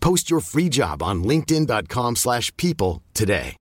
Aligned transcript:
Post 0.00 0.30
your 0.30 0.40
free 0.40 0.68
job 0.68 1.02
on 1.02 1.24
linkedin.com/people 1.24 2.14
slash 2.16 2.56
people 2.56 3.02
today. 3.14 3.56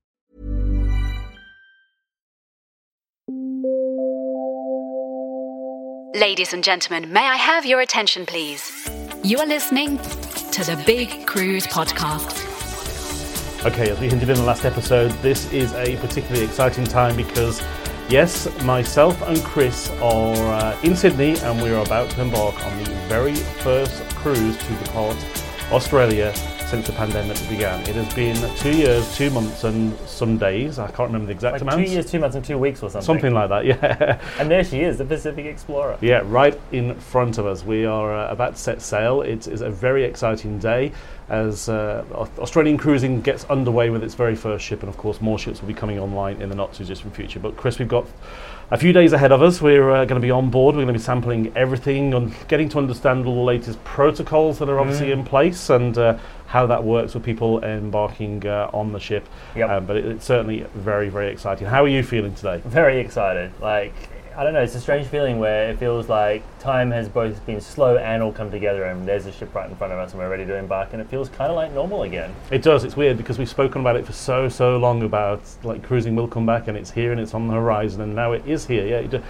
Ladies 6.16 6.54
and 6.54 6.64
gentlemen, 6.64 7.14
may 7.14 7.28
I 7.28 7.36
have 7.36 7.66
your 7.66 7.80
attention, 7.82 8.26
please? 8.26 8.90
You 9.24 9.38
are 9.40 9.46
listening 9.46 9.98
to 9.98 10.64
the 10.64 10.82
Big 10.86 11.28
Cruise 11.28 11.68
Podcast. 11.68 12.44
Okay, 13.66 13.90
as 13.90 14.00
we 14.00 14.10
hinted 14.10 14.30
in 14.30 14.36
the 14.36 14.44
last 14.44 14.66
episode, 14.66 15.12
this 15.22 15.52
is 15.52 15.74
a 15.74 15.96
particularly 15.98 16.46
exciting 16.46 16.86
time 16.86 17.16
because, 17.16 17.62
yes, 18.10 18.48
myself 18.64 19.22
and 19.24 19.38
Chris 19.44 19.90
are 20.02 20.36
uh, 20.36 20.80
in 20.84 20.96
Sydney 20.96 21.38
and 21.40 21.62
we 21.62 21.70
are 21.70 21.84
about 21.86 22.10
to 22.12 22.22
embark 22.22 22.56
on 22.66 22.84
the 22.84 22.90
very 23.08 23.36
first 23.36 24.02
cruise 24.16 24.58
to 24.58 24.74
depart 24.84 25.18
Australia 25.72 26.34
since 26.68 26.86
the 26.86 26.94
pandemic 26.94 27.38
began. 27.48 27.80
It 27.82 27.96
has 27.96 28.14
been 28.14 28.36
two 28.58 28.76
years, 28.78 29.16
two 29.16 29.30
months, 29.30 29.64
and 29.64 29.98
some 30.00 30.38
days. 30.38 30.80
I 30.80 30.88
can't 30.88 31.08
remember 31.08 31.28
the 31.28 31.32
exact 31.32 31.54
Like 31.54 31.62
amount. 31.62 31.86
two 31.86 31.92
years, 31.94 32.12
two 32.12 32.20
months, 32.20 32.36
and 32.36 32.44
two 32.44 32.58
weeks 32.58 32.84
or 32.84 32.90
something. 32.90 33.06
Something 33.06 33.34
like 33.34 33.48
that, 33.48 33.66
yeah. 33.66 34.20
And 34.40 34.52
there 34.52 34.66
she 34.66 34.82
is, 34.82 34.98
the 34.98 35.06
Pacific 35.06 35.46
Explorer. 35.46 35.98
Yeah, 36.02 36.24
right 36.26 36.60
in 36.74 36.94
front 36.96 37.38
of 37.38 37.46
us. 37.46 37.64
We 37.64 37.86
are 37.86 38.14
uh, 38.14 38.30
about 38.30 38.56
to 38.56 38.62
set 38.62 38.82
sail. 38.82 39.22
It 39.22 39.48
is 39.48 39.62
a 39.62 39.70
very 39.70 40.04
exciting 40.04 40.60
day 40.60 40.92
as 41.30 41.70
uh, 41.70 42.04
Australian 42.38 42.78
cruising 42.78 43.22
gets 43.22 43.46
underway 43.46 43.90
with 43.90 44.04
its 44.04 44.14
very 44.14 44.36
first 44.36 44.66
ship, 44.66 44.82
and 44.82 44.90
of 44.90 44.98
course, 44.98 45.22
more 45.22 45.40
ships 45.40 45.62
will 45.62 45.68
be 45.70 45.74
coming 45.74 46.00
online 46.00 46.42
in 46.42 46.50
the 46.50 46.56
not 46.56 46.74
too 46.74 46.84
distant 46.84 47.16
future. 47.16 47.40
But, 47.40 47.56
Chris, 47.56 47.80
we've 47.80 47.88
got 47.88 48.08
a 48.72 48.78
few 48.78 48.92
days 48.92 49.14
ahead 49.14 49.32
of 49.32 49.42
us. 49.42 49.62
We're 49.62 49.92
uh, 49.92 50.06
going 50.06 50.22
to 50.22 50.26
be 50.26 50.32
on 50.32 50.50
board. 50.50 50.76
We're 50.76 50.84
going 50.84 50.94
to 50.94 51.00
be 51.00 51.04
sampling 51.04 51.52
everything 51.56 52.14
and 52.14 52.34
getting 52.48 52.68
to 52.70 52.78
understand 52.78 53.26
all 53.26 53.36
the 53.36 53.42
latest 53.42 53.82
protocols 53.86 54.60
that 54.60 54.70
are 54.70 54.80
obviously 54.80 55.12
in 55.12 55.24
place 55.24 55.70
and 55.70 55.98
uh, 55.98 56.18
how 56.48 56.66
that 56.66 56.84
works 56.84 57.14
with 57.14 57.24
people 57.24 57.64
embarking 57.64 58.46
uh, 58.48 58.70
on 58.74 58.92
the 58.94 59.00
ship. 59.00 59.28
Yep. 59.56 59.70
Um, 59.70 59.86
but 59.86 59.98
it, 59.98 60.06
it's 60.06 60.26
certainly 60.26 60.66
very, 60.74 61.10
very 61.10 61.30
exciting. 61.30 61.68
How 61.68 61.84
are 61.84 61.90
you 61.90 62.02
feeling 62.02 62.34
today? 62.34 62.62
Very 62.66 63.00
excited. 63.00 63.52
Like, 63.62 63.94
I 64.36 64.44
don't 64.44 64.54
know, 64.54 64.62
it's 64.62 64.76
a 64.76 64.80
strange 64.80 65.08
feeling 65.08 65.40
where 65.40 65.72
it 65.72 65.80
feels 65.80 66.10
like 66.10 66.44
time 66.60 66.92
has 66.92 67.10
both 67.10 67.44
been 67.46 67.60
slow 67.60 67.98
and 67.98 68.22
all 68.22 68.32
come 68.32 68.52
together, 68.52 68.84
and 68.84 69.08
there's 69.08 69.26
a 69.26 69.32
ship 69.32 69.54
right 69.54 69.68
in 69.68 69.76
front 69.76 69.92
of 69.92 70.00
us, 70.00 70.12
and 70.12 70.22
we're 70.22 70.30
ready 70.30 70.46
to 70.46 70.56
embark, 70.56 70.94
and 70.94 71.02
it 71.02 71.10
feels 71.10 71.28
kind 71.28 71.50
of 71.50 71.56
like 71.56 71.74
normal 71.74 72.04
again. 72.04 72.34
It 72.52 72.62
does. 72.62 72.84
It's 72.84 72.96
weird 72.96 73.18
because 73.18 73.40
we've 73.40 73.50
spoken 73.50 73.82
about 73.82 73.96
it 73.96 74.06
for 74.06 74.14
so 74.14 74.48
so 74.48 74.78
long 74.78 75.02
about 75.02 75.42
like 75.64 75.84
cruising 75.84 76.16
will 76.16 76.28
come 76.28 76.46
back 76.46 76.68
and 76.68 76.78
it's 76.78 76.92
here 76.92 77.12
and 77.12 77.20
it's 77.20 77.34
on 77.34 77.48
the 77.48 77.56
horizon 77.56 78.02
and 78.02 78.16
now 78.16 78.32
it 78.34 78.46
is 78.46 78.68
here. 78.68 78.86
Yeah, 78.86 79.22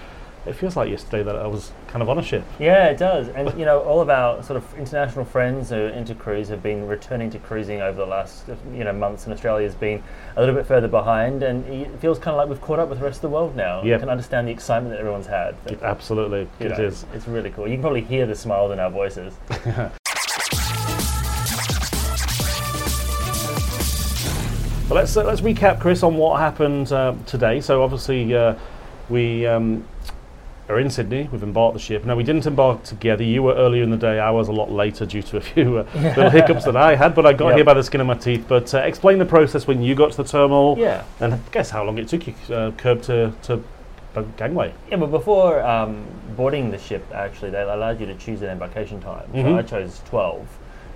it, 0.47 0.55
feels 0.55 0.75
like 0.75 0.89
yesterday 0.89 1.23
that 1.23 1.35
I 1.35 1.47
was 1.47 1.71
kind 1.87 2.01
of 2.01 2.09
on 2.09 2.17
a 2.17 2.23
ship. 2.23 2.43
Yeah, 2.59 2.87
it 2.87 2.97
does. 2.97 3.29
And, 3.29 3.57
you 3.59 3.65
know, 3.65 3.81
all 3.81 4.01
of 4.01 4.09
our 4.09 4.41
sort 4.43 4.57
of 4.57 4.73
international 4.77 5.25
friends 5.25 5.69
who 5.69 5.75
are 5.75 5.89
into 5.89 6.15
cruise 6.15 6.49
have 6.49 6.63
been 6.63 6.87
returning 6.87 7.29
to 7.31 7.39
cruising 7.39 7.81
over 7.81 7.97
the 7.97 8.05
last, 8.05 8.45
you 8.73 8.83
know, 8.83 8.93
months, 8.93 9.25
and 9.25 9.33
Australia's 9.33 9.75
been 9.75 10.03
a 10.35 10.39
little 10.39 10.55
bit 10.55 10.65
further 10.65 10.87
behind, 10.87 11.43
and 11.43 11.65
it 11.65 11.99
feels 11.99 12.19
kind 12.19 12.33
of 12.33 12.37
like 12.37 12.49
we've 12.49 12.61
caught 12.61 12.79
up 12.79 12.89
with 12.89 12.99
the 12.99 13.05
rest 13.05 13.17
of 13.17 13.23
the 13.23 13.29
world 13.29 13.55
now. 13.55 13.83
Yeah. 13.83 13.95
You 13.95 13.99
can 13.99 14.09
understand 14.09 14.47
the 14.47 14.51
excitement 14.51 14.93
that 14.93 14.99
everyone's 14.99 15.27
had. 15.27 15.55
It, 15.65 15.81
absolutely, 15.81 16.47
it 16.59 16.69
know, 16.69 16.85
is. 16.85 17.05
It's 17.13 17.27
really 17.27 17.51
cool. 17.51 17.67
You 17.67 17.75
can 17.75 17.81
probably 17.81 18.01
hear 18.01 18.25
the 18.25 18.35
smiles 18.35 18.71
in 18.71 18.79
our 18.79 18.89
voices. 18.89 19.33
But 24.87 24.95
let's 24.95 25.17
uh, 25.17 25.25
let's 25.25 25.41
recap, 25.41 25.81
Chris, 25.81 26.01
on 26.01 26.15
what 26.15 26.39
happened 26.39 26.93
uh, 26.93 27.13
today. 27.25 27.59
So 27.59 27.83
obviously 27.83 28.33
uh, 28.33 28.55
we. 29.09 29.45
Um, 29.45 29.85
are 30.69 30.79
in 30.79 30.89
Sydney. 30.89 31.29
We've 31.31 31.43
embarked 31.43 31.73
the 31.75 31.79
ship. 31.79 32.03
Now 32.05 32.15
we 32.15 32.23
didn't 32.23 32.45
embark 32.45 32.83
together. 32.83 33.23
You 33.23 33.43
were 33.43 33.53
earlier 33.55 33.83
in 33.83 33.89
the 33.89 33.97
day. 33.97 34.19
I 34.19 34.31
was 34.31 34.47
a 34.49 34.51
lot 34.51 34.69
later 34.71 35.05
due 35.05 35.21
to 35.23 35.37
a 35.37 35.41
few 35.41 35.77
uh, 35.77 35.87
little 35.95 36.29
hiccups 36.29 36.65
that 36.65 36.75
I 36.75 36.95
had. 36.95 37.15
But 37.15 37.25
I 37.25 37.33
got 37.33 37.47
Yep. 37.49 37.55
here 37.57 37.65
by 37.65 37.73
the 37.73 37.83
skin 37.83 38.01
of 38.01 38.07
my 38.07 38.15
teeth. 38.15 38.45
But 38.47 38.73
uh, 38.73 38.79
explain 38.79 39.17
the 39.17 39.25
process 39.25 39.65
when 39.67 39.81
you 39.81 39.95
got 39.95 40.11
to 40.11 40.17
the 40.17 40.23
terminal. 40.27 40.75
Yeah. 40.77 41.03
And 41.19 41.39
guess 41.51 41.69
how 41.69 41.83
long 41.85 41.97
it 41.97 42.07
took 42.07 42.27
you 42.27 42.33
uh, 42.53 42.71
curb 42.71 43.01
to 43.03 43.33
to 43.43 43.61
gangway. 44.35 44.73
Yeah, 44.89 44.97
but 44.97 45.11
before 45.11 45.61
um, 45.61 46.03
boarding 46.35 46.71
the 46.71 46.77
ship, 46.79 47.05
actually, 47.13 47.51
they 47.51 47.61
allowed 47.61 47.99
you 47.99 48.07
to 48.07 48.15
choose 48.15 48.41
an 48.41 48.49
embarkation 48.49 48.99
time. 48.99 49.27
So 49.31 49.37
Mhm. 49.43 49.57
I 49.57 49.61
chose 49.61 50.01
12 50.05 50.47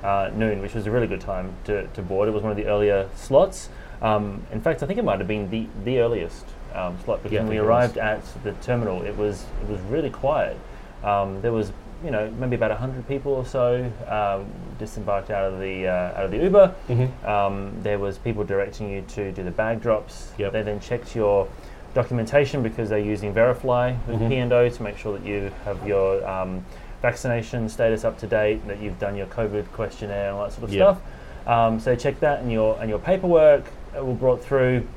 uh, 0.04 0.32
noon, 0.36 0.60
which 0.60 0.74
was 0.74 0.88
a 0.88 0.92
really 0.92 1.06
good 1.06 1.22
time 1.22 1.54
to, 1.66 1.86
to 1.86 2.02
board. 2.02 2.28
It 2.28 2.32
was 2.32 2.42
one 2.42 2.52
of 2.52 2.58
the 2.58 2.66
earlier 2.66 3.08
slots. 3.16 3.70
Um, 4.02 4.42
in 4.52 4.60
fact, 4.60 4.82
I 4.82 4.88
think 4.88 4.98
it 4.98 5.06
might 5.06 5.20
have 5.20 5.28
been 5.28 5.52
the, 5.52 5.68
the 5.86 6.00
earliest 6.00 6.46
um, 6.76 6.98
slot 7.04 7.22
because 7.24 7.34
Yeah, 7.34 7.42
when 7.42 7.50
we 7.50 7.58
arrived 7.58 7.98
at 7.98 8.22
the 8.44 8.54
terminal, 8.54 9.02
it 9.04 9.16
was 9.18 9.46
it 9.64 9.70
was 9.70 9.80
really 9.82 10.10
quiet. 10.10 10.58
Um, 11.04 11.42
there 11.42 11.52
was 11.52 11.72
you 12.04 12.12
know 12.12 12.32
maybe 12.40 12.56
about 12.56 12.72
hundred 12.72 13.08
people 13.08 13.32
or 13.34 13.46
so 13.46 13.92
um, 14.08 14.46
disembarked 14.80 15.30
out 15.30 15.52
of 15.54 15.60
the 15.60 15.88
uh, 15.88 16.18
out 16.18 16.26
of 16.26 16.32
the 16.32 16.38
Uber. 16.38 16.74
Mhm. 16.90 17.26
Um, 17.28 17.74
there 17.84 18.00
was 18.00 18.18
people 18.18 18.44
directing 18.44 18.90
you 18.90 19.02
to 19.10 19.32
do 19.32 19.44
the 19.44 19.52
bag 19.52 19.82
drops. 19.82 20.32
Yep. 20.38 20.52
They 20.54 20.62
then 20.64 20.80
checked 20.80 21.16
your 21.16 21.48
documentation 21.94 22.64
because 22.64 22.90
they're 22.90 23.00
using 23.00 23.34
Verifly 23.34 23.96
with 24.08 24.20
Mhm. 24.22 24.30
P&O 24.30 24.70
to 24.70 24.84
make 24.84 24.98
sure 24.98 25.18
that 25.18 25.26
you 25.28 25.52
have 25.66 25.86
your 25.86 26.26
um, 26.28 26.64
vaccination 27.02 27.68
status 27.68 28.06
up 28.06 28.18
to 28.20 28.28
date, 28.28 28.66
that 28.68 28.80
you've 28.80 28.98
done 29.00 29.16
your 29.18 29.26
COVID 29.28 29.66
questionnaire 29.74 30.30
and 30.30 30.38
all 30.38 30.44
that 30.46 30.54
sort 30.54 30.64
of 30.66 30.74
Yep. 30.74 30.98
stuff. 30.98 31.02
Um, 31.48 31.80
so 31.80 31.96
check 31.96 32.20
that 32.22 32.40
and 32.42 32.52
your 32.52 32.78
and 32.80 32.90
your 32.90 33.00
paperwork 33.00 33.66
uh, 33.98 34.04
will 34.06 34.14
brought 34.14 34.42
through. 34.42 34.88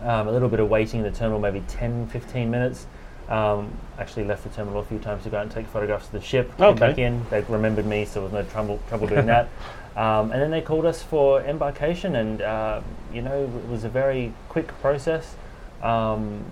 Um, 0.00 0.28
a 0.28 0.32
little 0.32 0.48
bit 0.48 0.60
of 0.60 0.68
waiting 0.68 1.00
in 1.00 1.04
the 1.04 1.16
terminal, 1.16 1.40
maybe 1.40 1.62
10, 1.68 2.06
15 2.08 2.50
minutes. 2.50 2.86
Um, 3.28 3.70
actually 3.98 4.24
left 4.24 4.44
the 4.44 4.48
terminal 4.50 4.80
a 4.80 4.84
few 4.84 4.98
times 4.98 5.24
to 5.24 5.30
go 5.30 5.36
out 5.36 5.42
and 5.42 5.50
take 5.50 5.66
photographs 5.66 6.06
of 6.06 6.12
the 6.12 6.20
ship. 6.20 6.56
Came 6.56 6.66
Okay. 6.68 6.78
back 6.78 6.98
in. 6.98 7.24
They 7.30 7.42
remembered 7.42 7.84
me, 7.84 8.04
so 8.04 8.14
there 8.14 8.22
was 8.22 8.32
no 8.32 8.42
trouble 8.50 8.80
trouble 8.88 9.06
doing 9.06 9.26
that. 9.34 9.48
Um, 9.96 10.30
and 10.32 10.40
then 10.40 10.50
they 10.50 10.60
called 10.62 10.86
us 10.86 11.02
for 11.02 11.42
embarkation, 11.42 12.16
and 12.16 12.40
uh, 12.40 12.80
you 13.12 13.20
know 13.20 13.42
it 13.44 13.68
was 13.68 13.84
a 13.84 13.88
very 13.88 14.32
quick 14.48 14.68
process. 14.80 15.34
Um, 15.82 16.42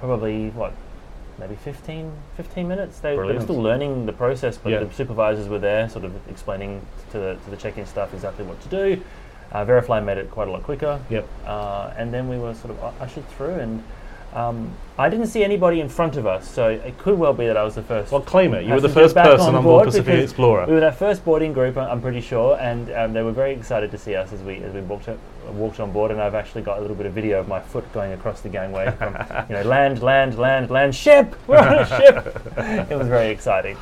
probably 0.00 0.48
what, 0.50 0.72
maybe 1.38 1.54
15, 1.54 2.10
15 2.36 2.66
minutes. 2.68 2.98
They, 2.98 3.10
they 3.10 3.16
were 3.16 3.40
still 3.40 3.62
learning 3.62 4.06
the 4.06 4.12
process, 4.12 4.58
but 4.58 4.70
Yeah. 4.70 4.80
the 4.84 4.92
supervisors 4.92 5.48
were 5.48 5.58
there, 5.58 5.88
sort 5.88 6.04
of 6.04 6.12
explaining 6.28 6.80
to 7.12 7.18
the 7.18 7.38
to 7.44 7.50
the 7.50 7.56
check-in 7.56 7.86
staff 7.86 8.12
exactly 8.12 8.44
what 8.44 8.60
to 8.62 8.68
do. 8.68 9.02
Uh, 9.52 9.64
Verifly 9.64 10.00
made 10.00 10.18
it 10.18 10.30
quite 10.30 10.48
a 10.48 10.50
lot 10.50 10.62
quicker. 10.62 11.00
Yep. 11.08 11.28
Uh, 11.46 11.92
and 11.96 12.12
then 12.12 12.28
we 12.28 12.38
were 12.38 12.54
sort 12.54 12.70
of 12.76 13.00
ushered 13.00 13.28
through, 13.30 13.54
and 13.54 13.82
Um, 14.34 14.70
I 14.98 15.08
didn't 15.08 15.28
see 15.28 15.42
anybody 15.42 15.80
in 15.80 15.88
front 15.88 16.16
of 16.18 16.26
us, 16.26 16.46
so 16.46 16.68
it 16.68 16.98
could 16.98 17.18
well 17.18 17.32
be 17.32 17.46
that 17.46 17.56
I 17.56 17.62
was 17.64 17.74
the 17.74 17.82
first. 17.82 18.12
Well, 18.12 18.20
claim 18.20 18.52
it. 18.52 18.66
You 18.66 18.74
were 18.74 18.82
the 18.82 18.88
first 18.88 19.14
person 19.14 19.54
on 19.54 19.62
board 19.64 19.86
Pacific 19.86 20.22
Explorer. 20.24 20.66
We 20.66 20.74
were 20.74 20.80
that 20.80 20.98
first 20.98 21.24
boarding 21.24 21.54
group, 21.54 21.78
I'm 21.78 22.02
pretty 22.02 22.20
sure, 22.20 22.58
and 22.60 22.90
um, 22.92 23.12
they 23.14 23.22
were 23.22 23.32
very 23.32 23.52
excited 23.52 23.90
to 23.92 23.98
see 23.98 24.14
us 24.14 24.32
as 24.34 24.42
we 24.42 24.56
as 24.58 24.74
we 24.74 24.82
walked 24.82 25.08
up, 25.08 25.18
walked 25.52 25.80
on 25.80 25.90
board. 25.90 26.10
And 26.10 26.20
I've 26.20 26.34
actually 26.34 26.62
got 26.62 26.76
a 26.78 26.80
little 26.82 26.96
bit 26.96 27.06
of 27.06 27.14
video 27.14 27.40
of 27.40 27.48
my 27.48 27.60
foot 27.60 27.90
going 27.94 28.12
across 28.12 28.42
the 28.42 28.50
gangway 28.50 28.90
from 28.98 29.14
you 29.48 29.54
know 29.54 29.62
land, 29.62 30.02
land, 30.02 30.36
land, 30.36 30.68
land, 30.70 30.94
ship. 30.94 31.34
We're 31.46 31.58
on 31.58 31.78
a 31.78 31.86
ship. 31.86 32.42
it 32.90 32.98
was 32.98 33.08
very 33.08 33.28
exciting. 33.28 33.78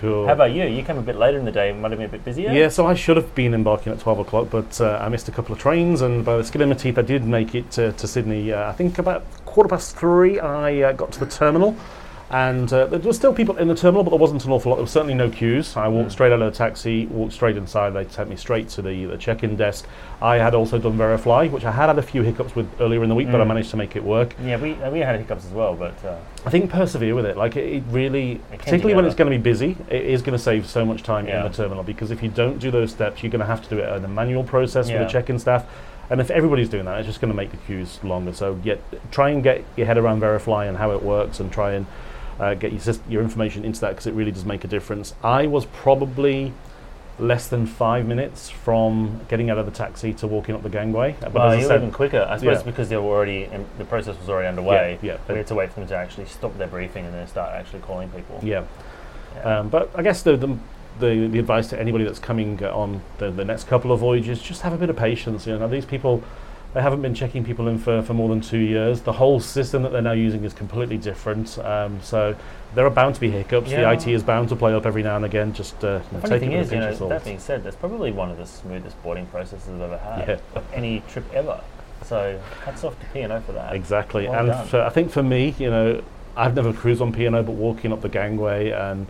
Cool. 0.00 0.26
How 0.26 0.34
about 0.34 0.52
you? 0.52 0.64
You 0.64 0.82
came 0.82 0.98
a 0.98 1.02
bit 1.02 1.16
later 1.16 1.38
in 1.38 1.44
the 1.44 1.52
day. 1.52 1.72
Might 1.72 1.90
have 1.90 1.98
been 1.98 2.08
a 2.08 2.12
bit 2.12 2.24
busier. 2.24 2.52
Yeah, 2.52 2.68
so 2.68 2.86
I 2.86 2.94
should 2.94 3.16
have 3.16 3.34
been 3.34 3.54
embarking 3.54 3.92
at 3.92 4.00
12 4.00 4.18
o'clock, 4.20 4.48
but 4.50 4.80
uh, 4.80 4.98
I 5.02 5.08
missed 5.08 5.28
a 5.28 5.32
couple 5.32 5.54
of 5.54 5.58
trains, 5.58 6.02
and 6.02 6.24
by 6.24 6.36
the 6.36 6.44
skin 6.44 6.62
of 6.62 6.68
my 6.68 6.74
teeth, 6.74 6.98
I 6.98 7.02
did 7.02 7.24
make 7.24 7.54
it 7.54 7.70
to, 7.72 7.92
to 7.92 8.06
Sydney. 8.06 8.52
Uh, 8.52 8.68
I 8.68 8.72
think 8.72 8.98
about 8.98 9.24
quarter 9.46 9.68
past 9.68 9.96
three, 9.96 10.38
I 10.38 10.82
uh, 10.82 10.92
got 10.92 11.12
to 11.12 11.20
the 11.20 11.26
terminal, 11.26 11.76
and 12.30 12.72
uh, 12.72 12.86
there 12.86 12.98
were 12.98 13.12
still 13.12 13.32
people 13.32 13.56
in 13.56 13.68
the 13.68 13.74
terminal, 13.74 14.02
but 14.02 14.10
there 14.10 14.18
wasn't 14.18 14.44
an 14.44 14.50
awful 14.50 14.70
lot. 14.70 14.76
There 14.76 14.82
was 14.82 14.90
certainly 14.90 15.14
no 15.14 15.30
queues. 15.30 15.76
I 15.76 15.86
walked 15.86 16.10
straight 16.10 16.32
out 16.32 16.42
of 16.42 16.52
the 16.52 16.56
taxi, 16.58 17.06
walked 17.06 17.32
straight 17.32 17.56
inside. 17.56 17.90
They 17.90 18.08
sent 18.08 18.28
me 18.28 18.34
straight 18.36 18.68
to 18.70 18.82
the, 18.82 19.04
the 19.04 19.16
check-in 19.16 19.54
desk. 19.54 19.86
I 20.20 20.36
had 20.36 20.52
also 20.54 20.78
done 20.78 20.96
Verifly, 20.98 21.48
which 21.48 21.64
I 21.64 21.70
had 21.70 21.86
had 21.86 21.98
a 21.98 22.02
few 22.02 22.22
hiccups 22.22 22.56
with 22.56 22.68
earlier 22.80 23.02
in 23.04 23.08
the 23.08 23.14
week, 23.14 23.30
but 23.30 23.40
I 23.40 23.44
managed 23.44 23.70
to 23.70 23.76
make 23.76 23.94
it 23.94 24.02
work. 24.02 24.34
Yeah, 24.42 24.56
we 24.56 24.72
we 24.90 24.98
had 25.00 25.20
hiccups 25.20 25.44
as 25.44 25.52
well, 25.52 25.74
but 25.76 26.04
uh, 26.04 26.18
I 26.44 26.50
think 26.50 26.68
persevere 26.70 27.14
with 27.14 27.26
it. 27.26 27.36
Like 27.36 27.54
it, 27.54 27.74
it 27.74 27.82
really, 27.90 28.32
It 28.52 28.58
particularly 28.58 28.94
when 28.94 29.04
it's 29.04 29.14
going 29.14 29.30
to 29.30 29.38
be 29.38 29.42
busy, 29.42 29.76
it 29.88 30.04
is 30.04 30.20
going 30.22 30.36
to 30.36 30.42
save 30.42 30.66
so 30.66 30.84
much 30.84 31.02
time 31.04 31.28
Yeah. 31.28 31.44
in 31.44 31.52
the 31.52 31.56
terminal 31.56 31.84
because 31.84 32.10
if 32.10 32.22
you 32.24 32.28
don't 32.28 32.58
do 32.58 32.70
those 32.72 32.90
steps, 32.90 33.22
you're 33.22 33.30
going 33.30 33.40
to 33.40 33.46
have 33.46 33.62
to 33.62 33.68
do 33.68 33.78
it 33.78 33.96
in 33.96 34.04
a 34.04 34.08
manual 34.08 34.42
process 34.42 34.88
Yeah. 34.88 34.98
with 34.98 35.08
the 35.08 35.12
check-in 35.12 35.38
staff. 35.38 35.64
And 36.08 36.20
if 36.20 36.30
everybody's 36.30 36.68
doing 36.68 36.84
that, 36.84 36.98
it's 36.98 37.06
just 37.08 37.20
going 37.20 37.32
to 37.32 37.36
make 37.36 37.50
the 37.50 37.56
queues 37.56 37.98
longer. 38.04 38.32
So 38.32 38.60
yet, 38.62 38.80
try 39.10 39.30
and 39.30 39.42
get 39.42 39.64
your 39.76 39.86
head 39.86 39.98
around 39.98 40.20
Verifly 40.20 40.66
and 40.68 40.76
how 40.78 40.92
it 40.92 41.02
works, 41.02 41.40
and 41.40 41.50
try 41.52 41.72
and 41.72 41.86
uh, 42.38 42.54
get 42.54 42.72
your, 42.72 42.94
your 43.08 43.22
information 43.22 43.64
into 43.64 43.80
that 43.80 43.90
because 43.90 44.06
it 44.06 44.14
really 44.14 44.30
does 44.32 44.44
make 44.44 44.64
a 44.64 44.68
difference. 44.68 45.14
I 45.22 45.46
was 45.46 45.66
probably 45.66 46.52
less 47.18 47.48
than 47.48 47.66
five 47.66 48.06
minutes 48.06 48.50
from 48.50 49.20
getting 49.28 49.48
out 49.48 49.56
of 49.56 49.64
the 49.64 49.72
taxi 49.72 50.12
to 50.12 50.26
walking 50.26 50.54
up 50.54 50.62
the 50.62 50.68
gangway. 50.68 51.16
But 51.18 51.32
well, 51.32 51.58
you 51.58 51.66
were 51.66 51.76
even 51.76 51.90
quicker. 51.90 52.26
I 52.28 52.36
suppose 52.36 52.58
Yeah. 52.58 52.62
because 52.64 52.90
they 52.90 52.96
were 52.96 53.04
already 53.04 53.44
in, 53.44 53.64
the 53.78 53.86
process 53.86 54.18
was 54.18 54.28
already 54.28 54.48
underway. 54.48 54.98
Yeah, 55.00 55.12
yeah. 55.12 55.18
we 55.32 55.36
had 55.38 55.46
to 55.46 55.54
wait 55.54 55.72
for 55.72 55.80
them 55.80 55.88
to 55.88 55.96
actually 55.96 56.26
stop 56.26 56.56
their 56.58 56.66
briefing 56.66 57.06
and 57.06 57.14
then 57.14 57.26
start 57.26 57.54
actually 57.54 57.80
calling 57.80 58.10
people. 58.10 58.40
yeah. 58.42 58.64
Yeah. 59.34 59.58
Um, 59.60 59.68
but 59.68 59.90
I 59.94 60.02
guess 60.02 60.22
the, 60.22 60.36
the 60.36 60.56
the 60.98 61.26
the 61.28 61.38
advice 61.38 61.68
to 61.68 61.78
anybody 61.80 62.04
that's 62.04 62.18
coming 62.18 62.62
on 62.64 63.02
the, 63.18 63.30
the 63.30 63.44
next 63.44 63.64
couple 63.68 63.92
of 63.92 64.00
voyages, 64.00 64.40
just 64.40 64.62
have 64.62 64.72
a 64.72 64.78
bit 64.78 64.88
of 64.88 64.96
patience. 64.96 65.46
You 65.46 65.58
know, 65.58 65.68
these 65.68 65.84
people, 65.84 66.22
they 66.74 66.82
haven't 66.82 67.00
been 67.02 67.14
checking 67.14 67.44
people 67.44 67.68
in 67.68 67.78
for, 67.78 68.02
for 68.02 68.12
more 68.14 68.28
than 68.28 68.40
two 68.40 68.58
years. 68.58 69.00
The 69.00 69.12
whole 69.12 69.40
system 69.40 69.82
that 69.82 69.92
they're 69.92 70.02
now 70.02 70.12
using 70.12 70.44
is 70.44 70.52
completely 70.52 70.98
different. 70.98 71.58
Um, 71.58 72.00
so 72.02 72.36
there 72.74 72.84
are 72.84 72.90
bound 72.90 73.14
to 73.14 73.20
be 73.20 73.30
hiccups. 73.30 73.70
Yeah. 73.70 73.82
The 73.82 73.92
IT 73.92 74.08
is 74.08 74.22
bound 74.22 74.48
to 74.50 74.56
play 74.56 74.74
up 74.74 74.84
every 74.84 75.02
now 75.02 75.16
and 75.16 75.24
again. 75.24 75.54
Just 75.54 75.82
uh, 75.84 76.00
you 76.12 76.18
know, 76.18 76.28
take 76.28 76.42
it 76.42 76.48
with 76.50 76.66
is, 76.66 76.72
a 76.72 76.74
you 76.74 76.80
pinch 76.80 76.82
know, 76.82 76.88
of 76.90 76.96
salt. 76.96 77.10
that 77.10 77.24
being 77.24 77.38
said, 77.38 77.64
that's 77.64 77.76
probably 77.76 78.12
one 78.12 78.30
of 78.30 78.36
the 78.36 78.46
smoothest 78.46 79.02
boarding 79.02 79.26
processes 79.26 79.68
I've 79.68 79.80
ever 79.80 79.98
had 79.98 80.28
Yeah. 80.28 80.38
of 80.54 80.64
any 80.74 81.02
trip 81.08 81.24
ever. 81.32 81.60
So 82.04 82.38
hats 82.64 82.84
off 82.84 82.98
to 83.00 83.06
P&O 83.06 83.40
for 83.40 83.52
that. 83.52 83.74
Exactly, 83.74 84.28
Well 84.28 84.50
and 84.50 84.68
for, 84.68 84.82
I 84.82 84.90
think 84.90 85.10
for 85.10 85.22
me, 85.22 85.54
you 85.58 85.70
know, 85.70 86.02
I've 86.36 86.54
never 86.54 86.72
cruised 86.72 87.00
on 87.00 87.12
P&O, 87.12 87.30
but 87.30 87.52
walking 87.52 87.92
up 87.92 88.02
the 88.02 88.10
gangway 88.10 88.70
and 88.70 89.06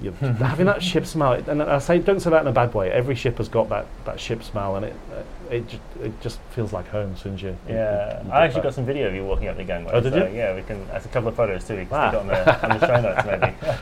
you 0.00 0.14
know, 0.20 0.32
having 0.34 0.66
that 0.66 0.82
ship 0.82 1.06
smell, 1.06 1.32
and 1.32 1.60
I 1.62 1.78
say 1.80 1.98
don't 1.98 2.20
say 2.20 2.30
that 2.30 2.42
in 2.42 2.46
a 2.46 2.52
bad 2.52 2.72
way. 2.74 2.90
Every 2.92 3.14
ship 3.16 3.38
has 3.38 3.48
got 3.48 3.68
that, 3.70 3.86
that 4.04 4.20
ship 4.20 4.42
smell, 4.44 4.76
and 4.76 4.84
it 4.86 4.94
uh, 5.12 5.22
it 5.54 5.66
just, 5.68 5.82
it 6.02 6.20
just 6.20 6.38
feels 6.50 6.72
like 6.72 6.86
home 6.88 7.12
as 7.14 7.20
soon 7.20 7.34
as 7.34 7.42
you. 7.42 7.56
Yeah, 7.68 8.20
you- 8.20 8.26
you 8.26 8.32
I 8.32 8.44
actually 8.44 8.62
got 8.62 8.74
some 8.74 8.84
video 8.86 9.08
of 9.08 9.14
you 9.14 9.24
walking 9.24 9.48
up 9.48 9.56
the 9.56 9.64
gangway. 9.64 9.90
Oh, 9.94 10.00
did 10.00 10.12
so 10.12 10.26
you? 10.26 10.36
Yeah, 10.36 10.54
we 10.54 10.62
can. 10.62 10.86
That's 10.88 11.06
a 11.06 11.08
couple 11.08 11.28
of 11.30 11.34
photos 11.34 11.66
too. 11.66 11.76
We 11.76 11.86
can 11.86 11.94
Ah. 11.94 12.10
stick 12.10 12.20
it 12.20 12.20
on 12.20 12.26
the, 12.28 12.72
on 12.72 12.78
the 12.78 12.86
show 12.86 13.00
notes 13.00 13.26
maybe. 13.26 13.54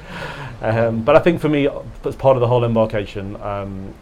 Um, 0.63 1.03
but 1.03 1.15
I 1.17 1.19
think 1.19 1.39
for 1.43 1.51
me, 1.51 1.69
as 2.07 2.17
part 2.17 2.37
of 2.39 2.41
the 2.41 2.47
whole 2.49 2.65
embarkation, 2.65 3.37
um, 3.43 3.93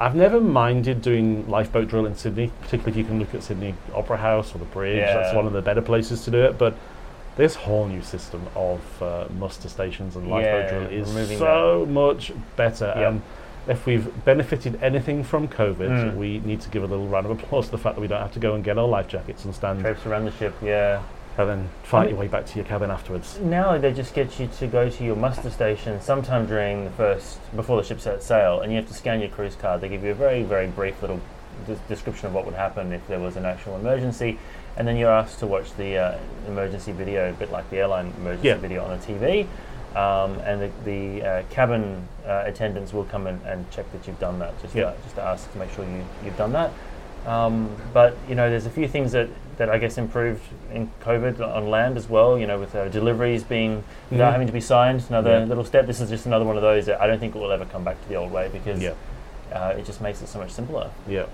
I've 0.00 0.16
never 0.16 0.40
minded 0.40 1.00
doing 1.00 1.48
lifeboat 1.48 1.86
drill 1.86 2.06
in 2.06 2.16
Sydney, 2.16 2.50
particularly 2.62 2.90
if 2.90 2.96
you 2.96 3.04
can 3.04 3.20
look 3.20 3.32
at 3.36 3.44
Sydney 3.44 3.74
Opera 3.94 4.16
House 4.16 4.52
or 4.52 4.58
the 4.58 4.64
Bridge. 4.64 4.98
That's 4.98 5.32
one 5.34 5.46
of 5.46 5.52
the 5.52 5.62
better 5.62 5.80
places 5.80 6.24
to 6.24 6.32
do 6.32 6.42
it. 6.42 6.58
But 6.58 6.74
this 7.36 7.54
whole 7.54 7.86
new 7.86 8.02
system 8.02 8.46
of 8.54 8.80
uh, 9.02 9.26
muster 9.38 9.68
stations 9.68 10.16
and 10.16 10.28
lifeboat 10.28 10.64
Yeah, 10.64 10.68
drill 10.86 10.90
is 10.90 11.38
so 11.38 11.86
much 11.86 12.32
better. 12.56 12.92
Yep. 12.96 13.08
Um, 13.08 13.22
if 13.68 13.86
we've 13.86 14.24
benefited 14.24 14.82
anything 14.82 15.22
from 15.22 15.46
COVID, 15.48 15.76
Mm. 15.88 16.16
we 16.16 16.40
need 16.40 16.60
to 16.62 16.68
give 16.68 16.82
a 16.82 16.86
little 16.86 17.06
round 17.06 17.26
of 17.26 17.30
applause 17.32 17.66
to 17.66 17.70
the 17.70 17.78
fact 17.78 17.94
that 17.94 18.00
we 18.00 18.08
don't 18.08 18.20
have 18.20 18.32
to 18.32 18.40
go 18.40 18.54
and 18.54 18.64
get 18.64 18.76
our 18.76 18.88
life 18.88 19.06
jackets 19.08 19.44
and 19.44 19.54
stand 19.54 19.80
Trips 19.80 20.04
around 20.04 20.24
the 20.24 20.32
ship. 20.32 20.54
Yeah. 20.62 21.00
and 21.38 21.48
then 21.48 21.68
fight 21.84 21.98
I 21.98 22.00
mean- 22.02 22.10
your 22.10 22.18
way 22.20 22.28
back 22.28 22.44
to 22.44 22.56
your 22.56 22.64
cabin 22.66 22.90
afterwards. 22.90 23.38
Now 23.40 23.78
they 23.78 23.92
just 23.94 24.12
get 24.14 24.38
you 24.38 24.48
to 24.58 24.66
go 24.66 24.90
to 24.90 25.04
your 25.04 25.16
muster 25.16 25.48
station 25.48 25.98
sometime 26.02 26.44
during 26.46 26.84
the 26.84 26.90
first 26.90 27.38
before 27.56 27.78
the 27.80 27.86
ship 27.86 28.00
sets 28.02 28.26
sail, 28.26 28.60
and 28.60 28.70
you 28.70 28.76
have 28.76 28.88
to 28.88 28.94
scan 28.94 29.20
your 29.20 29.30
cruise 29.30 29.54
card. 29.56 29.80
They 29.80 29.88
give 29.88 30.04
you 30.04 30.10
a 30.10 30.14
very 30.14 30.42
very 30.42 30.66
brief 30.66 31.00
little 31.00 31.20
des- 31.66 31.76
description 31.88 32.26
of 32.26 32.34
what 32.34 32.44
would 32.44 32.54
happen 32.54 32.92
if 32.92 33.06
there 33.08 33.18
was 33.20 33.36
an 33.36 33.46
actual 33.46 33.76
emergency, 33.76 34.38
and 34.76 34.86
then 34.88 34.96
you're 34.96 35.10
asked 35.10 35.38
to 35.40 35.46
watch 35.46 35.74
the 35.76 35.96
uh, 35.96 36.18
emergency 36.48 36.92
video, 36.92 37.30
a 37.30 37.32
bit 37.32 37.50
like 37.52 37.68
the 37.70 37.76
airline 37.78 38.12
emergency 38.18 38.48
Yeah. 38.48 38.56
video 38.56 38.84
on 38.84 38.98
the 38.98 39.04
TV. 39.06 39.46
Um, 39.94 40.38
and 40.40 40.62
the, 40.62 40.70
the 40.84 41.22
uh, 41.26 41.42
cabin 41.50 42.08
uh, 42.26 42.44
attendants 42.46 42.94
will 42.94 43.04
come 43.04 43.26
and 43.26 43.70
check 43.70 43.90
that 43.92 44.06
you've 44.06 44.18
done 44.18 44.38
that, 44.38 44.58
just 44.62 44.74
Yeah. 44.74 44.92
to, 44.92 44.96
just 45.02 45.14
to 45.16 45.22
ask 45.22 45.52
to 45.52 45.58
make 45.58 45.70
sure 45.72 45.84
you, 45.84 46.02
you've 46.24 46.36
done 46.38 46.52
that. 46.52 46.70
Um, 47.26 47.68
but 47.92 48.16
you 48.28 48.34
know, 48.34 48.48
there's 48.48 48.64
a 48.66 48.70
few 48.70 48.88
things 48.88 49.12
that, 49.12 49.28
that 49.58 49.68
I 49.68 49.76
guess 49.78 49.98
improved 49.98 50.42
in 50.72 50.90
COVID 51.04 51.40
on 51.46 51.68
land 51.70 51.96
as 51.98 52.08
well. 52.08 52.38
You 52.38 52.46
know, 52.46 52.58
with 52.58 52.74
uh, 52.74 52.88
deliveries 52.88 53.44
being 53.44 53.84
without 54.10 54.30
Mhm. 54.30 54.32
having 54.32 54.46
to 54.46 54.52
be 54.52 54.62
signed, 54.62 55.04
another 55.10 55.40
Yeah. 55.40 55.44
little 55.44 55.64
step. 55.64 55.86
This 55.86 56.00
is 56.00 56.08
just 56.08 56.24
another 56.26 56.46
one 56.46 56.56
of 56.56 56.62
those 56.62 56.86
that 56.86 57.00
I 57.00 57.06
don't 57.06 57.18
think 57.20 57.36
it 57.36 57.38
will 57.38 57.52
ever 57.52 57.66
come 57.66 57.84
back 57.84 58.00
to 58.02 58.08
the 58.08 58.14
old 58.16 58.32
way 58.32 58.48
because 58.50 58.82
Yeah, 58.82 58.92
uh, 59.52 59.74
it 59.78 59.84
just 59.84 60.00
makes 60.00 60.22
it 60.22 60.28
so 60.28 60.38
much 60.38 60.50
simpler. 60.50 60.88
yeah. 61.06 61.24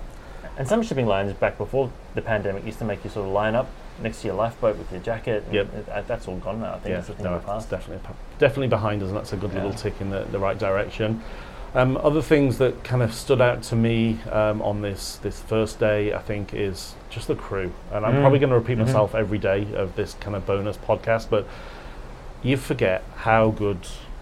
And 0.59 0.67
some 0.67 0.83
shipping 0.83 1.07
lines 1.07 1.33
back 1.33 1.57
before 1.57 1.89
the 2.15 2.21
pandemic 2.21 2.65
used 2.65 2.77
to 2.79 2.85
make 2.85 3.03
you 3.03 3.09
sort 3.09 3.25
of 3.25 3.31
line 3.33 3.55
up 3.55 3.67
next 4.01 4.21
to 4.21 4.27
your 4.27 4.35
lifeboat 4.35 4.77
with 4.77 4.91
your 4.91 5.01
jacket. 5.01 5.43
and 5.45 5.53
Yep. 5.53 5.73
it- 5.73 5.89
uh, 5.89 6.01
that's 6.05 6.27
all 6.27 6.35
gone 6.37 6.59
now. 6.61 6.73
I 6.73 6.79
think 6.79 6.89
yeah, 6.93 6.99
it's 6.99 7.19
no, 7.19 7.41
it's 7.55 7.65
definitely 7.65 8.05
definitely 8.37 8.67
behind 8.67 9.01
us, 9.01 9.07
and 9.09 9.17
that's 9.17 9.33
a 9.33 9.37
good 9.37 9.53
little 9.53 9.73
tick 9.73 9.93
in 10.01 10.09
the, 10.11 10.25
the 10.31 10.37
right 10.39 10.57
direction. 10.59 11.21
Um, 11.75 11.97
other 12.03 12.21
things 12.21 12.57
that 12.57 12.83
kind 12.83 13.01
of 13.03 13.13
stood 13.13 13.41
out 13.41 13.61
to 13.63 13.75
me 13.75 14.19
um, 14.31 14.61
on 14.61 14.81
this 14.81 15.17
this 15.17 15.39
first 15.39 15.79
day, 15.79 16.13
I 16.13 16.19
think, 16.19 16.53
is 16.53 16.95
just 17.09 17.27
the 17.27 17.35
crew, 17.35 17.71
and 17.93 18.05
I'm 18.05 18.15
Mm. 18.15 18.21
probably 18.21 18.39
going 18.39 18.49
to 18.51 18.57
repeat 18.57 18.77
Mhm. 18.79 18.85
myself 18.87 19.13
every 19.15 19.37
day 19.37 19.67
of 19.75 19.95
this 19.95 20.15
kind 20.19 20.35
of 20.35 20.45
bonus 20.45 20.77
podcast, 20.77 21.27
but 21.29 21.45
you 22.43 22.57
forget 22.57 23.03
how 23.17 23.49
good 23.51 23.79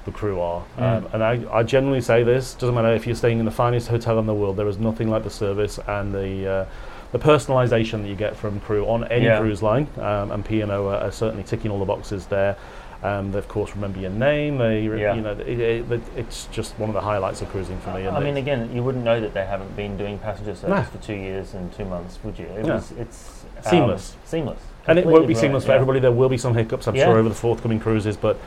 the 0.07 0.11
crew 0.11 0.39
are, 0.41 0.63
Mm. 0.79 0.81
um, 0.97 1.07
and 1.13 1.23
I, 1.23 1.39
I 1.59 1.63
generally 1.63 2.01
say 2.01 2.23
this: 2.23 2.53
doesn't 2.55 2.73
matter 2.73 2.91
if 2.93 3.05
you're 3.05 3.15
staying 3.15 3.37
in 3.39 3.45
the 3.45 3.51
finest 3.51 3.89
hotel 3.89 4.17
in 4.17 4.25
the 4.25 4.33
world, 4.33 4.57
there 4.57 4.67
is 4.67 4.79
nothing 4.79 5.09
like 5.09 5.23
the 5.23 5.29
service 5.29 5.79
and 5.87 6.13
the 6.13 6.47
uh, 6.49 6.65
the 7.11 7.19
personalisation 7.19 8.01
that 8.01 8.07
you 8.09 8.15
get 8.15 8.35
from 8.35 8.59
crew 8.61 8.85
on 8.85 9.03
any 9.09 9.25
Yeah. 9.25 9.39
cruise 9.39 9.61
line, 9.61 9.87
um, 9.99 10.31
and 10.31 10.43
P&O 10.43 10.87
are, 10.87 10.95
are 10.97 11.11
certainly 11.11 11.43
ticking 11.43 11.69
all 11.71 11.79
the 11.79 11.85
boxes 11.85 12.25
there. 12.25 12.55
Um, 13.03 13.31
they 13.31 13.37
of 13.37 13.47
course 13.47 13.75
remember 13.75 13.99
your 13.99 14.09
name. 14.09 14.57
They, 14.57 14.87
re- 14.87 15.01
Yeah. 15.01 15.13
you 15.13 15.21
know, 15.21 15.31
it, 15.33 15.47
it, 15.47 15.91
it- 15.91 16.01
it's 16.17 16.47
just 16.51 16.77
one 16.79 16.89
of 16.89 16.95
the 16.95 17.01
highlights 17.01 17.41
of 17.41 17.49
cruising 17.49 17.77
for 17.79 17.93
me. 17.93 18.07
I 18.07 18.19
mean, 18.19 18.37
again, 18.37 18.71
you 18.73 18.81
wouldn't 18.83 19.03
know 19.05 19.21
that 19.21 19.33
they 19.33 19.45
haven't 19.45 19.75
been 19.75 19.97
doing 19.97 20.17
passenger 20.19 20.55
service 20.55 20.69
No. 20.75 20.81
for 20.83 20.97
two 21.05 21.13
years 21.13 21.53
and 21.53 21.71
two 21.73 21.85
months, 21.85 22.17
would 22.23 22.37
you? 22.39 22.45
It 22.45 22.65
No. 22.65 22.75
was, 22.75 22.91
it's 22.97 23.45
um, 23.57 23.63
Seamless. 23.71 24.15
seamless, 24.25 24.59
and 24.87 24.97
it 24.99 25.05
won't 25.05 25.27
be 25.27 25.35
seamless 25.35 25.63
for 25.65 25.69
yeah. 25.71 25.75
everybody. 25.75 25.99
There 25.99 26.11
will 26.11 26.29
be 26.29 26.37
some 26.39 26.53
hiccups, 26.55 26.87
I'm 26.87 26.95
Yeah. 26.95 27.05
sure, 27.05 27.17
over 27.19 27.29
the 27.29 27.35
forthcoming 27.35 27.79
cruises, 27.79 28.17
but 28.17 28.37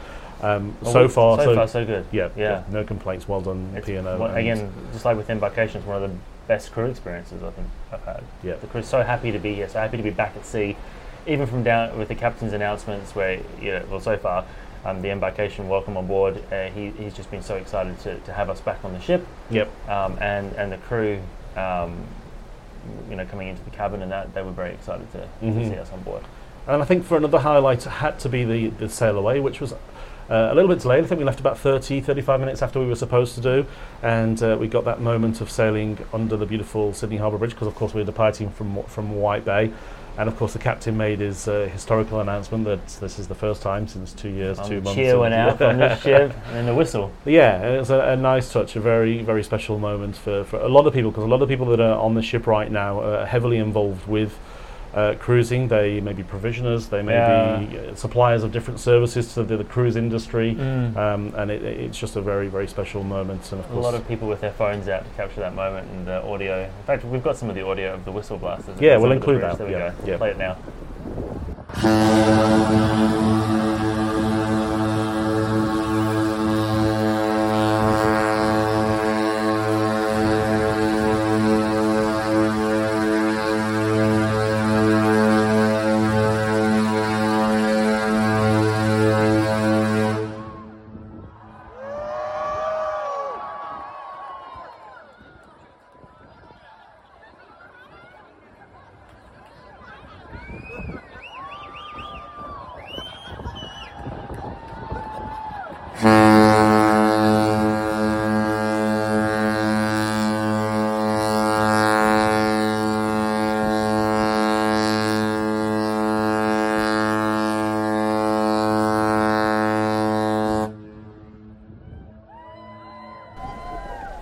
um, 0.43 0.75
Well, 0.81 0.93
so 0.93 1.09
far, 1.09 1.39
so, 1.43 1.55
far, 1.55 1.69
so 1.69 1.85
good. 1.85 2.05
yeah, 2.13 2.29
yeah, 2.37 2.43
yeah. 2.51 2.63
no 2.71 2.85
complaints. 2.85 3.29
Well 3.29 3.41
done, 3.41 3.81
P&O. 3.85 3.99
and- 4.23 4.37
again, 4.37 4.73
just 4.93 5.05
like 5.05 5.17
with 5.17 5.29
embarkations, 5.29 5.85
one 5.85 6.03
of 6.03 6.11
the 6.11 6.17
best 6.49 6.73
crew 6.73 6.87
experiences 6.87 7.43
I 7.43 7.51
think 7.51 7.67
I've 7.93 8.05
had. 8.05 8.25
Yeah. 8.43 8.55
the 8.61 8.67
crew's 8.67 8.87
so 8.89 9.03
happy 9.03 9.31
to 9.33 9.39
be 9.39 9.55
here, 9.55 9.69
so 9.69 9.79
happy 9.79 9.97
to 9.97 10.03
be 10.03 10.11
back 10.11 10.35
at 10.37 10.45
sea, 10.45 10.77
even 11.27 11.47
from 11.47 11.63
down 11.63 11.99
with 11.99 12.09
the 12.09 12.15
captain's 12.15 12.53
announcements. 12.53 13.15
Where 13.15 13.41
you 13.61 13.73
know, 13.73 13.85
well, 13.91 14.01
so 14.01 14.17
far, 14.17 14.45
um, 14.85 15.03
the 15.03 15.11
embarkation 15.11 15.69
welcome 15.69 15.97
on 15.97 16.07
board. 16.07 16.43
Uh, 16.53 16.69
he, 16.71 16.91
he's 16.91 17.15
just 17.15 17.31
been 17.31 17.43
so 17.43 17.57
excited 17.57 17.99
to, 18.01 18.19
to 18.21 18.33
have 18.33 18.49
us 18.51 18.61
back 18.61 18.85
on 18.85 18.93
the 18.95 19.01
ship, 19.01 19.27
Yep. 19.51 19.69
um, 19.89 20.17
and 20.21 20.53
and 20.55 20.73
the 20.73 20.79
crew. 20.79 21.21
Um, 21.57 21.97
you 23.11 23.15
know, 23.17 23.27
coming 23.27 23.49
into 23.49 23.63
the 23.65 23.71
cabin 23.71 24.01
and 24.01 24.11
that, 24.11 24.33
they 24.33 24.43
were 24.43 24.51
very 24.53 24.73
excited 24.73 25.07
to, 25.13 25.29
Mhm. 25.45 25.55
to 25.65 25.69
see 25.69 25.77
us 25.77 25.93
on 25.93 26.01
board. 26.01 26.23
And 26.67 26.81
I 26.81 26.85
think 26.87 27.05
for 27.05 27.19
another 27.19 27.39
highlight 27.39 27.85
had 27.85 28.19
to 28.21 28.29
be 28.31 28.43
the, 28.45 28.69
the 28.69 28.89
sail 28.89 29.19
away, 29.19 29.39
which 29.39 29.61
was 29.61 29.75
uh, 30.31 30.51
a 30.53 30.55
little 30.55 30.69
bit 30.69 30.81
delayed. 30.81 31.03
I 31.05 31.07
think 31.07 31.19
we 31.19 31.25
left 31.25 31.41
about 31.41 31.59
30, 31.59 32.01
35 32.01 32.39
minutes 32.41 32.63
after 32.63 32.79
we 32.79 32.87
were 32.87 32.95
supposed 32.95 33.35
to 33.35 33.41
do. 33.41 33.67
And 34.03 34.41
uh, 34.43 34.57
we 34.61 34.69
got 34.69 34.85
that 34.85 35.01
moment 35.01 35.41
of 35.41 35.51
sailing 35.51 35.99
under 36.13 36.37
the 36.37 36.47
beautiful 36.47 36.93
Sydney 36.93 37.17
Harbour 37.17 37.37
Bridge 37.39 37.51
because, 37.51 37.67
of 37.67 37.75
course, 37.75 37.95
we 37.95 38.01
were 38.01 38.07
departing 38.07 38.51
from, 38.51 38.83
from 38.85 39.17
White 39.17 39.45
Bay. 39.45 39.73
And, 40.19 40.29
of 40.29 40.37
course, 40.37 40.53
the 40.53 40.59
captain 40.59 40.97
made 40.97 41.21
his 41.21 41.49
uh, 41.49 41.69
historical 41.73 42.21
announcement 42.21 42.65
that 42.65 42.87
this 43.01 43.19
is 43.19 43.27
the 43.29 43.35
first 43.35 43.63
time 43.63 43.89
since 43.89 44.13
two 44.13 44.29
years, 44.29 44.59
Um, 44.59 44.69
two 44.69 44.81
months. 44.83 44.95
cheer 44.97 45.19
went 45.19 45.33
out 45.35 45.57
from 45.59 45.79
the 45.79 45.97
ship, 46.01 46.33
and 46.53 46.69
the 46.69 46.75
whistle. 46.75 47.11
Yeah, 47.25 47.67
it 47.75 47.79
was 47.79 47.91
a, 47.91 48.01
a 48.01 48.17
nice 48.17 48.53
touch, 48.53 48.77
a 48.77 48.81
very, 48.81 49.23
very 49.23 49.43
special 49.43 49.79
moment 49.79 50.17
for, 50.17 50.45
for 50.45 50.59
a 50.61 50.69
lot 50.69 50.87
of 50.87 50.93
people 50.93 51.11
because 51.11 51.25
a 51.25 51.29
lot 51.29 51.43
of 51.43 51.49
people 51.49 51.67
that 51.67 51.81
are 51.81 51.97
on 51.99 52.15
the 52.15 52.23
ship 52.23 52.47
right 52.47 52.71
now 52.71 53.01
are 53.01 53.25
heavily 53.25 53.57
involved 53.59 54.07
with 54.07 54.39
uh, 54.95 55.15
cruising. 55.19 55.69
They 55.69 56.01
may 56.01 56.13
be 56.13 56.23
provisioners, 56.23 56.89
they 56.89 57.03
may 57.03 57.13
Yeah. 57.15 57.59
be 57.61 57.79
uh, 57.79 57.95
suppliers 57.95 58.43
of 58.43 58.51
different 58.53 58.81
services 58.81 59.33
to 59.35 59.43
the, 59.45 59.57
the 59.57 59.65
cruise 59.65 59.97
industry, 59.97 60.55
Mm. 60.55 60.97
um, 60.97 61.33
and 61.37 61.51
it, 61.51 61.63
it's 61.63 61.99
just 61.99 62.17
a 62.17 62.21
very, 62.21 62.49
very 62.49 62.67
special 62.67 63.05
moment. 63.05 63.51
And 63.53 63.61
of 63.61 63.67
A 63.71 63.73
course, 63.73 63.85
lot 63.85 63.95
of 63.95 64.07
people 64.09 64.27
with 64.29 64.41
their 64.41 64.53
phones 64.53 64.89
out 64.89 65.05
to 65.05 65.11
capture 65.17 65.41
that 65.41 65.55
moment 65.55 65.89
and 65.91 66.07
the 66.07 66.23
audio. 66.25 66.63
In 66.65 66.71
fact, 66.87 67.05
we've 67.05 67.23
got 67.23 67.37
some 67.37 67.49
of 67.49 67.55
the 67.55 67.65
audio 67.67 67.95
of 67.95 68.05
the 68.05 68.13
whistle 68.13 68.39
blasters. 68.39 68.81
Yeah, 68.81 68.97
we'll 68.97 69.13
include 69.13 69.43
that, 69.43 69.59
There 69.59 69.67
we 69.67 69.73
yeah, 69.75 69.93
go. 70.05 70.07
yeah. 70.07 70.17
Play 70.17 70.31
it 70.31 70.39
now. 70.39 70.57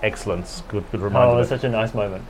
Excellence. 0.02 0.62
Good, 0.68 0.84
good 0.90 1.00
reminder. 1.00 1.28
Oh, 1.28 1.32
there. 1.32 1.40
it's 1.40 1.48
such 1.50 1.64
a 1.64 1.68
nice 1.68 1.94
moment. 1.94 2.24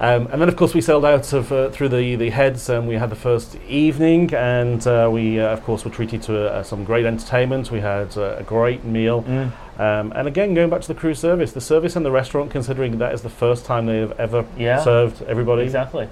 Um, 0.00 0.26
and 0.32 0.40
then, 0.40 0.48
of 0.48 0.56
course, 0.56 0.74
we 0.74 0.80
sailed 0.80 1.04
out 1.04 1.32
of 1.32 1.52
uh, 1.52 1.70
through 1.70 1.90
the 1.90 2.16
the 2.16 2.30
heads, 2.30 2.68
and 2.68 2.88
we 2.88 2.94
had 2.96 3.10
the 3.10 3.14
first 3.16 3.56
evening, 3.68 4.34
and 4.34 4.84
uh, 4.86 5.08
we, 5.12 5.38
uh, 5.38 5.48
of 5.52 5.62
course, 5.62 5.84
were 5.84 5.92
treated 5.92 6.22
to 6.22 6.50
uh, 6.50 6.62
some 6.64 6.82
great 6.82 7.04
entertainment. 7.06 7.70
We 7.70 7.80
had 7.80 8.16
uh, 8.16 8.36
a 8.38 8.42
great 8.42 8.84
meal, 8.84 9.22
Mm. 9.22 9.52
um, 9.78 10.12
and 10.16 10.26
again, 10.26 10.54
going 10.54 10.70
back 10.70 10.80
to 10.80 10.88
the 10.88 10.98
crew 10.98 11.14
service, 11.14 11.52
the 11.52 11.60
service 11.60 11.94
in 11.94 12.02
the 12.02 12.10
restaurant, 12.10 12.50
considering 12.50 12.98
that 12.98 13.12
is 13.14 13.22
the 13.22 13.30
first 13.30 13.64
time 13.64 13.86
they 13.86 13.98
have 13.98 14.18
ever 14.18 14.44
Yeah. 14.58 14.82
served 14.82 15.22
everybody, 15.22 15.62
Exactly. 15.62 16.08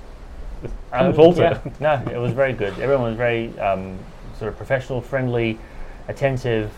It. 0.63 0.71
yeah. 0.93 1.59
No, 1.81 2.03
it 2.13 2.19
was 2.19 2.33
very 2.33 2.53
good. 2.53 2.79
Everyone 2.79 3.05
was 3.07 3.17
very 3.17 3.59
um, 3.59 3.99
sort 4.39 4.51
of 4.53 4.57
professional, 4.57 5.01
friendly, 5.01 5.59
attentive. 6.07 6.71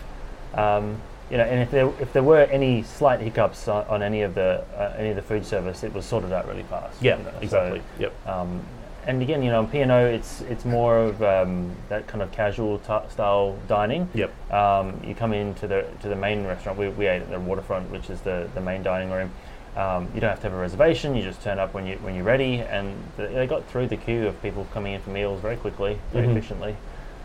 Um, 0.55 0.97
you 1.31 1.37
know, 1.37 1.43
and 1.43 1.61
if 1.61 1.71
there 1.71 1.87
if 1.99 2.13
there 2.13 2.23
were 2.23 2.41
any 2.43 2.83
slight 2.83 3.19
hiccups 3.21 3.67
on, 3.67 3.85
on 3.87 4.03
any 4.03 4.21
of 4.21 4.35
the 4.35 4.63
uh, 4.77 4.93
any 4.97 5.09
of 5.09 5.15
the 5.15 5.21
food 5.21 5.45
service, 5.45 5.83
it 5.83 5.93
was 5.93 6.05
sorted 6.05 6.31
out 6.31 6.47
really 6.47 6.63
fast. 6.63 7.01
Yeah, 7.01 7.17
you 7.17 7.23
know, 7.23 7.31
so, 7.31 7.37
exactly. 7.41 7.81
yep. 7.99 8.27
Um, 8.27 8.61
and 9.05 9.21
again, 9.21 9.43
you 9.43 9.51
know, 9.51 9.59
in 9.61 9.67
P&O, 9.67 10.05
it's 10.05 10.41
it's 10.41 10.63
more 10.63 10.97
of 10.97 11.21
um, 11.21 11.75
that 11.89 12.07
kind 12.07 12.21
of 12.21 12.31
casual 12.31 12.79
t- 12.79 13.09
style 13.09 13.57
dining. 13.67 14.07
Yep. 14.13 14.51
Um, 14.53 15.01
you 15.05 15.13
come 15.13 15.33
into 15.33 15.67
the 15.67 15.85
to 16.01 16.07
the 16.07 16.15
main 16.15 16.45
restaurant. 16.45 16.77
We, 16.77 16.87
we 16.89 17.07
ate 17.07 17.21
at 17.21 17.29
the 17.29 17.39
waterfront, 17.39 17.89
which 17.91 18.09
is 18.09 18.21
the, 18.21 18.47
the 18.53 18.61
main 18.61 18.81
dining 18.83 19.11
room. 19.11 19.31
Um, 19.75 20.07
you 20.13 20.21
don't 20.21 20.29
have 20.29 20.39
to 20.41 20.49
have 20.49 20.53
a 20.57 20.61
reservation. 20.61 21.15
You 21.15 21.23
just 21.23 21.41
turn 21.41 21.59
up 21.59 21.73
when 21.73 21.85
you 21.87 21.95
when 21.97 22.15
you're 22.15 22.23
ready, 22.23 22.59
and 22.61 22.95
the, 23.17 23.27
they 23.27 23.47
got 23.47 23.65
through 23.67 23.87
the 23.87 23.97
queue 23.97 24.27
of 24.27 24.41
people 24.41 24.67
coming 24.73 24.93
in 24.93 25.01
for 25.01 25.09
meals 25.09 25.41
very 25.41 25.57
quickly, 25.57 25.99
very 26.13 26.27
Mhm. 26.27 26.37
efficiently. 26.37 26.75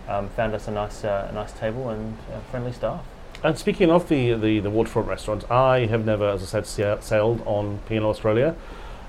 Um, 0.09 0.31
found 0.31 0.55
us 0.55 0.67
a 0.67 0.71
nice 0.71 1.05
uh, 1.05 1.29
a 1.31 1.35
nice 1.35 1.53
table 1.53 1.91
and 1.91 2.17
uh, 2.33 2.41
friendly 2.51 2.73
staff. 2.73 3.05
And 3.45 3.57
speaking 3.59 3.91
of 3.91 4.09
the, 4.09 4.35
the, 4.35 4.61
the 4.61 4.71
waterfront 4.71 5.09
restaurants, 5.09 5.45
I 5.51 5.87
have 5.87 6.05
never, 6.05 6.29
as 6.29 6.43
I 6.55 6.63
said, 6.63 7.03
sailed 7.03 7.43
on 7.47 7.79
P&O 7.89 8.03
Australia. 8.09 8.57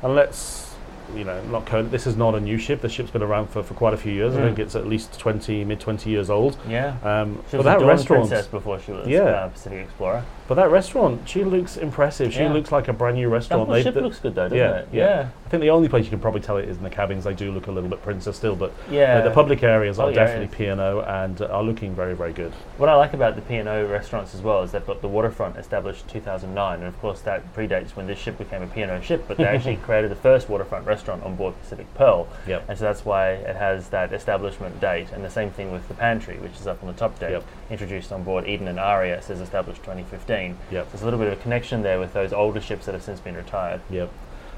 And 0.04 0.14
let's, 0.16 0.76
you 1.16 1.24
know, 1.24 1.42
not 1.46 1.66
code, 1.66 1.90
this 1.92 2.06
is 2.06 2.16
not 2.16 2.36
a 2.36 2.40
new 2.40 2.58
ship. 2.58 2.82
The 2.82 2.90
ship's 2.90 3.10
been 3.12 3.24
around 3.24 3.50
for, 3.50 3.64
for 3.64 3.74
quite 3.74 3.94
a 3.94 3.98
few 3.98 4.12
years. 4.14 4.36
I 4.36 4.40
Mm. 4.40 4.46
think 4.46 4.60
it's 4.60 4.76
at 4.76 4.86
least 4.88 5.18
20, 5.20 5.66
mid 5.66 5.80
20 5.80 6.10
years 6.10 6.30
old. 6.30 6.58
Yeah. 6.68 6.96
Um, 7.04 7.44
She 7.50 7.58
was 7.58 7.66
a 7.66 7.70
that 7.70 7.80
Dawn 7.80 7.88
restaurant, 7.88 8.30
princess 8.30 8.48
before 8.48 8.80
she 8.80 8.92
was 8.92 9.08
Yeah. 9.08 9.22
uh, 9.24 9.48
Pacific 9.50 9.86
Explorer. 9.86 10.24
But 10.50 10.56
that 10.56 10.72
restaurant, 10.72 11.30
she 11.30 11.44
looks 11.44 11.78
impressive. 11.78 12.34
She 12.34 12.42
Yeah. 12.42 12.52
looks 12.52 12.72
like 12.72 12.88
a 12.88 12.94
brand 12.94 13.16
new 13.18 13.30
restaurant. 13.30 13.70
They- 13.70 13.84
ship 13.84 13.94
the- 13.94 14.02
looks 14.02 14.20
good 14.20 14.34
though, 14.34 14.46
doesn't 14.50 14.58
yeah, 14.58 14.78
it? 14.80 14.88
yeah. 14.92 15.26
I 15.46 15.50
think 15.50 15.62
the 15.62 15.70
only 15.70 15.88
place 15.88 16.06
you 16.06 16.10
can 16.10 16.20
probably 16.20 16.42
tell 16.42 16.58
it 16.58 16.68
is 16.68 16.78
in 16.78 16.84
the 16.84 16.90
cabins. 16.90 17.24
They 17.24 17.34
do 17.34 17.52
look 17.52 17.68
a 17.68 17.72
little 17.72 17.90
bit 17.90 18.02
princess 18.04 18.36
still, 18.36 18.56
but 18.56 18.72
Yeah. 18.90 19.22
the, 19.22 19.30
the 19.30 19.34
public 19.36 19.62
areas 19.64 20.00
are 20.00 20.12
definitely 20.12 20.48
P&O 20.48 21.02
and 21.02 21.40
are 21.44 21.62
looking 21.64 21.94
very, 21.94 22.16
very 22.16 22.34
good. 22.34 22.52
What 22.78 22.90
I 22.90 22.96
like 22.96 23.14
about 23.14 23.36
the 23.36 23.42
P&O 23.44 23.86
restaurants 23.86 24.34
as 24.34 24.42
well 24.42 24.64
is 24.64 24.72
they've 24.72 24.86
got 24.86 25.02
the 25.02 25.08
waterfront 25.08 25.56
established 25.58 26.08
2009, 26.08 26.80
and 26.80 26.88
of 26.88 27.00
course 27.00 27.22
that 27.22 27.42
predates 27.56 27.92
when 27.96 28.08
this 28.08 28.18
ship 28.18 28.40
became 28.40 28.64
a 28.64 28.68
P&O 28.68 29.00
ship. 29.02 29.26
But 29.28 29.38
they 29.38 29.44
actually 29.56 29.76
created 29.78 30.10
the 30.10 30.16
first 30.16 30.50
waterfront 30.50 30.88
restaurant 30.88 31.24
on 31.24 31.36
board 31.36 31.54
Pacific 31.62 31.86
Pearl, 31.94 32.28
Yep. 32.48 32.64
and 32.70 32.78
so 32.78 32.86
that's 32.86 33.06
why 33.06 33.30
it 33.32 33.56
has 33.56 33.90
that 33.90 34.14
establishment 34.14 34.80
date. 34.82 35.10
And 35.14 35.24
the 35.24 35.30
same 35.30 35.52
thing 35.52 35.72
with 35.72 35.88
the 35.88 35.94
pantry, 35.94 36.38
which 36.40 36.54
is 36.60 36.66
up 36.66 36.78
on 36.82 36.88
the 36.88 36.94
top 36.98 37.20
deck, 37.20 37.32
Yep. 37.32 37.44
introduced 37.70 38.12
on 38.12 38.24
board 38.24 38.48
Eden 38.48 38.68
and 38.68 38.80
Aria. 38.80 39.16
It 39.18 39.24
says 39.24 39.42
established 39.42 39.84
2015. 39.84 40.39
Yep. 40.48 40.86
So 40.86 40.90
there's 40.92 41.02
a 41.02 41.06
little 41.06 41.20
bit 41.20 41.32
of 41.32 41.40
a 41.40 41.42
connection 41.42 41.82
there 41.82 42.00
with 42.00 42.14
those 42.14 42.34
older 42.34 42.62
ships 42.62 42.86
that 42.86 42.94
have 42.94 43.04
since 43.04 43.20
been 43.20 43.36
retired. 43.36 43.82
Yep. 43.90 44.10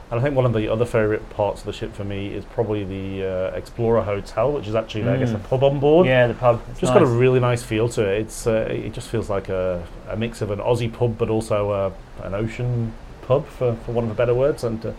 And 0.10 0.20
I 0.20 0.24
think 0.24 0.36
one 0.36 0.46
of 0.46 0.54
the 0.54 0.68
other 0.68 0.86
favourite 0.86 1.30
parts 1.30 1.62
of 1.62 1.66
the 1.68 1.72
ship 1.74 1.94
for 1.96 2.04
me 2.04 2.28
is 2.34 2.44
probably 2.44 2.84
the 2.84 3.26
uh, 3.54 3.56
Explorer 3.56 4.02
Hotel, 4.02 4.52
which 4.52 4.68
is 4.68 4.76
actually, 4.76 5.08
I 5.08 5.16
guess, 5.18 5.32
a 5.32 5.36
Mm. 5.36 5.50
pub 5.50 5.64
on 5.64 5.80
board. 5.80 6.06
Yeah, 6.06 6.28
the 6.28 6.34
pub. 6.34 6.62
It's 6.70 6.82
just 6.82 6.94
got 6.94 7.02
a 7.02 7.06
really 7.06 7.40
nice 7.40 7.64
feel 7.64 7.88
to 7.90 8.02
it. 8.02 8.22
It's 8.24 8.46
uh, 8.46 8.68
it 8.70 8.92
just 8.92 9.08
feels 9.08 9.30
like 9.30 9.48
a, 9.48 9.88
a 10.10 10.18
mix 10.18 10.42
of 10.42 10.52
an 10.52 10.60
Aussie 10.60 10.92
pub, 10.92 11.18
but 11.18 11.30
also 11.30 11.72
uh, 11.72 11.92
an 12.24 12.34
ocean 12.34 12.92
pub, 13.22 13.48
for, 13.48 13.76
for 13.86 13.94
one 13.94 14.04
of 14.04 14.10
the 14.10 14.16
better 14.16 14.34
words, 14.36 14.66
and 14.66 14.86
uh, 14.86 14.92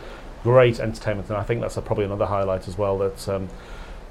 great 0.43 0.81
entertainment. 0.81 1.29
And 1.29 1.37
I 1.37 1.43
think 1.43 1.61
that's 1.61 1.77
a, 1.77 1.83
probably 1.83 2.07
another 2.07 2.27
highlight 2.27 2.67
as 2.67 2.79
well. 2.79 2.97
That 2.97 3.29
um, 3.29 3.51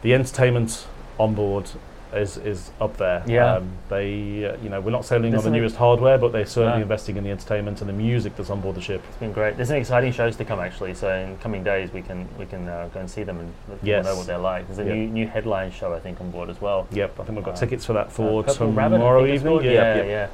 the 0.04 0.14
entertainment 0.14 0.86
on 1.18 1.34
board 1.34 1.72
is 2.14 2.38
is 2.38 2.72
up 2.82 2.98
there. 2.98 3.24
Yeah. 3.26 3.56
Um, 3.56 3.70
they 3.90 4.46
uh, 4.46 4.58
you 4.62 4.70
know 4.70 4.82
we're 4.82 4.92
not 4.92 5.06
sailing 5.06 5.32
There's 5.32 5.46
on 5.46 5.52
the 5.52 5.58
newest 5.58 5.76
hardware, 5.76 6.18
but 6.18 6.32
they're 6.32 6.46
certainly 6.46 6.80
No. 6.80 6.84
investing 6.84 7.18
in 7.18 7.24
the 7.24 7.32
entertainment 7.32 7.82
and 7.82 7.90
the 7.90 7.94
music 7.94 8.36
that's 8.36 8.50
on 8.50 8.62
board 8.62 8.76
the 8.76 8.82
ship. 8.82 9.02
It's 9.10 9.18
been 9.18 9.32
great. 9.32 9.56
There's 9.56 9.70
some 9.70 9.78
exciting 9.78 10.12
shows 10.12 10.36
to 10.38 10.46
come 10.46 10.60
actually. 10.60 10.94
So 10.94 11.14
in 11.14 11.38
coming 11.40 11.64
days 11.64 11.92
we 11.94 12.02
can 12.02 12.28
we 12.38 12.46
can 12.46 12.68
uh, 12.68 12.90
go 12.94 13.00
and 13.00 13.10
see 13.10 13.24
them 13.24 13.40
and 13.40 13.54
let 13.70 13.84
Yes. 13.84 14.06
know 14.06 14.16
what 14.16 14.28
they're 14.28 14.38
like. 14.38 14.68
There's 14.68 14.80
a 14.80 14.86
Yeah. 14.86 14.94
new 14.94 15.08
new 15.08 15.28
headline 15.28 15.72
show 15.72 15.94
I 15.94 16.00
think 16.00 16.20
on 16.22 16.32
board 16.32 16.50
as 16.50 16.60
well. 16.62 16.88
Yep, 16.92 17.20
I 17.20 17.24
think 17.24 17.36
we've 17.38 17.46
got 17.46 17.56
Uh, 17.56 17.58
tickets 17.58 17.86
for 17.86 17.94
that 17.94 18.08
Uh, 18.08 18.10
for 18.10 18.44
Purple 18.44 18.72
Rabbit, 18.72 18.96
I 18.96 18.98
tomorrow 19.00 19.26
evening. 19.26 19.64
Yeah, 19.64 19.96
yeah, 19.98 20.04
yeah. 20.04 20.28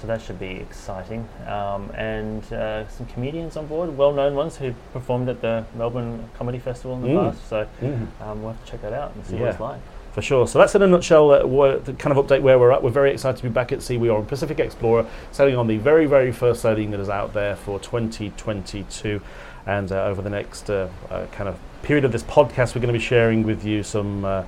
So 0.00 0.08
that 0.08 0.20
should 0.20 0.38
be 0.38 0.56
exciting. 0.60 1.26
Um, 1.48 1.90
and 1.96 2.42
uh, 2.52 2.86
some 2.88 3.06
comedians 3.06 3.56
on 3.56 3.66
board, 3.66 3.96
well-known 3.96 4.34
ones 4.34 4.56
who 4.58 4.74
performed 4.92 5.30
at 5.30 5.40
the 5.40 5.64
Melbourne 5.78 6.28
Comedy 6.36 6.58
Festival 6.58 6.96
in 6.96 7.02
the 7.02 7.08
Mm. 7.08 7.30
past. 7.30 7.48
So 7.48 7.66
Mhm. 7.82 8.06
um, 8.20 8.42
we'll 8.42 8.52
have 8.52 8.62
to 8.62 8.70
check 8.70 8.82
that 8.82 8.92
out 8.92 9.12
and 9.14 9.24
see 9.24 9.36
Yeah. 9.36 9.40
what 9.42 9.50
it's 9.52 9.60
like. 9.60 9.80
For 10.14 10.22
sure. 10.22 10.46
So 10.46 10.60
that's 10.60 10.76
in 10.76 10.82
a 10.82 10.86
nutshell 10.86 11.32
uh, 11.32 11.44
wha- 11.44 11.78
the 11.78 11.92
kind 11.92 12.16
of 12.16 12.24
update 12.24 12.40
where 12.40 12.56
we're 12.56 12.70
at. 12.70 12.84
We're 12.84 12.90
very 12.90 13.10
excited 13.10 13.36
to 13.38 13.42
be 13.42 13.48
back 13.48 13.72
at 13.72 13.82
sea. 13.82 13.96
We 13.98 14.08
are 14.08 14.16
on 14.16 14.26
Pacific 14.26 14.60
Explorer, 14.60 15.06
sailing 15.32 15.56
on 15.56 15.66
the 15.66 15.76
very, 15.76 16.06
very 16.06 16.30
first 16.30 16.62
sailing 16.62 16.92
that 16.92 17.00
is 17.00 17.08
out 17.08 17.34
there 17.34 17.56
for 17.56 17.80
2022. 17.80 19.20
And 19.66 19.90
uh, 19.90 20.04
over 20.04 20.22
the 20.22 20.30
next 20.30 20.70
uh, 20.70 20.88
uh, 21.10 21.26
kind 21.32 21.48
of 21.48 21.58
period 21.82 22.04
of 22.04 22.12
this 22.12 22.22
podcast, 22.22 22.76
we're 22.76 22.80
going 22.80 22.92
to 22.92 22.98
be 22.98 23.04
sharing 23.04 23.42
with 23.42 23.64
you 23.64 23.82
some 23.82 24.24
uh, 24.24 24.44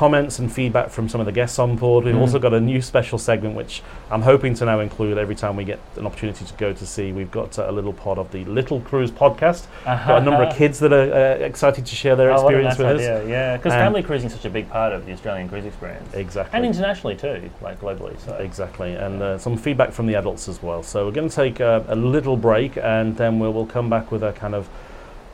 comments 0.00 0.38
and 0.38 0.50
feedback 0.50 0.88
from 0.88 1.10
some 1.10 1.20
of 1.20 1.26
the 1.26 1.32
guests 1.32 1.58
on 1.58 1.76
board. 1.76 2.06
We've 2.06 2.14
Mm. 2.14 2.22
also 2.22 2.38
got 2.38 2.54
a 2.54 2.60
new 2.60 2.80
special 2.80 3.18
segment, 3.18 3.54
which 3.54 3.82
I'm 4.10 4.22
hoping 4.22 4.54
to 4.54 4.64
now 4.64 4.80
include 4.80 5.18
every 5.18 5.34
time 5.34 5.56
we 5.56 5.64
get 5.64 5.78
an 5.98 6.06
opportunity 6.06 6.42
to 6.46 6.54
go 6.54 6.72
to 6.72 6.86
sea. 6.86 7.12
We've 7.12 7.30
got 7.30 7.58
uh, 7.58 7.66
a 7.68 7.72
little 7.72 7.92
pod 7.92 8.16
of 8.16 8.30
the 8.32 8.46
Little 8.46 8.80
Cruise 8.80 9.10
podcast. 9.10 9.66
Got 9.84 10.22
a 10.22 10.24
number 10.24 10.42
of 10.44 10.56
kids 10.56 10.78
that 10.78 10.94
are 10.94 11.12
uh, 11.12 11.44
excited 11.44 11.84
to 11.84 11.94
share 11.94 12.16
their 12.16 12.30
Oh, 12.30 12.36
experience 12.36 12.78
nice 12.78 12.96
with 12.96 13.06
us. 13.06 13.28
Yeah, 13.28 13.58
because 13.58 13.74
family 13.74 14.02
cruising 14.02 14.28
is 14.28 14.32
such 14.32 14.46
a 14.46 14.50
big 14.58 14.70
part 14.70 14.94
of 14.94 15.04
the 15.04 15.12
Australian 15.12 15.50
cruise 15.50 15.66
experience. 15.66 16.14
Exactly. 16.14 16.56
And 16.56 16.64
internationally 16.64 17.16
too, 17.16 17.50
like 17.60 17.78
globally. 17.78 18.18
So 18.24 18.32
Exactly, 18.36 18.94
and 18.94 19.20
uh, 19.22 19.36
some 19.36 19.58
feedback 19.58 19.92
from 19.92 20.06
the 20.06 20.14
adults 20.14 20.48
as 20.48 20.62
well. 20.62 20.82
So 20.82 21.04
we're 21.04 21.12
going 21.20 21.28
to 21.28 21.36
take 21.36 21.60
a, 21.60 21.84
a 21.88 21.94
little 21.94 22.38
break, 22.38 22.78
and 22.78 23.18
then 23.18 23.38
we'll, 23.38 23.52
we'll 23.52 23.66
come 23.66 23.90
back 23.90 24.10
with 24.10 24.22
a 24.22 24.32
kind 24.32 24.54
of 24.54 24.66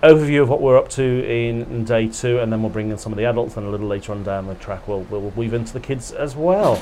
overview 0.03 0.43
of 0.43 0.49
what 0.49 0.61
we're 0.61 0.79
up 0.79 0.89
to 0.91 1.03
in, 1.03 1.63
in 1.63 1.85
day 1.85 2.09
two, 2.09 2.39
and 2.39 2.53
then 2.53 2.63
we'll 2.63 2.71
bring 2.71 2.91
in 2.91 2.99
some 2.99 3.13
of 3.13 3.19
the 3.19 3.25
adults, 3.25 3.57
and 3.57 3.67
a 3.67 3.71
little 3.71 3.87
later 3.89 4.13
on 4.13 4.23
down 4.23 4.47
the 4.47 4.55
track, 4.57 4.87
we'll, 4.87 5.01
we'll 5.03 5.31
weave 5.31 5.55
into 5.55 5.73
the 5.73 5.81
kids 5.81 6.13
as 6.13 6.37
well. 6.37 6.81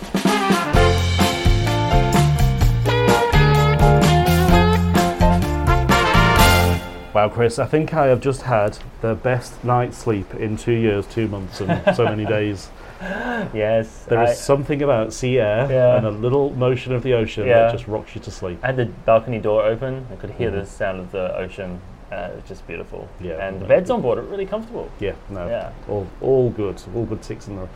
Wow, 7.14 7.28
Chris, 7.28 7.60
I 7.60 7.66
think 7.66 7.94
I 7.94 8.06
have 8.08 8.20
just 8.20 8.42
had 8.42 8.76
the 9.00 9.14
best 9.14 9.62
night's 9.62 9.96
sleep 9.96 10.34
in 10.34 10.56
two 10.56 10.72
years, 10.72 11.06
two 11.06 11.28
months, 11.28 11.60
and 11.60 11.94
so 11.94 12.06
many 12.06 12.24
days. 12.38 12.70
yes, 13.00 14.04
There 14.08 14.20
is 14.24 14.30
I, 14.30 14.34
something 14.34 14.82
about 14.82 15.12
sea 15.12 15.38
air 15.38 15.68
Yeah. 15.70 15.96
and 15.96 16.06
a 16.06 16.10
little 16.10 16.50
motion 16.56 16.92
of 16.92 17.04
the 17.04 17.12
ocean 17.12 17.46
Yeah. 17.46 17.60
that 17.66 17.72
just 17.72 17.86
rocks 17.86 18.16
you 18.16 18.20
to 18.22 18.32
sleep. 18.32 18.58
I 18.64 18.66
had 18.66 18.76
the 18.76 18.86
balcony 18.86 19.38
door 19.38 19.62
open. 19.64 20.08
I 20.12 20.16
could 20.16 20.30
hear 20.30 20.50
Mhm. 20.50 20.54
the 20.60 20.66
sound 20.66 20.98
of 20.98 21.12
the 21.12 21.36
ocean, 21.36 21.78
Uh, 22.14 22.28
it 22.32 22.34
was 22.36 22.44
just 22.48 22.66
beautiful. 22.66 23.08
Yeah, 23.20 23.46
and 23.48 23.60
the 23.60 23.64
beds 23.66 23.90
on 23.90 24.00
board 24.02 24.18
are 24.18 24.22
really 24.22 24.46
comfortable. 24.46 24.88
Yeah, 25.00 25.14
no, 25.30 25.48
Yeah. 25.48 25.72
all 25.88 26.06
all 26.20 26.50
good, 26.50 26.80
all 26.94 27.04
good 27.06 27.22
ticks 27.22 27.48
in 27.48 27.56
the 27.56 27.68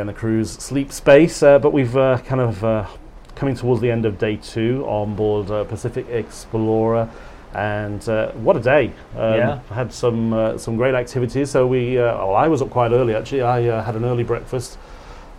in 0.00 0.06
the 0.06 0.12
cruise 0.12 0.50
sleep 0.50 0.92
space. 0.92 1.42
Uh, 1.42 1.58
but 1.58 1.72
we've 1.72 1.96
uh, 1.96 2.18
kind 2.18 2.40
of 2.40 2.62
uh, 2.64 2.86
coming 3.34 3.54
towards 3.56 3.80
the 3.80 3.90
end 3.90 4.04
of 4.06 4.18
day 4.18 4.36
two 4.36 4.84
on 4.86 5.14
board 5.16 5.50
uh, 5.50 5.64
Pacific 5.64 6.06
Explorer, 6.08 7.08
and 7.54 8.08
uh, 8.08 8.30
what 8.32 8.56
a 8.56 8.60
day! 8.60 8.86
Um, 9.16 9.34
Yeah. 9.34 9.58
had 9.72 9.92
some 9.92 10.32
uh, 10.32 10.58
some 10.58 10.76
great 10.76 10.94
activities. 10.94 11.50
So 11.50 11.66
we, 11.66 11.98
uh, 11.98 12.16
oh, 12.22 12.32
I 12.32 12.48
was 12.48 12.62
up 12.62 12.70
quite 12.70 12.92
early 12.92 13.14
actually. 13.14 13.42
I 13.42 13.68
uh, 13.68 13.82
had 13.82 13.96
an 13.96 14.04
early 14.04 14.24
breakfast. 14.24 14.78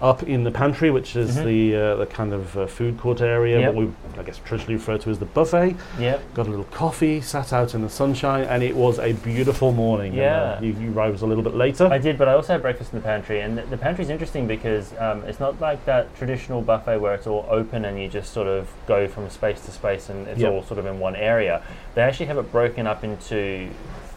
Up 0.05 0.21
in 0.21 0.43
the 0.43 0.51
pantry, 0.51 0.91
which 0.91 1.15
is 1.15 1.33
the 1.35 1.75
uh, 1.75 1.95
the 1.95 2.05
kind 2.05 2.31
of 2.31 2.55
uh, 2.55 2.67
food 2.67 2.95
court 2.99 3.21
area, 3.21 3.59
Yep. 3.59 3.73
what 3.73 3.85
we 3.87 3.91
I 4.19 4.23
guess 4.23 4.37
traditionally 4.45 4.75
refer 4.75 4.99
to 4.99 5.09
as 5.09 5.17
the 5.17 5.25
buffet. 5.25 5.75
Yep. 5.99 6.33
Got 6.35 6.45
a 6.45 6.49
little 6.51 6.65
coffee, 6.65 7.21
sat 7.21 7.51
out 7.51 7.73
in 7.73 7.81
the 7.81 7.89
sunshine, 7.89 8.43
and 8.43 8.61
it 8.61 8.75
was 8.75 8.99
a 8.99 9.13
beautiful 9.13 9.71
morning. 9.71 10.11
And, 10.11 10.21
uh, 10.21 10.23
Yeah. 10.23 10.61
you, 10.61 10.73
you 10.79 10.93
arrived 10.93 11.23
a 11.23 11.25
little 11.25 11.43
bit 11.43 11.55
later. 11.55 11.87
I 11.87 11.97
did, 11.97 12.19
but 12.19 12.27
I 12.29 12.33
also 12.33 12.53
had 12.53 12.61
breakfast 12.61 12.93
in 12.93 12.99
the 12.99 13.03
pantry, 13.03 13.39
and 13.41 13.57
the, 13.57 13.77
pantry 13.77 14.03
is 14.03 14.11
interesting 14.11 14.45
because 14.45 14.93
um, 14.99 15.23
it's 15.23 15.39
not 15.39 15.59
like 15.59 15.83
that 15.85 16.15
traditional 16.15 16.61
buffet 16.61 16.99
where 16.99 17.15
it's 17.15 17.25
all 17.25 17.43
open 17.49 17.83
and 17.85 17.99
you 17.99 18.07
just 18.07 18.31
sort 18.31 18.47
of 18.47 18.71
go 18.85 19.07
from 19.07 19.27
space 19.31 19.59
to 19.65 19.71
space 19.71 20.09
and 20.09 20.27
it's 20.27 20.39
Yep. 20.39 20.51
all 20.51 20.61
sort 20.61 20.77
of 20.77 20.85
in 20.85 20.99
one 20.99 21.15
area. 21.15 21.63
They 21.95 22.03
actually 22.03 22.27
have 22.27 22.37
it 22.37 22.51
broken 22.51 22.85
up 22.85 23.03
into 23.03 23.69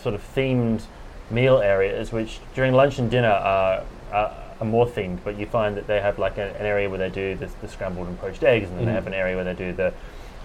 sort 0.02 0.14
of 0.14 0.21
themed 0.35 0.83
meal 1.30 1.59
areas, 1.61 2.12
which 2.12 2.40
during 2.54 2.75
lunch 2.75 2.99
and 2.99 3.11
dinner 3.11 3.30
are. 3.30 3.80
are 4.12 4.33
are 4.60 4.66
more 4.66 4.86
themed, 4.86 5.18
but 5.24 5.38
you 5.38 5.46
find 5.46 5.76
that 5.76 5.86
they 5.86 6.00
have 6.00 6.18
like 6.18 6.38
a, 6.38 6.50
an 6.58 6.66
area 6.66 6.88
where 6.88 6.98
they 6.98 7.10
do 7.10 7.34
the, 7.36 7.48
the 7.60 7.68
scrambled 7.68 8.08
and 8.08 8.18
poached 8.20 8.42
eggs, 8.42 8.68
and 8.68 8.78
then 8.78 8.86
they 8.86 8.92
Mhm. 8.92 8.94
have 8.94 9.06
an 9.06 9.14
area 9.14 9.36
where 9.36 9.44
they 9.44 9.54
do 9.54 9.72
the 9.72 9.92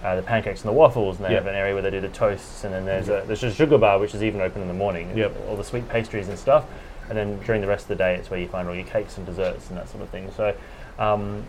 uh, 0.04 0.16
the 0.16 0.22
pancakes 0.22 0.60
and 0.60 0.68
the 0.68 0.72
waffles, 0.74 1.16
and 1.16 1.24
they 1.24 1.30
Yep. 1.32 1.44
have 1.44 1.46
an 1.52 1.58
area 1.58 1.72
where 1.72 1.82
they 1.82 1.90
do 1.90 2.00
the 2.00 2.08
toasts, 2.10 2.64
and 2.64 2.74
then 2.74 2.84
there's 2.84 3.08
a 3.08 3.24
there's 3.26 3.42
a 3.42 3.50
sugar 3.50 3.78
bar 3.78 3.98
which 3.98 4.14
is 4.14 4.22
even 4.22 4.40
open 4.40 4.60
in 4.62 4.68
the 4.68 4.74
morning. 4.74 5.16
Yep. 5.16 5.32
All 5.48 5.56
the 5.56 5.64
sweet 5.64 5.88
pastries 5.88 6.28
and 6.28 6.38
stuff, 6.38 6.64
and 7.08 7.16
then 7.16 7.38
during 7.46 7.60
the 7.62 7.66
rest 7.66 7.84
of 7.84 7.88
the 7.88 7.94
day, 7.96 8.14
it's 8.14 8.30
where 8.30 8.38
you 8.38 8.46
find 8.48 8.68
all 8.68 8.74
your 8.74 8.84
cakes 8.84 9.16
and 9.16 9.24
desserts 9.26 9.68
and 9.70 9.78
that 9.78 9.88
sort 9.88 10.02
of 10.02 10.08
thing. 10.10 10.30
So. 10.36 10.54
Um, 10.98 11.42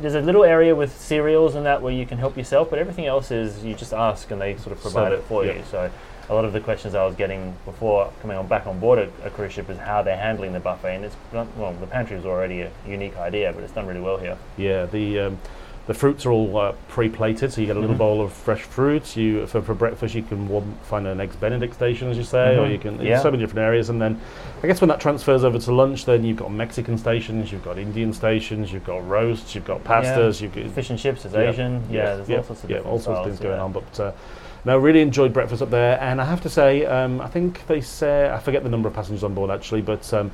there's 0.00 0.14
a 0.14 0.20
little 0.22 0.44
area 0.44 0.74
with 0.74 0.98
cereals 0.98 1.54
and 1.54 1.66
that 1.66 1.82
where 1.82 1.92
you 1.92 2.06
can 2.06 2.16
help 2.16 2.38
yourself, 2.38 2.70
but 2.70 2.78
everything 2.78 3.04
else 3.04 3.30
is 3.30 3.62
you 3.62 3.74
just 3.74 3.92
ask 3.92 4.30
and 4.30 4.40
they 4.40 4.56
sort 4.56 4.72
of 4.74 4.80
provide 4.80 5.12
it 5.12 5.16
it, 5.16 5.24
for 5.24 5.44
yep. 5.44 5.56
you. 5.56 5.62
So 5.70 5.90
a 6.30 6.34
lot 6.34 6.44
of 6.44 6.52
the 6.52 6.60
questions 6.60 6.94
I 6.94 7.04
was 7.06 7.14
getting 7.14 7.54
before 7.64 8.12
coming 8.20 8.36
on 8.36 8.46
back 8.46 8.66
on 8.66 8.78
board 8.78 8.98
a, 8.98 9.26
a 9.26 9.30
cruise 9.30 9.52
ship 9.52 9.70
is 9.70 9.78
how 9.78 10.02
they're 10.02 10.16
handling 10.16 10.52
the 10.52 10.60
buffet, 10.60 10.96
and 10.96 11.04
it's 11.04 11.16
well 11.32 11.72
the 11.80 11.86
pantry 11.86 12.16
is 12.16 12.26
already 12.26 12.60
a 12.62 12.70
unique 12.86 13.16
idea, 13.16 13.52
but 13.52 13.62
it's 13.64 13.72
done 13.72 13.86
really 13.86 14.00
well 14.00 14.18
here. 14.18 14.36
Yeah, 14.56 14.86
the 14.86 15.20
um, 15.20 15.38
the 15.86 15.94
fruits 15.94 16.26
are 16.26 16.30
all 16.32 16.54
uh, 16.58 16.72
pre-plated, 16.88 17.50
so 17.50 17.62
you 17.62 17.66
get 17.66 17.78
a 17.78 17.80
little 17.80 17.94
Mhm. 17.94 17.98
bowl 17.98 18.20
of 18.20 18.30
fresh 18.34 18.60
fruits. 18.60 19.16
You 19.16 19.46
for, 19.46 19.62
for 19.62 19.72
breakfast 19.72 20.14
you 20.14 20.22
can 20.22 20.46
warm, 20.46 20.74
find 20.82 21.06
an 21.06 21.18
eggs 21.18 21.34
Benedict 21.36 21.72
station, 21.72 22.10
as 22.10 22.18
you 22.18 22.24
say, 22.24 22.58
or 22.58 22.66
Mhm. 22.66 22.72
you 22.72 22.78
can 22.78 23.00
Yeah. 23.00 23.20
so 23.20 23.30
many 23.30 23.42
different 23.42 23.60
areas. 23.60 23.88
And 23.88 23.98
then 24.02 24.20
I 24.62 24.66
guess 24.66 24.82
when 24.82 24.88
that 24.88 25.00
transfers 25.00 25.44
over 25.44 25.58
to 25.58 25.72
lunch, 25.72 26.04
then 26.04 26.24
you've 26.26 26.36
got 26.36 26.52
Mexican 26.52 26.98
stations, 26.98 27.50
you've 27.50 27.64
got 27.64 27.78
Indian 27.78 28.12
stations, 28.12 28.70
you've 28.70 28.84
got 28.84 29.08
roasts, 29.08 29.54
you've 29.54 29.64
got 29.64 29.82
pastas, 29.82 30.42
you've 30.42 30.54
got 30.54 30.66
Fish 30.72 30.90
and 30.90 30.98
chips 30.98 31.24
is 31.24 31.32
Yeah. 31.32 31.40
Asian, 31.48 31.82
yeah. 31.90 32.16
There's 32.16 32.28
yeah, 32.28 32.36
all 32.36 32.42
sorts 32.42 32.64
of 32.64 32.70
yeah, 32.70 32.78
all 32.80 32.98
sorts 32.98 33.20
of 33.20 33.24
things 33.24 33.40
going 33.40 33.58
on. 33.58 33.72
But 33.72 33.98
uh, 33.98 34.12
no, 34.64 34.76
really 34.78 35.00
enjoyed 35.00 35.32
breakfast 35.32 35.62
up 35.62 35.70
there, 35.70 36.00
and 36.00 36.20
I 36.20 36.24
have 36.24 36.40
to 36.42 36.50
say, 36.50 36.84
um, 36.86 37.20
I 37.20 37.28
think 37.28 37.66
they 37.66 37.80
say 37.80 38.30
I 38.30 38.38
forget 38.38 38.62
the 38.62 38.68
number 38.68 38.88
of 38.88 38.94
passengers 38.94 39.24
on 39.24 39.34
board 39.34 39.50
actually, 39.50 39.82
but 39.82 40.12
um, 40.12 40.30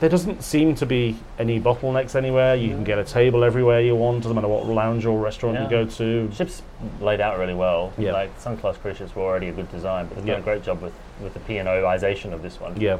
there 0.00 0.08
doesn't 0.10 0.42
seem 0.42 0.74
to 0.74 0.84
be 0.84 1.16
any 1.38 1.60
bottlenecks 1.60 2.16
anywhere. 2.16 2.56
You 2.56 2.70
can 2.70 2.82
get 2.82 2.98
a 2.98 3.04
table 3.04 3.44
everywhere 3.44 3.80
you 3.80 3.94
want, 3.94 4.22
doesn't 4.24 4.34
matter 4.34 4.48
what 4.48 4.66
lounge 4.66 5.06
or 5.06 5.16
restaurant 5.20 5.54
Yeah. 5.56 5.62
you 5.64 5.70
go 5.70 5.84
to. 5.86 6.32
Ships 6.32 6.62
laid 7.00 7.20
out 7.20 7.38
really 7.38 7.54
well. 7.54 7.92
Yeah. 7.96 8.12
Like 8.12 8.30
Sun 8.40 8.56
Class 8.56 8.76
cruise 8.78 8.96
ships 8.96 9.14
were 9.14 9.22
already 9.22 9.48
a 9.48 9.52
good 9.52 9.70
design, 9.70 10.06
but 10.06 10.16
they've 10.16 10.26
Yeah. 10.26 10.32
done 10.34 10.40
a 10.42 10.44
great 10.44 10.64
job 10.64 10.82
with, 10.82 10.92
with 11.22 11.34
the 11.34 11.40
P 11.40 11.58
and 11.58 11.68
Oization 11.68 12.32
of 12.32 12.42
this 12.42 12.58
one. 12.60 12.80
Yeah. 12.80 12.98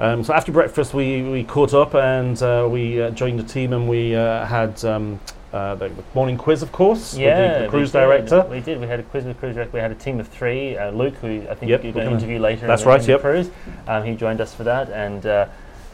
Um, 0.00 0.22
so 0.22 0.34
after 0.34 0.52
breakfast, 0.52 0.92
we, 0.92 1.22
we 1.22 1.44
caught 1.44 1.72
up 1.74 1.94
and 1.94 2.40
uh, 2.42 2.68
we 2.70 3.00
uh, 3.02 3.10
joined 3.10 3.38
the 3.38 3.42
team 3.42 3.72
and 3.72 3.88
we 3.88 4.14
uh, 4.14 4.44
had 4.44 4.84
um, 4.84 5.18
uh, 5.52 5.74
the, 5.76 5.88
the 5.88 6.02
morning 6.14 6.36
quiz, 6.36 6.62
of 6.62 6.70
course, 6.72 7.12
with 7.14 7.22
Yeah, 7.22 7.52
the, 7.54 7.58
the 7.60 7.64
we 7.64 7.70
cruise 7.70 7.92
did. 7.92 7.98
director. 7.98 8.46
We 8.50 8.60
did. 8.60 8.80
We 8.80 8.86
had 8.86 9.00
a 9.00 9.02
quiz 9.02 9.24
with 9.24 9.38
cruise 9.38 9.54
director. 9.54 9.72
We 9.74 9.80
had 9.80 9.90
a 9.90 9.94
team 9.94 10.20
of 10.20 10.28
three. 10.28 10.76
Uh, 10.76 10.90
Luke, 10.90 11.14
who 11.16 11.42
I 11.48 11.54
think 11.54 11.70
Yep, 11.70 11.84
you're 11.84 11.92
going 11.92 12.06
to 12.06 12.12
interview 12.12 12.38
later. 12.38 12.66
That's 12.66 12.82
in 12.82 12.86
the, 12.86 12.90
right, 12.90 13.02
in 13.02 13.08
yep. 13.08 13.20
cruise. 13.20 13.50
Um, 13.86 14.04
he 14.04 14.14
joined 14.14 14.40
us 14.40 14.54
for 14.54 14.64
that, 14.64 14.90
and 14.90 15.24
uh, 15.24 15.46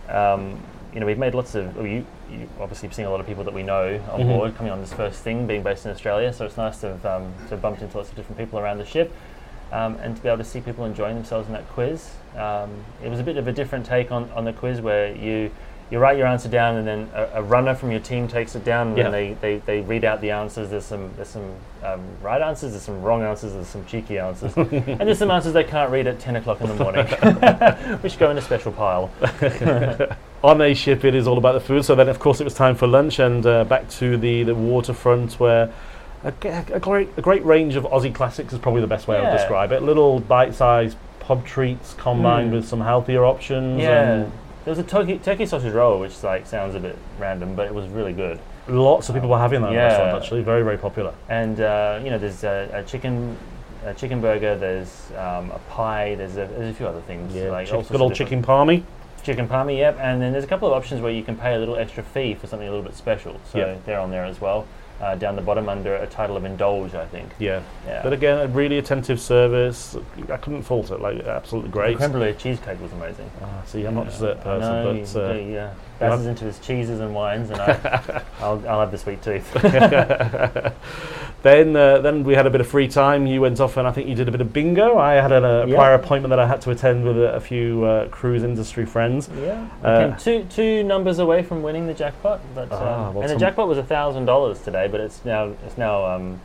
um, 0.09 0.61
you 0.93 1.01
know 1.01 1.07
we've 1.07 1.19
made 1.19 1.35
lots 1.35 1.55
of. 1.55 1.77
Well, 1.77 1.87
you, 1.87 2.05
you 2.31 2.49
obviously 2.61 2.91
seen 2.91 3.05
a 3.05 3.11
lot 3.11 3.21
of 3.21 3.27
people 3.27 3.45
that 3.45 3.55
we 3.55 3.63
know 3.63 4.01
on 4.11 4.21
Mhm. 4.21 4.27
board 4.29 4.57
coming 4.57 4.73
on 4.73 4.81
this 4.81 4.93
first 4.93 5.21
thing, 5.23 5.47
being 5.47 5.63
based 5.63 5.85
in 5.85 5.93
Australia. 5.93 6.33
So 6.33 6.47
it's 6.47 6.57
nice 6.57 6.81
to 6.81 6.89
have, 6.89 7.07
um, 7.07 7.33
to 7.49 7.57
bumped 7.57 7.81
into 7.83 7.97
lots 7.97 8.11
of 8.11 8.17
different 8.17 8.39
people 8.39 8.59
around 8.59 8.79
the 8.79 8.85
ship. 8.87 9.13
Um, 9.73 9.97
and 10.03 10.15
to 10.17 10.23
be 10.23 10.29
able 10.29 10.39
to 10.39 10.45
see 10.45 10.61
people 10.61 10.85
enjoying 10.85 11.17
themselves 11.17 11.49
in 11.49 11.53
that 11.55 11.69
quiz. 11.71 12.11
Um, 12.37 12.71
it 13.03 13.09
was 13.09 13.19
a 13.19 13.25
bit 13.25 13.37
of 13.39 13.49
a 13.49 13.53
different 13.53 13.85
take 13.87 14.13
on, 14.13 14.31
on 14.33 14.45
the 14.45 14.53
quiz 14.53 14.81
where 14.81 15.13
you 15.17 15.51
you 15.91 15.99
write 15.99 16.17
your 16.19 16.27
answer 16.27 16.49
down 16.49 16.77
and 16.77 16.89
then 16.89 17.11
a, 17.15 17.29
a 17.35 17.43
runner 17.43 17.75
from 17.75 17.91
your 17.91 18.01
team 18.01 18.27
takes 18.27 18.55
it 18.57 18.65
down 18.65 18.89
and 18.89 18.97
Yeah. 18.97 19.03
then 19.11 19.13
they, 19.13 19.35
they, 19.41 19.59
they 19.59 19.81
read 19.83 20.05
out 20.05 20.21
the 20.21 20.31
answers. 20.31 20.71
There's 20.71 20.85
some 20.87 21.11
there's 21.17 21.29
some 21.29 21.55
um, 21.85 22.01
right 22.23 22.41
answers, 22.41 22.71
there's 22.73 22.83
some 22.83 23.03
wrong 23.03 23.23
answers, 23.23 23.53
there's 23.53 23.67
some 23.69 23.85
cheeky 23.87 24.19
answers, 24.19 24.57
and 24.57 25.01
there's 25.01 25.19
some 25.19 25.31
answers 25.31 25.53
they 25.53 25.65
can't 25.65 25.91
read 25.91 26.07
at 26.07 26.19
10 26.19 26.37
o'clock 26.37 26.61
in 26.63 26.69
the 26.69 26.75
morning, 26.75 27.07
which 28.03 28.19
go 28.19 28.31
in 28.31 28.39
a 28.39 28.43
special 28.43 28.73
pile. 28.73 29.11
On 30.43 30.61
a 30.61 30.75
ship, 30.75 31.05
it 31.05 31.15
is 31.15 31.27
all 31.27 31.39
about 31.39 31.53
the 31.53 31.61
food. 31.61 31.85
So 31.87 31.95
then, 31.95 32.09
of 32.09 32.19
course, 32.19 32.41
it 32.41 32.45
was 32.45 32.53
time 32.55 32.75
for 32.75 32.87
lunch 32.87 33.19
and 33.19 33.45
uh, 33.47 33.65
back 33.65 33.89
to 33.91 34.17
the, 34.19 34.43
the 34.43 34.55
waterfront 34.55 35.41
where 35.41 35.73
a, 36.23 36.33
a 36.73 36.81
great 36.81 37.09
a 37.17 37.23
great 37.23 37.45
range 37.45 37.77
of 37.77 37.85
Aussie 37.85 38.15
classics 38.15 38.53
is 38.53 38.59
probably 38.59 38.81
the 38.83 38.87
best 38.87 39.07
way 39.09 39.17
I 39.17 39.23
Yeah. 39.23 39.31
would 39.33 39.39
describe 39.39 39.73
it. 39.73 39.83
Little 39.83 40.21
bite-sized 40.21 40.97
pub 41.21 41.47
treats 41.47 41.95
combined 41.95 42.51
Mm. 42.51 42.57
with 42.57 42.69
some 42.69 42.81
healthier 42.83 43.25
options. 43.25 43.81
Yeah. 43.83 44.03
and 44.13 44.33
There 44.65 44.73
was 44.73 44.79
a 44.79 44.83
turkey, 44.83 45.19
turkey 45.19 45.47
sausage 45.47 45.73
roll, 45.75 46.01
which 46.01 46.23
like 46.23 46.47
sounds 46.47 46.75
a 46.75 46.81
bit 46.81 46.97
random, 47.19 47.55
but 47.55 47.67
it 47.67 47.75
was 47.75 47.87
really 47.89 48.13
good. 48.13 48.39
lots 48.67 49.09
of 49.11 49.15
people 49.15 49.29
were 49.29 49.39
having 49.39 49.61
that 49.63 49.73
Yeah. 49.73 49.85
restaurant. 49.89 50.23
Actually, 50.23 50.43
very 50.43 50.63
very 50.63 50.79
popular. 50.79 51.13
And 51.29 51.61
uh, 51.61 52.01
you 52.03 52.11
know, 52.11 52.19
there's 52.19 52.45
a, 52.45 52.71
a 52.73 52.83
chicken, 52.83 53.37
a 53.85 53.93
chicken 53.93 54.21
burger. 54.23 54.57
There's 54.57 55.11
um, 55.19 55.51
a 55.51 55.61
pie. 55.69 56.15
There's 56.15 56.33
a, 56.33 56.47
there's 56.47 56.71
a 56.71 56.75
few 56.75 56.87
other 56.87 57.03
things. 57.03 57.35
Yeah, 57.35 57.51
like 57.51 57.67
chick- 57.67 57.75
all 57.75 57.83
good 57.83 58.01
old 58.01 58.15
chicken 58.15 58.43
palmy. 58.43 58.85
Chicken 59.23 59.49
palmy, 59.49 59.79
yep. 59.79 59.99
And 60.01 60.21
then 60.21 60.33
there's 60.33 60.45
a 60.45 60.47
couple 60.47 60.69
of 60.69 60.75
options 60.75 61.01
where 61.01 61.11
you 61.13 61.23
can 61.23 61.35
pay 61.37 61.55
a 61.55 61.59
little 61.59 61.77
extra 61.77 62.03
fee 62.03 62.35
for 62.35 62.47
something 62.47 62.69
a 62.69 62.71
little 62.71 62.85
bit 62.85 62.95
special. 62.95 63.41
So 63.51 63.59
Yeah. 63.59 63.77
they're 63.87 63.99
on 64.01 64.11
there 64.11 64.25
as 64.25 64.39
well. 64.41 64.67
Uh, 65.05 65.15
down 65.15 65.37
the 65.37 65.43
bottom 65.43 65.69
under 65.69 65.97
a 65.97 66.07
title 66.07 66.35
of 66.35 66.47
indulge, 66.47 66.95
I 66.95 67.05
think. 67.05 67.29
Yeah. 67.39 67.61
Yeah. 67.87 68.03
But 68.03 68.15
again, 68.15 68.39
a 68.39 68.47
really 68.47 68.79
attentive 68.79 69.21
service. 69.21 69.99
I 70.33 70.39
couldn't 70.39 70.63
fault 70.63 70.91
it. 70.91 70.99
Like 70.99 71.21
absolutely 71.25 71.69
The 71.69 71.75
great. 71.75 71.97
creme 71.99 72.11
brulee 72.13 72.33
cheesecake 72.33 72.81
was 72.81 72.91
amazing. 72.93 73.31
Ah, 73.43 73.63
see, 73.67 73.85
I'm 73.85 73.97
not 73.97 74.07
a 74.07 74.11
dessert 74.11 74.41
person, 74.41 75.03
but 75.15 75.31
uh, 75.31 75.35
yeah, 75.35 75.75
Is 76.01 76.27
into 76.27 76.45
his 76.45 76.59
cheeses 76.59 77.01
and 77.01 77.15
wines, 77.15 77.51
and 77.51 77.61
I, 77.61 78.23
I'll, 78.41 78.63
I'll 78.69 78.81
have 78.81 78.91
the 78.91 78.99
sweet 78.99 79.23
tooth. 79.23 79.51
then 81.43 81.77
uh, 81.77 81.99
then 81.99 82.25
we 82.25 82.35
had 82.35 82.47
a 82.47 82.51
bit 82.51 82.61
of 82.61 82.67
free 82.67 82.89
time. 82.89 83.27
You 83.27 83.41
went 83.41 83.61
off 83.61 83.77
and 83.77 83.87
I 83.87 83.93
think 83.93 84.09
you 84.09 84.15
did 84.15 84.29
a 84.29 84.31
bit 84.33 84.41
of 84.41 84.53
bingo. 84.53 84.99
I 84.99 85.15
had 85.15 85.31
a, 85.33 85.63
a 85.63 85.67
Yeah. 85.67 85.77
prior 85.77 85.95
appointment 85.95 86.31
that 86.31 86.39
I 86.39 86.47
had 86.47 86.61
to 86.63 86.71
attend 86.71 87.05
with 87.05 87.17
a, 87.17 87.35
a 87.35 87.41
few 87.41 87.85
uh, 87.85 88.09
cruise 88.09 88.43
industry 88.43 88.87
friends. 88.87 89.29
Yeah, 89.41 89.67
Uh, 89.83 90.17
two 90.17 90.47
two 90.51 90.83
numbers 90.85 91.19
away 91.19 91.43
from 91.43 91.63
winning 91.63 91.87
the 91.87 91.95
jackpot, 91.95 92.41
but 92.55 92.69
Ah, 92.73 93.09
um, 93.09 93.15
well, 93.15 93.23
and 93.23 93.31
the 93.31 93.37
jackpot 93.39 93.69
was 93.69 93.79
a 93.79 93.85
thousand 93.85 94.25
dollars 94.25 94.61
today, 94.61 94.89
but 94.91 95.01
it's 95.01 95.25
now 95.25 95.53
it's 95.67 95.79
now 95.79 96.05
um, 96.05 96.41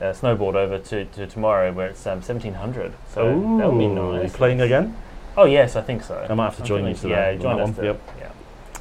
uh, 0.00 0.12
snowballed 0.12 0.56
over 0.56 0.78
to, 0.78 1.04
to 1.04 1.26
tomorrow 1.26 1.72
where 1.72 1.88
it's 1.88 2.06
um, 2.06 2.20
seventeen 2.22 2.54
hundred. 2.54 2.92
So 3.14 3.26
that 3.58 3.70
would 3.70 3.78
be 3.78 3.84
Ooh, 3.84 4.12
are 4.16 4.22
you 4.24 4.28
playing 4.30 4.60
again? 4.60 4.96
Oh 5.36 5.44
yes, 5.44 5.76
I 5.76 5.82
think 5.82 6.02
so. 6.02 6.26
I 6.28 6.34
might 6.34 6.44
have 6.46 6.56
to 6.56 6.62
join 6.62 6.86
you 6.86 6.94
today 6.94 7.34
Yeah, 7.34 7.42
join 7.42 7.60
us. 7.60 7.76
one, 7.76 7.84
yep. 7.86 8.00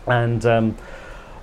And 0.07 0.45
um, 0.45 0.77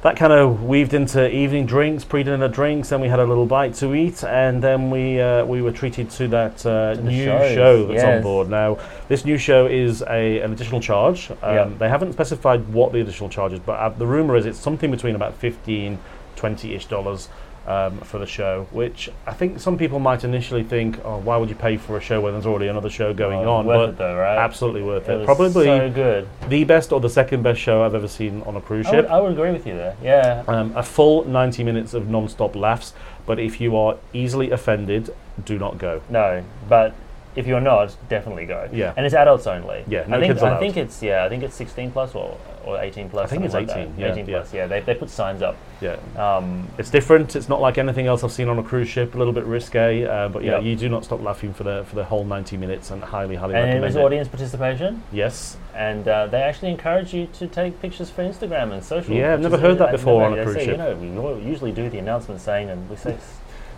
that 0.03 0.17
kind 0.17 0.33
of 0.33 0.63
weaved 0.63 0.95
into 0.95 1.29
evening 1.29 1.67
drinks, 1.67 2.05
pre-dinner 2.05 2.49
drinks. 2.49 2.89
Then 2.91 3.01
we 3.01 3.09
had 3.09 3.19
a 3.19 3.25
little 3.25 3.47
bite 3.47 3.75
to 3.75 3.95
eat, 3.95 4.23
and 4.25 4.63
then 4.63 4.91
we 4.91 5.21
uh, 5.21 5.45
we 5.45 5.61
were 5.61 5.73
treated 5.73 6.09
to 6.11 6.29
that 6.29 6.65
uh, 6.65 6.95
To 6.95 7.03
new 7.03 7.25
shows, 7.25 7.55
show 7.55 7.87
that's 7.87 8.05
on 8.05 8.23
board. 8.23 8.49
Now, 8.49 8.79
this 9.09 9.25
new 9.25 9.39
show 9.39 9.67
is 9.67 10.03
a, 10.03 10.41
an 10.41 10.53
additional 10.53 10.81
charge. 10.81 11.31
Um, 11.31 11.55
Yeah. 11.55 11.71
They 11.79 11.89
haven't 11.89 12.13
specified 12.13 12.69
what 12.69 12.93
the 12.93 13.01
additional 13.01 13.29
charge 13.29 13.53
is, 13.53 13.61
but 13.61 13.73
uh, 13.73 13.89
the 13.91 14.07
rumor 14.07 14.37
is 14.37 14.47
it's 14.47 14.59
something 14.59 14.91
between 14.91 15.15
about 15.17 15.35
15 15.35 15.99
20-ish 16.37 16.87
dollars 16.87 17.29
um, 17.69 17.99
for 17.99 18.19
the 18.19 18.27
show, 18.27 18.67
which 18.71 19.11
I 19.27 19.35
think 19.35 19.61
some 19.61 19.77
people 19.77 19.99
might 19.99 20.25
initially 20.25 20.65
think, 20.65 20.99
oh, 21.05 21.19
why 21.19 21.37
would 21.37 21.51
you 21.51 21.55
pay 21.55 21.77
for 21.77 21.99
a 21.99 22.01
show 22.01 22.19
when 22.23 22.33
there's 22.33 22.47
already 22.47 22.67
another 22.69 22.89
show 22.89 23.13
going 23.13 23.41
Oh, 23.45 23.57
on? 23.57 23.67
worth 23.67 23.77
but 23.77 23.89
it 23.91 23.99
though, 23.99 24.17
right? 24.17 24.39
absolutely 24.39 24.83
worth 24.83 25.07
It 25.09 25.21
it. 25.21 25.25
Probably 25.27 25.67
so 25.67 25.91
good. 25.91 26.27
the 26.49 26.65
best 26.65 26.93
or 26.93 27.01
the 27.01 27.11
second 27.11 27.43
best 27.43 27.61
show 27.61 27.83
I've 27.85 27.95
ever 27.95 28.09
seen 28.09 28.43
on 28.47 28.57
a 28.57 28.61
cruise 28.63 28.87
I 28.87 28.97
would, 28.97 29.05
ship. 29.05 29.11
I 29.11 29.21
would 29.21 29.33
agree 29.33 29.53
with 29.53 29.67
you 29.67 29.75
there. 29.75 29.95
Yeah. 30.03 30.45
Um, 30.49 30.73
a 30.77 30.83
full 30.83 31.25
90 31.25 31.63
minutes 31.63 31.93
of 31.93 32.09
non-stop 32.09 32.57
laughs, 32.57 32.95
but 33.27 33.39
if 33.39 33.61
you 33.61 33.77
are 33.77 33.99
easily 34.15 34.51
offended, 34.51 35.15
do 35.45 35.59
not 35.59 35.77
go. 35.77 36.01
No, 36.09 36.43
but 36.71 36.95
if 37.37 37.47
you're 37.47 37.61
not, 37.61 37.95
definitely 38.09 38.47
go. 38.47 38.67
Yeah. 38.73 38.95
and 38.97 39.05
it's 39.05 39.15
adults 39.15 39.47
only. 39.47 39.85
Yeah, 39.87 40.07
no 40.09 40.17
I 40.17 40.21
think 40.21 40.33
kids 40.33 40.43
I 40.43 40.59
think 40.59 40.77
it's 40.79 41.03
yeah, 41.03 41.25
I 41.25 41.29
think 41.29 41.43
it's 41.43 41.55
16 41.55 41.91
plus 41.91 42.15
or, 42.15 42.39
or 42.65 42.81
18 42.81 43.11
plus. 43.11 43.25
I 43.25 43.29
think 43.29 43.45
it's 43.45 43.55
like 43.55 43.69
18, 43.71 43.95
yeah, 43.99 44.13
18 44.13 44.27
yeah. 44.27 44.39
plus. 44.39 44.55
Yeah, 44.55 44.67
they, 44.67 44.81
they 44.81 44.95
put 44.95 45.11
signs 45.11 45.43
up. 45.43 45.57
Yeah. 45.81 45.97
Um, 46.17 46.69
It's 46.79 46.91
different. 46.91 47.37
It's 47.37 47.49
not 47.49 47.61
like 47.61 47.79
anything 47.79 48.07
else 48.07 48.25
I've 48.25 48.33
seen 48.33 48.49
on 48.49 48.59
a 48.59 48.63
cruise 48.63 48.89
ship. 48.89 49.15
A 49.15 49.19
little 49.19 49.33
bit 49.33 49.45
risque, 49.45 50.05
uh, 50.05 50.29
but 50.29 50.43
yeah, 50.45 50.53
Yep. 50.57 50.63
you 50.65 50.77
do 50.77 50.89
not 50.89 51.05
stop 51.05 51.23
laughing 51.23 51.53
for 51.55 51.65
the 51.65 51.85
for 51.85 51.95
the 51.95 52.05
whole 52.05 52.25
90 52.25 52.57
minutes, 52.57 52.91
and 52.91 53.03
highly, 53.03 53.37
highly 53.37 53.55
and 53.55 53.63
it 53.65 53.67
recommend 53.67 53.85
was 53.85 53.97
it. 53.97 54.01
audience 54.03 54.29
participation, 54.29 55.03
Yes. 55.13 55.57
and 55.75 56.07
uh, 56.09 56.27
they 56.27 56.43
actually 56.43 56.71
encourage 56.71 57.15
you 57.15 57.27
to 57.35 57.47
take 57.47 57.81
pictures 57.81 58.11
for 58.11 58.23
Instagram 58.25 58.73
and 58.73 58.83
social. 58.83 59.15
Yeah, 59.15 59.35
I've 59.35 59.41
never 59.41 59.57
is- 59.57 59.63
heard 59.63 59.79
that 59.79 59.93
before 59.93 60.25
on 60.25 60.39
a 60.39 60.43
cruise 60.43 60.57
say, 60.57 60.65
ship. 60.67 60.79
You 61.01 61.09
know, 61.11 61.35
we 61.35 61.43
usually 61.49 61.73
do 61.73 61.89
the 61.89 61.99
announcement 61.99 62.41
saying, 62.41 62.71
and 62.71 62.89
we 62.91 62.97
say, 62.97 63.17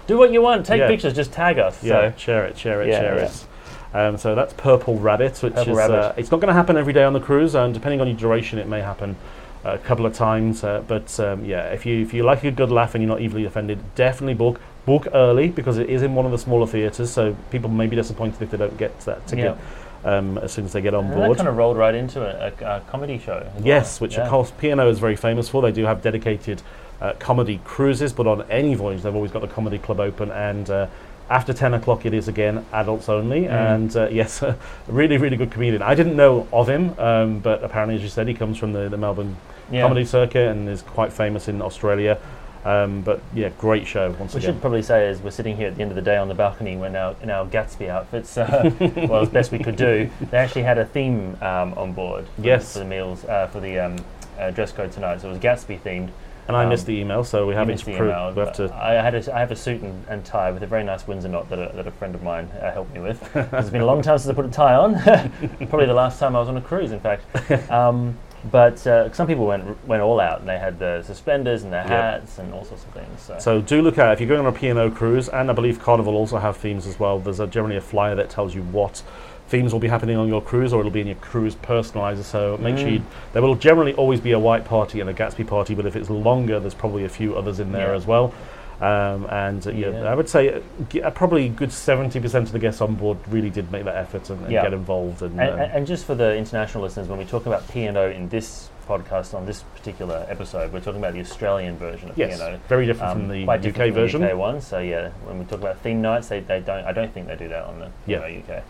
do 0.07 0.19
what 0.19 0.33
you 0.33 0.43
want, 0.43 0.67
take 0.67 0.81
Yeah. 0.81 0.89
pictures, 0.89 1.15
just 1.15 1.33
tag 1.33 1.59
us. 1.59 1.83
Yeah, 1.85 2.11
So 2.13 2.17
share 2.17 2.45
it, 2.47 2.59
share 2.59 2.83
it, 2.83 2.91
share 2.93 3.19
it. 3.19 3.47
Um, 3.93 4.17
so 4.17 4.35
that's 4.35 4.53
Purple 4.55 4.99
Rabbit, 4.99 5.43
which 5.43 5.55
Purple 5.55 5.73
is 5.73 5.79
Rabbit. 5.79 5.95
Uh, 5.99 6.15
it's 6.17 6.31
not 6.31 6.41
going 6.41 6.49
to 6.49 6.55
happen 6.55 6.77
every 6.77 6.93
day 6.93 7.05
on 7.05 7.13
the 7.13 7.21
cruise, 7.21 7.55
and 7.55 7.75
depending 7.75 8.01
on 8.01 8.07
your 8.07 8.17
duration, 8.17 8.59
it 8.59 8.69
may 8.69 8.81
happen 8.81 9.17
a 9.65 9.79
couple 9.79 10.07
of 10.07 10.15
times. 10.15 10.63
Uh, 10.65 10.83
but 10.87 11.19
um, 11.21 11.45
yeah, 11.45 11.71
if 11.73 11.85
you 11.85 12.01
if 12.03 12.15
you 12.15 12.23
like 12.23 12.45
a 12.45 12.51
good 12.51 12.71
laugh 12.71 12.95
and 12.95 13.03
you're 13.03 13.13
not 13.13 13.21
easily 13.21 13.45
offended, 13.45 13.79
definitely 13.95 14.35
book 14.35 14.61
book 14.87 15.09
early 15.13 15.49
because 15.49 15.79
it 15.79 15.91
is 15.91 16.03
in 16.03 16.15
one 16.15 16.25
of 16.25 16.33
the 16.33 16.39
smaller 16.39 16.67
theatres. 16.67 17.11
So 17.11 17.37
people 17.51 17.69
may 17.69 17.87
be 17.87 17.97
disappointed 17.97 18.41
if 18.43 18.51
they 18.51 18.57
don't 18.57 18.77
get 18.79 18.99
that 19.01 19.27
ticket 19.27 19.57
um, 20.05 20.39
as 20.39 20.53
soon 20.53 20.65
as 20.65 20.73
they 20.73 20.81
get 20.81 20.95
on 20.95 21.07
and 21.07 21.15
board. 21.15 21.31
that 21.31 21.37
kind 21.37 21.49
of 21.49 21.57
rolled 21.57 21.77
right 21.77 21.95
into 21.95 22.23
a, 22.23 22.53
a, 22.61 22.77
a 22.77 22.81
comedy 22.89 23.19
show. 23.19 23.51
Yes, 23.63 24.01
well. 24.01 24.07
which 24.07 24.17
Yeah. 24.17 24.23
of 24.25 24.31
course 24.31 24.53
P&O 24.53 24.89
is 24.89 24.99
very 24.99 25.17
famous 25.17 25.49
for. 25.49 25.63
They 25.63 25.73
do 25.73 25.85
have 25.85 26.03
dedicated 26.03 26.63
uh, 27.01 27.15
comedy 27.19 27.61
cruises, 27.65 28.13
but 28.13 28.27
on 28.27 28.43
any 28.51 28.75
voyage 28.75 29.03
they've 29.03 29.15
always 29.15 29.31
got 29.31 29.43
the 29.43 29.49
comedy 29.49 29.79
club 29.79 30.01
open. 30.01 30.31
And 30.31 30.69
uh, 30.71 30.87
after 31.31 31.53
10 31.53 31.75
o'clock 31.75 32.05
it 32.05 32.13
is 32.13 32.29
again 32.29 32.67
adults 32.73 33.09
only. 33.09 33.43
Mm. 33.43 33.51
And 33.51 33.97
uh, 33.97 34.09
yes, 34.13 34.43
a 34.43 34.59
really, 34.89 35.17
really 35.17 35.37
good 35.37 35.51
comedian. 35.51 35.81
I 35.81 35.95
didn't 35.95 36.17
know 36.17 36.47
of 36.53 36.69
him, 36.69 36.99
um, 36.99 37.39
but 37.39 37.63
apparently, 37.65 37.95
as 37.97 38.03
you 38.03 38.09
said, 38.09 38.29
he 38.29 38.35
comes 38.35 38.59
from 38.59 38.73
the, 38.73 38.89
the 38.89 38.99
Melbourne 38.99 39.37
Yeah. 39.71 39.83
comedy 39.83 40.05
circuit 40.05 40.49
and 40.51 40.69
is 40.69 40.83
quite 40.83 41.13
famous 41.13 41.47
in 41.49 41.63
Australia. 41.63 42.19
Um, 42.63 43.01
but 43.01 43.23
yeah, 43.33 43.49
great 43.57 43.87
show 43.87 44.11
once 44.19 44.35
We 44.35 44.41
again. 44.41 44.53
should 44.53 44.61
probably 44.61 44.83
say, 44.83 45.09
as 45.09 45.21
we're 45.23 45.31
sitting 45.31 45.57
here 45.57 45.69
at 45.69 45.77
the 45.77 45.83
end 45.83 45.93
of 45.93 45.95
the 45.95 46.03
day 46.03 46.19
on 46.19 46.29
the 46.29 46.35
balcony, 46.35 46.77
we're 46.77 46.91
now 46.91 47.15
in 47.23 47.31
our 47.31 47.47
Gatsby 47.47 47.89
outfits, 47.89 48.37
uh, 48.37 48.71
well, 49.09 49.23
as 49.23 49.31
best 49.31 49.51
we 49.51 49.59
could 49.61 49.77
do, 49.77 50.11
they 50.31 50.37
actually 50.37 50.65
had 50.65 50.77
a 50.77 50.85
theme 50.85 51.39
um, 51.41 51.73
on 51.79 51.93
board. 51.95 52.27
For, 52.37 52.43
Yes. 52.43 52.73
for 52.75 52.81
the 52.81 52.85
meals 52.85 53.25
uh, 53.25 53.47
for 53.47 53.61
the 53.61 53.79
um, 53.79 53.97
uh, 54.39 54.51
dress 54.51 54.73
code 54.73 54.93
tonight. 54.93 55.23
So 55.23 55.29
it 55.29 55.33
was 55.33 55.41
Gatsby 55.41 55.81
themed. 55.81 56.11
And 56.49 56.57
I 56.57 56.65
um, 56.65 56.69
missed 56.69 56.87
the 56.87 56.95
email, 56.97 57.25
so 57.25 57.47
we 57.47 57.55
have 57.55 57.67
You 57.69 57.73
it 57.73 57.75
missed 57.75 57.85
the 57.87 57.97
pro- 57.97 58.07
email, 58.09 58.33
we 58.33 58.41
have 58.41 58.55
to. 58.55 58.75
I 58.75 58.95
had 58.95 59.15
a, 59.15 59.35
I 59.35 59.41
have 59.41 59.51
a 59.51 59.57
suit 59.57 59.83
and, 59.83 60.05
and 60.09 60.25
tie 60.25 60.51
with 60.51 60.63
a 60.63 60.67
very 60.67 60.85
nice 60.85 61.07
Windsor 61.07 61.29
knot 61.29 61.49
that 61.51 61.59
a, 61.59 61.75
that 61.77 61.87
a 61.87 61.91
friend 61.93 62.15
of 62.15 62.23
mine 62.23 62.47
uh, 62.61 62.73
helped 62.73 62.93
me 62.95 63.01
with. 63.01 63.21
it's 63.37 63.71
been 63.71 63.83
a 63.83 63.87
long 63.87 64.03
time 64.03 64.19
since 64.19 64.31
I 64.31 64.35
put 64.35 64.47
a 64.47 64.51
tie 64.51 64.75
on. 64.75 64.95
Probably 65.69 65.87
the 65.87 65.95
last 65.95 66.19
time 66.19 66.35
I 66.35 66.41
was 66.41 66.49
on 66.49 66.57
a 66.57 66.61
cruise, 66.63 66.93
in 66.93 67.01
fact. 67.01 67.25
Um, 67.71 68.19
but 68.51 68.87
uh, 68.87 69.13
some 69.13 69.27
people 69.27 69.47
went 69.47 69.87
went 69.87 70.03
all 70.03 70.19
out 70.19 70.41
and 70.41 70.49
they 70.49 70.59
had 70.59 70.79
the 70.79 71.03
suspenders 71.03 71.63
and 71.63 71.73
their 71.73 71.83
Yep. 71.83 71.91
hats 71.91 72.39
and 72.39 72.55
all 72.55 72.65
sorts 72.65 72.85
of 72.85 72.91
things. 72.93 73.21
So, 73.21 73.39
So 73.39 73.61
do 73.61 73.83
look 73.83 73.99
out 73.99 74.13
if 74.15 74.21
you're 74.21 74.29
going 74.29 74.41
on 74.41 74.47
a 74.47 74.57
P&O 74.57 74.91
cruise, 74.91 75.29
and 75.29 75.51
I 75.51 75.53
believe 75.53 75.79
Carnival 75.79 76.15
also 76.17 76.39
have 76.39 76.57
themes 76.57 76.87
as 76.87 76.99
well. 76.99 77.19
There's 77.19 77.41
a, 77.41 77.47
generally 77.47 77.77
a 77.77 77.81
flyer 77.83 78.15
that 78.15 78.31
tells 78.31 78.55
you 78.55 78.63
what 78.63 79.03
themes 79.51 79.73
will 79.73 79.81
be 79.81 79.89
happening 79.89 80.17
on 80.17 80.29
your 80.29 80.41
cruise, 80.41 80.73
or 80.73 80.79
it'll 80.81 80.93
be 80.93 81.01
in 81.01 81.09
your 81.09 81.17
cruise 81.17 81.57
personalizer. 81.57 82.23
So 82.23 82.57
make 82.59 82.79
sure 82.79 82.89
you, 82.89 83.03
there 83.33 83.43
will 83.43 83.57
generally 83.57 83.93
always 83.95 84.21
be 84.21 84.31
a 84.33 84.39
white 84.39 84.65
party 84.65 85.01
and 85.01 85.11
a 85.11 85.15
Gatsby 85.15 85.47
party, 85.47 85.75
but 85.75 85.85
if 85.87 85.97
it's 85.97 86.09
longer, 86.09 86.61
there's 86.61 86.75
probably 86.75 87.05
a 87.05 87.09
few 87.09 87.37
others 87.37 87.59
in 87.61 87.73
there 87.73 87.89
Yeah. 87.91 87.97
as 87.97 88.07
well. 88.07 88.33
Um, 88.81 89.27
and 89.27 89.67
uh, 89.67 89.73
yeah. 89.73 89.91
Yeah. 89.91 90.05
I 90.05 90.15
would 90.15 90.29
say 90.29 90.55
uh, 90.55 90.61
g- 90.89 91.03
uh, 91.03 91.11
probably 91.11 91.47
a 91.47 91.49
good 91.51 91.69
70% 91.69 92.35
of 92.35 92.53
the 92.53 92.59
guests 92.59 92.81
on 92.81 92.95
board 92.95 93.19
really 93.29 93.51
did 93.51 93.71
make 93.71 93.85
that 93.85 93.97
effort 93.97 94.31
and, 94.31 94.41
and 94.45 94.53
Yeah. 94.53 94.63
get 94.63 94.73
involved. 94.73 95.21
And, 95.21 95.39
And, 95.39 95.51
um, 95.51 95.59
and, 95.61 95.87
just 95.87 96.07
for 96.07 96.15
the 96.15 96.35
international 96.37 96.85
listeners, 96.85 97.07
when 97.09 97.19
we 97.19 97.27
talk 97.27 97.45
about 97.45 97.69
P&O 97.69 98.09
in 98.11 98.31
this 98.31 98.71
podcast 98.89 99.35
on 99.35 99.45
this 99.45 99.65
particular 99.77 100.25
episode, 100.31 100.73
we're 100.73 100.81
talking 100.81 100.99
about 101.01 101.13
the 101.13 101.21
Australian 101.21 101.77
version 101.77 102.09
of 102.09 102.17
yes, 102.17 102.39
P&O. 102.39 102.59
very 102.69 102.87
different 102.87 103.11
Um, 103.13 103.19
from 103.19 103.29
the 103.29 103.45
quite 103.45 103.67
UK 103.67 103.91
version. 103.93 104.23
The 104.23 104.31
UK 104.31 104.39
one. 104.39 104.61
So 104.63 104.79
yeah, 104.79 105.11
when 105.27 105.39
we 105.39 105.45
talk 105.45 105.61
about 105.61 105.77
theme 105.81 106.01
nights, 106.01 106.29
they, 106.29 106.41
they 106.41 106.61
don't. 106.61 106.85
I 106.85 106.93
don't 106.93 107.13
think 107.13 107.27
they 107.29 107.37
do 107.37 107.49
that 107.49 107.65
on 107.65 107.81
the 107.81 107.89
Yeah. 108.07 108.21
P&O 108.21 108.55
UK. 108.57 108.63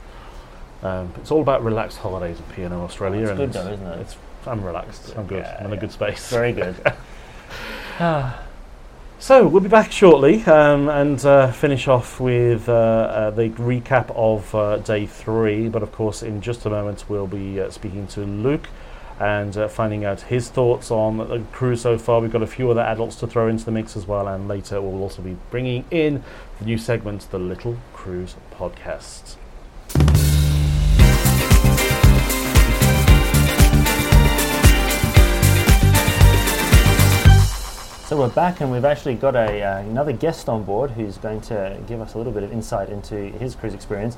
Um, 0.82 1.12
it's 1.16 1.30
all 1.30 1.42
about 1.42 1.62
relaxed 1.62 1.98
holidays 1.98 2.38
at 2.38 2.56
P&O 2.56 2.72
Australia. 2.72 3.22
it's 3.22 3.30
and 3.30 3.38
good 3.38 3.52
though, 3.52 3.72
isn't 3.72 3.86
it? 3.86 4.00
It's, 4.00 4.16
I'm 4.46 4.64
relaxed. 4.64 5.14
I'm 5.16 5.26
good. 5.26 5.44
Yeah, 5.44 5.56
I'm 5.60 5.66
in 5.66 5.72
a 5.74 5.80
good 5.80 5.92
space. 5.92 6.30
Very 6.30 6.52
good. 6.52 6.76
So 9.20 9.46
we'll 9.46 9.60
be 9.60 9.68
back 9.68 9.92
shortly 9.92 10.42
um, 10.44 10.88
and 10.88 11.22
uh, 11.26 11.52
finish 11.52 11.88
off 11.88 12.20
with 12.20 12.70
uh, 12.70 12.72
uh, 12.72 13.30
the 13.30 13.50
recap 13.50 14.10
of 14.16 14.54
uh, 14.54 14.78
day 14.78 15.04
three. 15.04 15.68
But 15.68 15.82
of 15.82 15.92
course, 15.92 16.22
in 16.22 16.40
just 16.40 16.64
a 16.64 16.70
moment, 16.70 17.04
we'll 17.06 17.26
be 17.26 17.60
uh, 17.60 17.68
speaking 17.68 18.06
to 18.08 18.20
Luke 18.20 18.66
and 19.20 19.54
uh, 19.58 19.68
finding 19.68 20.06
out 20.06 20.22
his 20.22 20.48
thoughts 20.48 20.90
on 20.90 21.18
the 21.18 21.40
cruise 21.52 21.82
so 21.82 21.98
far. 21.98 22.20
We've 22.20 22.32
got 22.32 22.42
a 22.42 22.46
few 22.46 22.70
other 22.70 22.80
adults 22.80 23.16
to 23.16 23.26
throw 23.26 23.46
into 23.48 23.66
the 23.66 23.70
mix 23.70 23.94
as 23.94 24.06
well, 24.06 24.26
and 24.26 24.48
later 24.48 24.80
we'll 24.80 25.02
also 25.02 25.20
be 25.20 25.36
bringing 25.50 25.84
in 25.90 26.24
the 26.58 26.64
new 26.64 26.78
segment, 26.78 27.30
the 27.30 27.38
Little 27.38 27.76
Cruise 27.92 28.36
Podcast. 28.54 29.36
So 38.11 38.16
we're 38.16 38.29
back, 38.29 38.61
and 38.61 38.73
we've 38.73 38.85
actually 38.85 39.14
got 39.14 39.37
a 39.37 39.62
uh, 39.62 39.79
another 39.83 40.12
guest 40.12 40.49
on 40.49 40.64
board 40.64 40.90
who's 40.90 41.16
going 41.16 41.40
to 41.42 41.79
give 41.87 42.01
us 42.01 42.14
a 42.14 42.18
little 42.18 42.33
bit 42.33 42.42
of 42.42 42.51
insight 42.51 42.88
into 42.88 43.14
his 43.14 43.55
cruise 43.55 43.73
experience. 43.73 44.16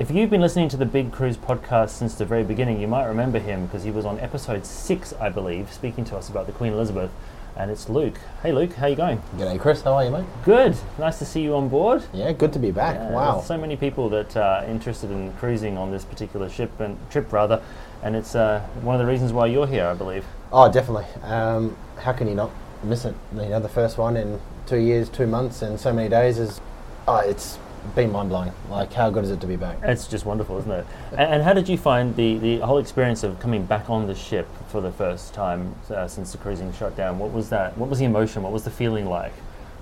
If 0.00 0.10
you've 0.10 0.30
been 0.30 0.40
listening 0.40 0.68
to 0.70 0.76
the 0.76 0.84
Big 0.84 1.12
Cruise 1.12 1.36
podcast 1.36 1.90
since 1.90 2.16
the 2.16 2.24
very 2.24 2.42
beginning, 2.42 2.80
you 2.80 2.88
might 2.88 3.06
remember 3.06 3.38
him 3.38 3.66
because 3.66 3.84
he 3.84 3.92
was 3.92 4.04
on 4.04 4.18
episode 4.18 4.66
six, 4.66 5.12
I 5.12 5.28
believe, 5.28 5.72
speaking 5.72 6.04
to 6.06 6.16
us 6.16 6.28
about 6.28 6.46
the 6.46 6.52
Queen 6.52 6.72
Elizabeth. 6.72 7.12
And 7.56 7.70
it's 7.70 7.88
Luke. 7.88 8.18
Hey, 8.42 8.50
Luke, 8.50 8.72
how 8.72 8.88
you 8.88 8.96
going? 8.96 9.22
G'day, 9.36 9.60
Chris. 9.60 9.82
How 9.82 9.92
are 9.92 10.04
you, 10.04 10.10
mate? 10.10 10.26
Good. 10.44 10.76
Nice 10.98 11.20
to 11.20 11.24
see 11.24 11.40
you 11.40 11.54
on 11.54 11.68
board. 11.68 12.02
Yeah, 12.12 12.32
good 12.32 12.52
to 12.54 12.58
be 12.58 12.72
back. 12.72 12.96
Yeah, 12.96 13.12
wow. 13.12 13.40
so 13.42 13.56
many 13.56 13.76
people 13.76 14.08
that 14.08 14.36
are 14.36 14.64
interested 14.64 15.12
in 15.12 15.32
cruising 15.34 15.78
on 15.78 15.92
this 15.92 16.04
particular 16.04 16.48
ship 16.48 16.80
and 16.80 16.98
trip 17.10 17.32
rather, 17.32 17.62
and 18.02 18.16
it's 18.16 18.34
uh, 18.34 18.58
one 18.82 18.96
of 18.96 18.98
the 18.98 19.06
reasons 19.06 19.32
why 19.32 19.46
you're 19.46 19.68
here, 19.68 19.86
I 19.86 19.94
believe. 19.94 20.24
Oh, 20.52 20.72
definitely. 20.72 21.06
Um, 21.22 21.76
how 21.96 22.12
can 22.12 22.26
you 22.26 22.34
not 22.34 22.50
miss 22.82 23.04
it? 23.04 23.14
You 23.34 23.48
know, 23.48 23.60
the 23.60 23.68
first 23.68 23.98
one 23.98 24.16
in 24.16 24.40
two 24.66 24.78
years, 24.78 25.08
two 25.08 25.26
months, 25.26 25.62
and 25.62 25.78
so 25.78 25.92
many 25.92 26.08
days 26.08 26.38
is. 26.38 26.60
Oh, 27.08 27.16
it's 27.16 27.58
been 27.94 28.12
mind 28.12 28.28
blowing. 28.28 28.52
Like, 28.68 28.92
how 28.92 29.10
good 29.10 29.24
is 29.24 29.30
it 29.30 29.40
to 29.40 29.46
be 29.46 29.56
back? 29.56 29.78
It's 29.82 30.06
just 30.06 30.26
wonderful, 30.26 30.58
isn't 30.58 30.70
it? 30.70 30.86
And, 31.12 31.20
and 31.20 31.42
how 31.42 31.52
did 31.54 31.68
you 31.68 31.78
find 31.78 32.14
the, 32.14 32.38
the 32.38 32.58
whole 32.58 32.78
experience 32.78 33.22
of 33.22 33.40
coming 33.40 33.64
back 33.64 33.88
on 33.88 34.06
the 34.06 34.14
ship 34.14 34.46
for 34.68 34.80
the 34.80 34.92
first 34.92 35.34
time 35.34 35.74
uh, 35.90 36.06
since 36.06 36.32
the 36.32 36.38
cruising 36.38 36.72
shut 36.72 36.96
down? 36.96 37.18
What 37.18 37.32
was 37.32 37.48
that? 37.50 37.76
What 37.78 37.88
was 37.88 37.98
the 37.98 38.04
emotion? 38.04 38.42
What 38.42 38.52
was 38.52 38.64
the 38.64 38.70
feeling 38.70 39.06
like? 39.06 39.32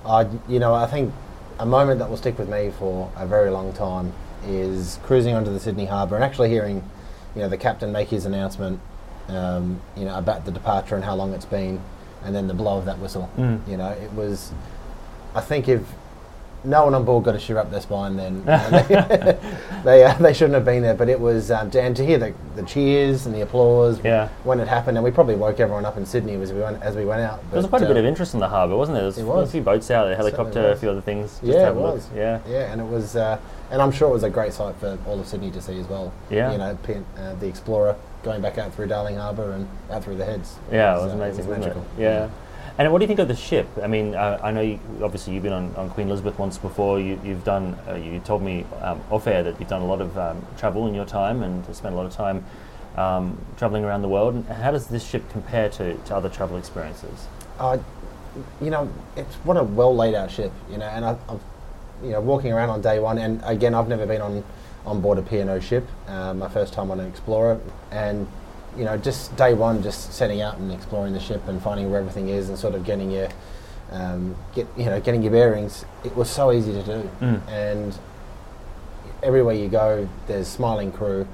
Uh, 0.04 0.26
you 0.48 0.58
know, 0.58 0.74
I 0.74 0.86
think 0.86 1.12
a 1.58 1.66
moment 1.66 1.98
that 1.98 2.08
will 2.08 2.16
stick 2.16 2.38
with 2.38 2.48
me 2.48 2.70
for 2.78 3.10
a 3.16 3.26
very 3.26 3.50
long 3.50 3.72
time 3.72 4.12
is 4.46 4.98
cruising 5.02 5.34
onto 5.34 5.52
the 5.52 5.60
Sydney 5.60 5.86
Harbour 5.86 6.14
and 6.14 6.24
actually 6.24 6.48
hearing, 6.48 6.88
you 7.34 7.42
know, 7.42 7.48
the 7.48 7.58
captain 7.58 7.90
make 7.90 8.08
his 8.08 8.24
announcement, 8.24 8.80
um, 9.28 9.80
you 9.96 10.04
know, 10.04 10.16
about 10.16 10.44
the 10.44 10.52
departure 10.52 10.94
and 10.94 11.04
how 11.04 11.16
long 11.16 11.34
it's 11.34 11.44
been, 11.44 11.80
and 12.24 12.34
then 12.34 12.48
the 12.48 12.54
blow 12.54 12.78
of 12.78 12.84
that 12.86 12.98
whistle. 12.98 13.30
Mm. 13.36 13.66
You 13.68 13.76
know, 13.76 13.90
it 13.90 14.12
was. 14.12 14.52
I 15.34 15.40
think 15.40 15.68
if 15.68 15.82
no 16.64 16.84
one 16.84 16.94
on 16.94 17.04
board 17.04 17.24
got 17.24 17.34
a 17.34 17.38
shiver 17.38 17.60
up 17.60 17.70
their 17.70 17.80
spine, 17.80 18.16
then 18.16 18.44
they 18.44 18.82
they, 19.84 20.04
uh, 20.04 20.14
they 20.18 20.32
shouldn't 20.32 20.54
have 20.54 20.64
been 20.64 20.82
there. 20.82 20.94
But 20.94 21.08
it 21.08 21.18
was, 21.20 21.50
um, 21.50 21.70
to, 21.70 21.80
and 21.80 21.94
to 21.96 22.04
hear 22.04 22.18
the, 22.18 22.34
the 22.56 22.62
cheers 22.62 23.26
and 23.26 23.34
the 23.34 23.42
applause 23.42 24.00
Yeah. 24.04 24.28
when 24.44 24.60
it 24.60 24.68
happened, 24.68 24.96
and 24.98 25.04
we 25.04 25.10
probably 25.10 25.36
woke 25.36 25.60
everyone 25.60 25.84
up 25.84 25.96
in 25.96 26.04
Sydney 26.04 26.34
as 26.34 26.52
we 26.52 26.60
went 26.60 26.82
as 26.82 26.96
we 26.96 27.04
went 27.04 27.20
out. 27.22 27.40
There 27.50 27.58
was 27.58 27.66
But, 27.66 27.70
quite 27.78 27.82
a 27.82 27.86
bit 27.86 27.96
uh, 27.96 28.00
of 28.00 28.06
interest 28.06 28.34
in 28.34 28.40
the 28.40 28.48
harbour, 28.48 28.76
wasn't 28.76 28.96
there? 28.98 29.10
There 29.10 29.24
It 29.24 29.26
was, 29.26 29.36
was. 29.42 29.48
a 29.48 29.52
few 29.52 29.62
boats 29.62 29.90
out, 29.90 30.10
a 30.10 30.16
helicopter, 30.16 30.70
a 30.70 30.76
few 30.76 30.90
other 30.90 31.00
things. 31.00 31.32
Just 31.40 31.44
Yeah, 31.44 31.68
it 31.68 31.74
was. 31.74 32.08
Yeah. 32.14 32.40
Yeah, 32.48 32.72
and 32.72 32.80
it 32.80 32.86
was, 32.86 33.16
uh, 33.16 33.38
and 33.70 33.80
I'm 33.82 33.92
sure 33.92 34.08
it 34.08 34.12
was 34.12 34.22
a 34.24 34.30
great 34.30 34.52
sight 34.52 34.74
for 34.76 34.98
all 35.06 35.20
of 35.20 35.26
Sydney 35.26 35.50
to 35.52 35.60
see 35.60 35.78
as 35.78 35.86
well. 35.86 36.12
Yeah. 36.30 36.52
You 36.52 36.58
know, 36.58 36.78
uh, 37.18 37.34
the 37.34 37.46
Explorer 37.46 37.96
going 38.24 38.40
back 38.42 38.58
out 38.58 38.74
through 38.74 38.88
Darling 38.88 39.16
Harbour 39.16 39.52
and 39.52 39.68
out 39.90 40.02
through 40.02 40.16
the 40.16 40.24
heads. 40.24 40.56
Yeah, 40.72 40.94
it 40.94 40.98
So 40.98 41.04
was 41.04 41.12
amazing, 41.12 41.46
wasn't 41.46 41.60
magical. 41.66 41.82
it? 41.96 42.02
Yeah. 42.02 42.28
And 42.78 42.92
what 42.92 43.00
do 43.00 43.02
you 43.02 43.08
think 43.08 43.18
of 43.18 43.26
the 43.26 43.34
ship? 43.34 43.66
I 43.82 43.88
mean, 43.88 44.14
uh, 44.14 44.38
I 44.40 44.52
know 44.52 44.60
you, 44.60 44.78
obviously 45.02 45.34
you've 45.34 45.42
been 45.42 45.52
on, 45.52 45.74
on 45.74 45.90
Queen 45.90 46.06
Elizabeth 46.06 46.38
once 46.38 46.58
before. 46.58 47.00
You, 47.00 47.20
you've 47.24 47.42
done. 47.42 47.76
Uh, 47.88 47.94
you 47.94 48.20
told 48.20 48.40
me 48.40 48.64
um, 48.80 49.02
off 49.10 49.26
air 49.26 49.42
that 49.42 49.58
you've 49.58 49.68
done 49.68 49.82
a 49.82 49.86
lot 49.86 50.00
of 50.00 50.16
um, 50.16 50.46
travel 50.56 50.86
in 50.86 50.94
your 50.94 51.04
time 51.04 51.42
and 51.42 51.64
spent 51.74 51.92
a 51.92 51.96
lot 51.96 52.06
of 52.06 52.12
time 52.12 52.44
um, 52.96 53.36
traveling 53.56 53.84
around 53.84 54.02
the 54.02 54.08
world. 54.08 54.34
And 54.34 54.46
how 54.46 54.70
does 54.70 54.86
this 54.86 55.04
ship 55.04 55.28
compare 55.30 55.68
to, 55.70 55.94
to 55.96 56.14
other 56.14 56.28
travel 56.28 56.56
experiences? 56.56 57.26
Uh, 57.58 57.78
you 58.60 58.70
know, 58.70 58.88
it's 59.16 59.34
what 59.36 59.56
a 59.56 59.64
well 59.64 59.94
laid 59.94 60.14
out 60.14 60.30
ship. 60.30 60.52
You 60.70 60.78
know, 60.78 60.86
and 60.86 61.04
I, 61.04 61.16
I've, 61.28 61.40
you 62.04 62.10
know, 62.10 62.20
walking 62.20 62.52
around 62.52 62.70
on 62.70 62.80
day 62.80 63.00
one, 63.00 63.18
and 63.18 63.42
again, 63.44 63.74
I've 63.74 63.88
never 63.88 64.06
been 64.06 64.22
on 64.22 64.44
on 64.86 65.00
board 65.00 65.18
a 65.18 65.22
P&O 65.22 65.58
ship. 65.58 65.86
Uh, 66.06 66.32
my 66.32 66.48
first 66.48 66.72
time 66.72 66.92
on 66.92 67.00
an 67.00 67.08
Explorer, 67.08 67.60
and 67.90 68.28
you 68.76 68.84
know, 68.84 68.96
just 68.96 69.34
day 69.36 69.54
one, 69.54 69.82
just 69.82 70.12
setting 70.12 70.40
out 70.40 70.58
and 70.58 70.70
exploring 70.72 71.12
the 71.12 71.20
ship 71.20 71.46
and 71.48 71.60
finding 71.62 71.90
where 71.90 72.00
everything 72.00 72.28
is, 72.28 72.48
and 72.48 72.58
sort 72.58 72.74
of 72.74 72.84
getting 72.84 73.10
your 73.10 73.28
um, 73.90 74.36
get 74.54 74.66
you 74.76 74.84
know 74.86 75.00
getting 75.00 75.22
your 75.22 75.32
bearings. 75.32 75.84
It 76.04 76.14
was 76.16 76.28
so 76.30 76.52
easy 76.52 76.72
to 76.72 76.82
do, 76.82 77.10
Mm. 77.20 77.40
and 77.48 77.98
everywhere 79.22 79.54
you 79.54 79.68
go, 79.68 80.08
there's 80.26 80.46
smiling 80.48 80.92
crew. 80.92 81.26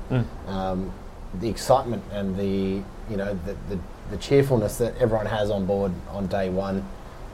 Um, 0.49 0.93
the 1.41 1.49
excitement 1.49 2.03
and 2.13 2.37
the 2.37 2.83
you 3.11 3.17
know 3.17 3.37
the, 3.45 3.57
the, 3.69 3.79
the 4.11 4.17
cheerfulness 4.19 4.79
that 4.79 4.97
everyone 4.99 5.27
has 5.27 5.51
on 5.51 5.67
board 5.67 5.93
on 6.11 6.27
day 6.29 6.49
one, 6.49 6.85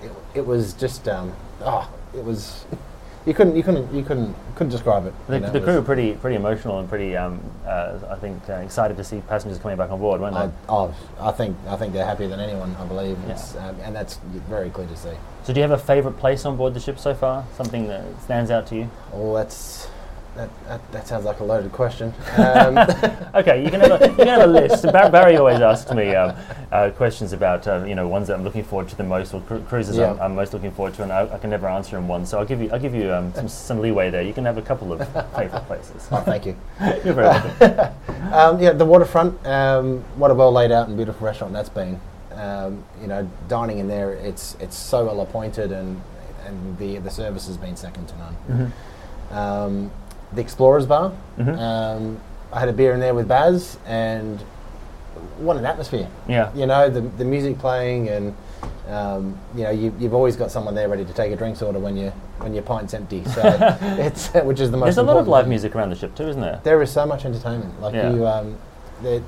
it, 0.03 0.11
it 0.35 0.47
was 0.47 0.73
just 0.73 1.07
um, 1.09 1.33
oh, 1.61 1.89
it 2.15 2.25
was 2.25 2.65
you 3.27 3.35
couldn't 3.35 3.55
you 3.55 3.63
couldn't 3.63 3.93
you 3.93 4.03
couldn't 4.03 4.35
couldn't 4.55 4.71
describe 4.71 5.07
it. 5.07 5.15
The, 5.27 5.35
you 5.35 5.41
know, 5.41 5.51
the 5.51 5.61
crew 5.61 5.75
were 5.75 5.83
pretty 5.83 6.13
pretty 6.15 6.37
emotional 6.37 6.79
and 6.79 6.89
pretty, 6.89 7.17
um, 7.17 7.41
uh, 7.67 7.99
I 8.09 8.17
think, 8.17 8.49
uh, 8.49 8.55
excited 8.55 8.97
to 8.97 9.05
see 9.05 9.21
passengers 9.29 9.59
coming 9.59 9.77
back 9.77 9.91
on 9.91 9.99
board, 9.99 10.21
weren't 10.21 10.35
they? 10.35 10.41
I, 10.41 10.51
oh, 10.69 10.95
I 11.21 11.31
think 11.33 11.57
I 11.69 11.77
think 11.77 11.93
they're 11.93 12.05
happier 12.07 12.29
than 12.29 12.41
anyone. 12.41 12.75
I 12.81 12.85
believe, 12.87 13.19
Yeah. 13.27 13.33
it's, 13.35 13.57
um, 13.57 13.77
and 13.83 13.95
that's 13.95 14.17
very 14.49 14.71
clear 14.71 14.87
to 14.87 14.97
see. 14.97 15.13
so, 15.45 15.53
do 15.53 15.61
you 15.61 15.63
have 15.69 15.79
a 15.79 15.83
favourite 15.83 16.19
place 16.19 16.47
on 16.47 16.57
board 16.57 16.73
the 16.75 16.81
ship 16.81 16.99
so 16.99 17.15
far? 17.15 17.45
Something 17.57 17.89
that 17.89 18.05
stands 18.23 18.51
out 18.51 18.67
to 18.69 18.77
you? 18.77 18.91
Oh, 19.13 19.35
that's 19.35 19.89
that, 20.41 20.67
that, 20.67 20.93
that 20.93 21.07
sounds 21.07 21.25
like 21.27 21.41
a 21.41 21.45
loaded 21.45 21.73
question. 21.73 22.15
Um, 22.37 22.79
Okay, 23.35 23.63
you 23.63 23.71
can 23.71 23.81
have 23.81 24.01
a, 24.01 24.09
you 24.09 24.15
can 24.17 24.27
have 24.27 24.43
a 24.43 24.47
list. 24.47 24.83
Bar- 24.85 25.11
Barry 25.11 25.37
always 25.37 25.61
asks 25.61 25.93
me 25.93 26.15
um, 26.15 26.35
uh, 26.73 26.91
questions 26.91 27.33
about 27.33 27.67
uh, 27.69 27.85
you 27.87 27.95
know 27.95 28.09
ones 28.09 28.27
that 28.27 28.35
I'm 28.35 28.43
looking 28.43 28.65
forward 28.65 28.89
to 28.89 28.97
the 28.97 29.05
most, 29.05 29.35
or 29.35 29.41
cru- 29.43 29.63
cruises 29.63 29.99
I'm, 29.99 30.19
I'm 30.21 30.35
most 30.35 30.53
looking 30.53 30.73
forward 30.73 30.95
to, 30.95 31.03
and 31.05 31.13
I, 31.13 31.33
I 31.33 31.39
can 31.39 31.51
never 31.51 31.69
answer 31.69 31.97
in 31.97 32.09
one. 32.09 32.27
So 32.27 32.39
I'll 32.39 32.45
give 32.45 32.61
you 32.61 32.71
I'll 32.73 32.81
give 32.81 32.95
you 32.95 33.13
um, 33.13 33.33
some, 33.35 33.49
some 33.49 33.81
leeway 33.81 34.11
there. 34.11 34.23
You 34.23 34.33
can 34.33 34.45
have 34.45 34.59
a 34.59 34.63
couple 34.63 34.93
of 34.93 34.99
favourite 35.37 35.67
places. 35.67 36.09
oh, 36.11 36.21
thank 36.23 36.47
you. 36.47 36.57
You're 37.05 37.15
very 37.15 37.29
welcome. 37.29 37.95
Um, 38.33 38.61
yeah, 38.61 38.73
the 38.73 38.85
waterfront. 38.87 39.47
Um, 39.47 40.01
what 40.17 40.31
a 40.31 40.35
well 40.35 40.53
laid 40.53 40.73
out 40.73 40.89
and 40.89 40.97
beautiful 40.97 41.27
restaurant 41.27 41.53
that's 41.53 41.69
been. 41.69 42.01
Um, 42.35 42.83
you 43.01 43.07
know, 43.07 43.29
dining 43.49 43.79
in 43.79 43.87
there, 43.87 44.15
it's 44.15 44.57
it's 44.61 44.77
so 44.77 45.05
well 45.05 45.21
appointed, 45.21 45.71
and 45.73 46.01
and 46.47 46.79
the 46.79 46.99
the 46.99 47.11
service 47.11 47.47
has 47.47 47.57
been 47.57 47.77
second 47.77 48.09
to 48.09 48.15
none. 48.19 48.73
Um, 49.31 49.91
the 50.33 50.41
Explorers 50.41 50.87
Bar. 50.87 51.13
Um, 51.39 52.21
I 52.53 52.61
had 52.61 52.69
a 52.69 52.73
beer 52.73 52.93
in 52.95 53.01
there 53.01 53.15
with 53.15 53.29
Baz, 53.29 53.79
and 53.87 54.41
what 55.39 55.57
an 55.57 55.65
atmosphere! 55.67 56.09
Yeah. 56.29 56.53
You 56.55 56.67
know, 56.67 56.89
the 56.89 57.01
the 57.01 57.25
music 57.25 57.59
playing, 57.59 58.09
and 58.09 58.37
um, 58.89 59.39
you 59.55 59.63
know, 59.65 59.71
you, 59.71 59.95
you've 59.99 60.15
always 60.15 60.37
got 60.37 60.51
someone 60.51 60.75
there 60.75 60.89
ready 60.89 61.05
to 61.05 61.13
take 61.13 61.33
a 61.33 61.37
drinks 61.37 61.63
order 61.63 61.79
when 61.79 61.97
you 61.97 62.11
when 62.39 62.53
your 62.55 62.63
pint's 62.63 62.95
empty. 62.95 63.25
So 63.25 63.41
it's 63.81 64.29
which 64.45 64.61
is 64.61 64.71
the 64.71 64.77
most. 64.77 64.87
There's 64.87 64.99
a 64.99 65.03
lot 65.03 65.17
of 65.17 65.29
live 65.29 65.45
thing. 65.45 65.51
music 65.51 65.75
around 65.77 65.91
the 65.91 65.97
ship 65.97 66.15
too, 66.15 66.29
isn't 66.29 66.43
there? 66.43 66.61
There 66.65 66.83
is 66.83 66.91
so 66.91 67.07
much 67.07 67.25
entertainment. 67.25 67.81
Like 67.81 67.95
Yeah. 67.95 68.13
you, 68.13 68.27
um, 68.27 68.57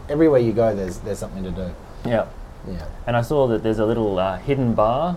everywhere 0.09 0.41
you 0.41 0.53
go, 0.53 0.75
there's 0.75 0.99
there's 0.99 1.19
something 1.19 1.45
to 1.45 1.51
do. 1.51 1.71
Yeah. 2.05 2.27
Yeah, 2.69 2.87
And 3.09 3.17
I 3.17 3.23
saw 3.23 3.49
that 3.49 3.65
there's 3.65 3.81
a 3.81 3.85
little 3.85 4.21
uh, 4.21 4.37
hidden 4.39 4.75
bar. 4.75 5.17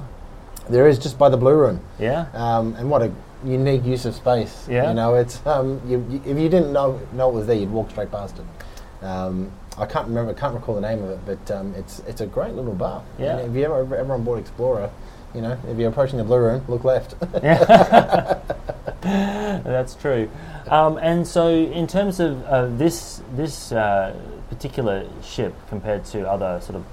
there 0.67 0.87
is 0.87 0.97
just 0.97 1.19
by 1.19 1.29
the 1.29 1.37
blue 1.37 1.53
room, 1.53 1.79
Yeah. 1.99 2.25
um, 2.33 2.73
and 2.75 2.89
what 2.89 3.03
a 3.03 3.11
unique 3.45 3.85
use 3.85 4.05
of 4.05 4.15
space. 4.15 4.67
Yeah. 4.69 4.89
you 4.89 4.95
know, 4.95 5.15
it's 5.15 5.45
um, 5.45 5.81
you, 5.85 6.05
you, 6.09 6.21
if 6.25 6.37
you 6.37 6.49
didn't 6.49 6.73
know 6.73 6.99
know 7.13 7.29
it 7.29 7.33
was 7.33 7.47
there, 7.47 7.55
you'd 7.55 7.71
walk 7.71 7.91
straight 7.91 8.11
past 8.11 8.37
it. 8.39 9.05
Um, 9.05 9.51
I 9.77 9.85
can't 9.85 10.07
remember, 10.07 10.33
can't 10.33 10.55
recall 10.55 10.75
the 10.75 10.81
name 10.81 11.03
of 11.03 11.09
it, 11.09 11.19
but 11.25 11.55
um, 11.55 11.73
it's 11.75 11.99
it's 12.07 12.21
a 12.21 12.25
great 12.25 12.53
little 12.53 12.73
bar. 12.73 13.03
Yeah. 13.19 13.37
And 13.37 13.49
if 13.49 13.55
you 13.55 13.65
ever 13.65 13.95
ever 13.95 14.13
on 14.13 14.23
board 14.23 14.39
Explorer, 14.39 14.89
you 15.33 15.41
know, 15.41 15.57
if 15.67 15.77
you're 15.77 15.89
approaching 15.89 16.17
the 16.17 16.23
blue 16.23 16.39
room, 16.39 16.63
look 16.67 16.83
left. 16.83 17.15
yeah. 17.43 18.39
That's 19.01 19.93
true. 19.95 20.29
Um, 20.67 20.97
and 20.97 21.27
so, 21.27 21.49
in 21.49 21.87
terms 21.87 22.19
of 22.19 22.43
uh, 22.45 22.67
this 22.67 23.21
this 23.35 23.71
uh, 23.71 24.15
particular 24.49 25.07
ship 25.21 25.53
compared 25.67 26.05
to 26.05 26.27
other 26.29 26.59
sort 26.61 26.75
of 26.77 26.85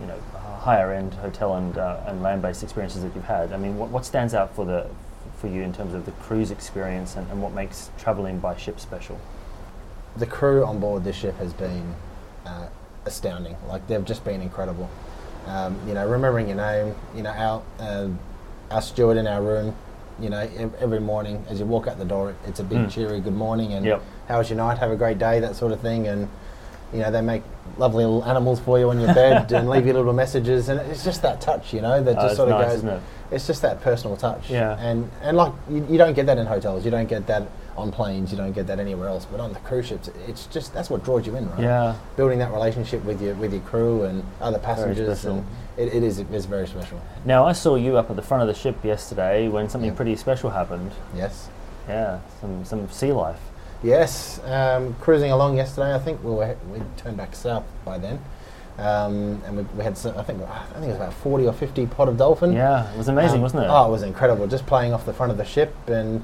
you 0.00 0.06
know 0.06 0.18
higher 0.60 0.92
end 0.92 1.14
hotel 1.14 1.56
and 1.56 1.78
uh, 1.78 2.00
and 2.06 2.22
land 2.22 2.42
based 2.42 2.62
experiences 2.62 3.02
that 3.02 3.14
you've 3.14 3.24
had, 3.24 3.52
I 3.52 3.56
mean, 3.56 3.78
what, 3.78 3.88
what 3.90 4.04
stands 4.04 4.34
out 4.34 4.54
for 4.54 4.64
the 4.64 4.86
for 5.36 5.48
you 5.48 5.62
in 5.62 5.72
terms 5.72 5.94
of 5.94 6.04
the 6.06 6.12
cruise 6.12 6.50
experience 6.50 7.16
and, 7.16 7.30
and 7.30 7.42
what 7.42 7.52
makes 7.52 7.90
traveling 7.98 8.38
by 8.38 8.56
ship 8.56 8.80
special? 8.80 9.18
the 10.16 10.24
crew 10.26 10.64
on 10.64 10.80
board 10.80 11.04
this 11.04 11.14
ship 11.14 11.36
has 11.36 11.52
been 11.52 11.94
uh, 12.46 12.66
astounding. 13.04 13.54
Like 13.68 13.86
they've 13.86 14.02
just 14.02 14.24
been 14.24 14.40
incredible. 14.40 14.88
Um, 15.46 15.78
you 15.86 15.92
know, 15.92 16.08
remembering 16.08 16.48
your 16.48 16.56
name. 16.56 16.94
You 17.14 17.22
know, 17.22 17.32
our 17.32 17.62
uh, 17.78 18.08
our 18.70 18.80
steward 18.80 19.18
in 19.18 19.26
our 19.26 19.42
room. 19.42 19.76
You 20.18 20.30
know, 20.30 20.38
every 20.80 21.00
morning 21.00 21.44
as 21.50 21.60
you 21.60 21.66
walk 21.66 21.86
out 21.86 21.98
the 21.98 22.06
door, 22.06 22.34
it's 22.46 22.60
a 22.60 22.64
big 22.64 22.78
Mm. 22.78 22.90
cheery 22.90 23.20
good 23.20 23.34
morning 23.34 23.74
and 23.74 23.84
Yep. 23.84 24.02
how 24.28 24.38
was 24.38 24.48
your 24.48 24.56
night? 24.56 24.78
Have 24.78 24.90
a 24.90 24.96
great 24.96 25.18
day, 25.18 25.38
that 25.40 25.54
sort 25.54 25.72
of 25.72 25.80
thing. 25.80 26.08
And 26.08 26.30
you 26.92 27.00
know, 27.00 27.10
they 27.10 27.20
make 27.20 27.42
lovely 27.78 28.04
little 28.04 28.24
animals 28.24 28.60
for 28.60 28.78
you 28.78 28.88
on 28.90 29.00
your 29.00 29.12
bed 29.14 29.50
and 29.56 29.68
leave 29.68 29.86
you 29.86 29.92
little 29.92 30.12
messages. 30.12 30.68
And 30.68 30.80
it's 30.90 31.04
just 31.04 31.22
that 31.22 31.40
touch, 31.40 31.72
you 31.74 31.80
know, 31.80 32.02
that 32.02 32.12
Oh, 32.12 32.22
just 32.22 32.26
it's 32.26 32.36
sort 32.36 32.48
of 32.50 32.60
nice, 32.60 32.80
goes. 32.80 32.84
it? 32.84 33.00
It's 33.32 33.46
just 33.46 33.62
that 33.62 33.80
personal 33.82 34.16
touch. 34.16 34.48
Yeah. 34.50 34.76
And 34.78 35.10
and 35.22 35.36
like 35.36 35.52
you, 35.68 35.84
you 35.90 35.98
don't 35.98 36.14
get 36.14 36.26
that 36.26 36.38
in 36.38 36.46
hotels. 36.46 36.84
You 36.84 36.90
don't 36.92 37.08
get 37.08 37.26
that 37.26 37.48
on 37.76 37.90
planes. 37.90 38.30
You 38.30 38.38
don't 38.38 38.52
get 38.52 38.68
that 38.68 38.78
anywhere 38.78 39.08
else. 39.08 39.26
But 39.26 39.40
on 39.40 39.52
the 39.52 39.58
cruise 39.60 39.86
ships, 39.88 40.08
it's 40.28 40.46
just 40.46 40.72
that's 40.72 40.88
what 40.90 41.02
draws 41.04 41.26
you 41.26 41.34
in, 41.34 41.50
right? 41.50 41.60
Yeah. 41.60 41.96
Building 42.16 42.38
that 42.38 42.52
relationship 42.52 43.04
with 43.04 43.20
your 43.20 43.34
with 43.34 43.52
your 43.52 43.62
crew 43.62 44.04
and 44.04 44.22
other 44.40 44.60
passengers, 44.60 45.24
and 45.24 45.44
it, 45.76 45.92
it 45.92 46.02
is 46.04 46.20
it's 46.20 46.44
very 46.46 46.68
special. 46.68 47.00
Now, 47.24 47.44
I 47.44 47.52
saw 47.52 47.74
you 47.74 47.96
up 47.96 48.08
at 48.10 48.16
the 48.16 48.22
front 48.22 48.42
of 48.42 48.48
the 48.48 48.54
ship 48.54 48.82
yesterday 48.84 49.48
when 49.48 49.68
something 49.68 49.88
Yep. 49.88 49.96
pretty 49.96 50.14
special 50.16 50.50
happened. 50.50 50.92
Yes. 51.16 51.48
Yeah, 51.88 52.20
some 52.40 52.64
some 52.64 52.88
sea 52.90 53.12
life. 53.12 53.40
Yes. 53.82 54.40
Um, 54.44 54.94
cruising 55.00 55.30
along 55.30 55.56
yesterday, 55.56 55.94
I 55.94 55.98
think 55.98 56.22
we 56.24 56.30
were 56.30 56.56
we 56.72 56.80
turned 56.96 57.16
back 57.16 57.34
south 57.34 57.64
by 57.84 57.98
then. 57.98 58.18
Um, 58.78 59.40
and 59.46 59.56
we, 59.56 59.62
we 59.78 59.84
had, 59.84 59.96
some, 59.96 60.18
I 60.18 60.22
think, 60.22 60.42
I 60.42 60.64
think 60.74 60.84
it 60.84 60.88
was 60.88 60.96
about 60.96 61.14
forty 61.14 61.46
or 61.46 61.52
fifty 61.54 61.86
pot 61.86 62.08
of 62.08 62.18
dolphin. 62.18 62.52
Yeah, 62.52 62.92
it 62.92 62.98
was 62.98 63.08
amazing, 63.08 63.36
Um, 63.36 63.42
wasn't 63.42 63.62
it? 63.64 63.68
Oh, 63.70 63.88
it 63.88 63.90
was 63.90 64.02
incredible. 64.02 64.46
Just 64.46 64.66
playing 64.66 64.92
off 64.92 65.06
the 65.06 65.14
front 65.14 65.32
of 65.32 65.38
the 65.38 65.44
ship, 65.46 65.74
and 65.88 66.22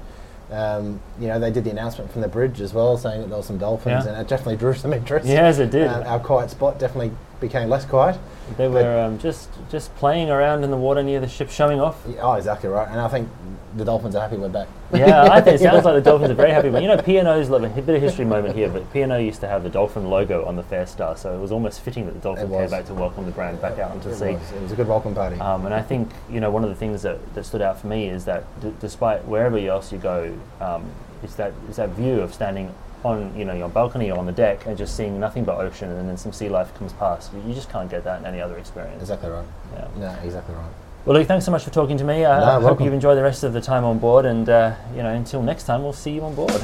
um, 0.51 1.01
you 1.19 1.29
know 1.29 1.39
they 1.41 1.51
did 1.51 1.65
the 1.65 1.71
announcement 1.71 2.13
from 2.13 2.21
the 2.21 2.29
bridge 2.29 2.61
as 2.61 2.75
well, 2.75 2.99
saying 2.99 3.23
that 3.23 3.29
there 3.29 3.39
were 3.39 3.43
some 3.43 3.57
dolphins, 3.57 4.05
Yeah. 4.05 4.13
and 4.13 4.21
it 4.21 4.29
definitely 4.29 4.57
drew 4.57 4.75
some 4.75 4.93
interest. 4.93 5.27
Yes, 5.27 5.59
it 5.59 5.71
did. 5.71 5.87
Um, 5.87 6.03
our 6.07 6.21
quiet 6.21 6.51
spot 6.51 6.79
definitely 6.79 7.13
became 7.43 7.69
less 7.69 7.85
quiet. 7.85 8.19
They 8.57 8.69
were 8.69 9.01
um, 9.01 9.19
just 9.19 9.51
just 9.71 9.95
playing 9.97 10.31
around 10.31 10.65
in 10.65 10.71
the 10.71 10.77
water 10.77 11.03
near 11.03 11.21
the 11.21 11.29
ship, 11.29 11.51
showing 11.51 11.81
off. 11.81 12.03
Yeah, 12.09 12.23
Oh, 12.23 12.33
exactly 12.35 12.69
right. 12.71 12.89
And 12.89 13.01
I 13.01 13.09
think 13.09 13.29
the 13.77 13.85
dolphins 13.85 14.15
are 14.15 14.21
happy 14.21 14.37
we're 14.37 14.49
back. 14.49 14.69
Yeah, 14.93 15.23
I 15.31 15.41
think 15.41 15.57
it 15.57 15.61
sounds 15.63 15.85
like 15.85 15.95
the 15.95 16.01
Dolphins 16.11 16.31
are 16.31 16.35
very 16.35 16.51
happy. 16.51 16.69
But 16.71 16.83
you 16.83 16.89
know, 16.89 16.99
P&O's 17.01 17.49
love 17.49 17.65
a 17.65 17.69
bit 17.69 17.97
of 17.97 18.03
history 18.03 18.27
moment 18.27 18.55
here. 18.55 18.69
But 18.69 18.91
P&O 18.93 19.17
used 19.17 19.41
to 19.41 19.49
have 19.49 19.63
the 19.63 19.71
dolphin 19.71 20.11
logo 20.11 20.45
on 20.45 20.57
the 20.57 20.63
Fair 20.63 20.87
Star, 20.87 21.17
so 21.17 21.35
it 21.35 21.41
was 21.41 21.51
almost 21.51 21.81
fitting 21.81 22.05
that 22.07 22.13
the 22.13 22.21
Dolphins 22.21 22.51
came 22.51 22.71
back 22.71 22.85
to 22.87 22.95
welcome 22.95 23.25
the 23.25 23.33
brand 23.33 23.61
back 23.61 23.79
out 23.79 23.91
onto 23.93 24.11
the 24.11 24.15
It 24.15 24.19
sea. 24.19 24.33
was, 24.35 24.53
it 24.53 24.63
was 24.63 24.73
a 24.73 24.77
good 24.77 24.89
welcome 24.89 25.15
party. 25.15 25.41
Um, 25.41 25.65
and 25.65 25.75
I 25.75 25.81
think 25.83 26.11
you 26.31 26.41
know 26.41 26.51
one 26.51 26.63
of 26.65 26.71
the 26.71 26.77
things 26.77 27.03
that, 27.03 27.19
that 27.35 27.45
stood 27.45 27.63
out 27.63 27.81
for 27.81 27.87
me 27.87 28.09
is 28.09 28.25
that 28.27 28.45
d- 28.61 28.73
despite 28.81 29.25
wherever 29.25 29.57
else 29.59 29.91
you 29.93 29.99
go, 29.99 30.35
um, 30.61 30.85
is 31.23 31.35
that 31.37 31.55
is 31.71 31.77
that 31.77 31.89
view 31.91 32.21
of 32.21 32.35
standing 32.35 32.75
on 33.05 33.37
you 33.37 33.45
know 33.45 33.55
your 33.55 33.69
balcony 33.69 34.11
or 34.11 34.19
on 34.19 34.27
the 34.27 34.33
deck 34.33 34.67
and 34.67 34.77
just 34.77 34.97
seeing 34.97 35.19
nothing 35.21 35.45
but 35.45 35.59
ocean, 35.59 35.91
and 35.91 36.09
then 36.09 36.17
some 36.17 36.33
sea 36.33 36.49
life 36.49 36.75
comes 36.77 36.93
past. 36.95 37.33
You, 37.33 37.43
you 37.49 37.55
just 37.55 37.71
can't 37.71 37.91
get 37.91 38.05
that 38.05 38.21
in 38.21 38.27
any 38.27 38.41
other 38.41 38.59
experience. 38.59 39.01
exactly 39.03 39.31
right. 39.31 39.45
Yeah. 39.75 39.89
No, 39.99 40.17
exactly 40.25 40.55
right. 40.55 40.71
Well, 41.05 41.17
Luke, 41.17 41.27
thanks 41.27 41.45
so 41.45 41.51
much 41.51 41.65
for 41.65 41.71
talking 41.71 41.97
to 41.99 42.05
me. 42.05 42.25
I 42.25 42.39
No, 42.39 42.45
I 42.47 42.53
hope 42.55 42.63
welcome. 42.63 42.87
you 42.87 42.93
enjoy 42.93 43.15
the 43.17 43.23
rest 43.25 43.43
of 43.43 43.53
the 43.53 43.61
time 43.61 43.85
on 43.85 43.99
board, 43.99 44.25
and 44.25 44.49
uh, 44.49 44.75
you 44.95 45.03
know 45.03 45.13
until 45.13 45.43
next 45.43 45.65
time, 45.65 45.83
we'll 45.83 45.93
see 45.93 46.13
you 46.13 46.23
on 46.23 46.35
board. 46.35 46.63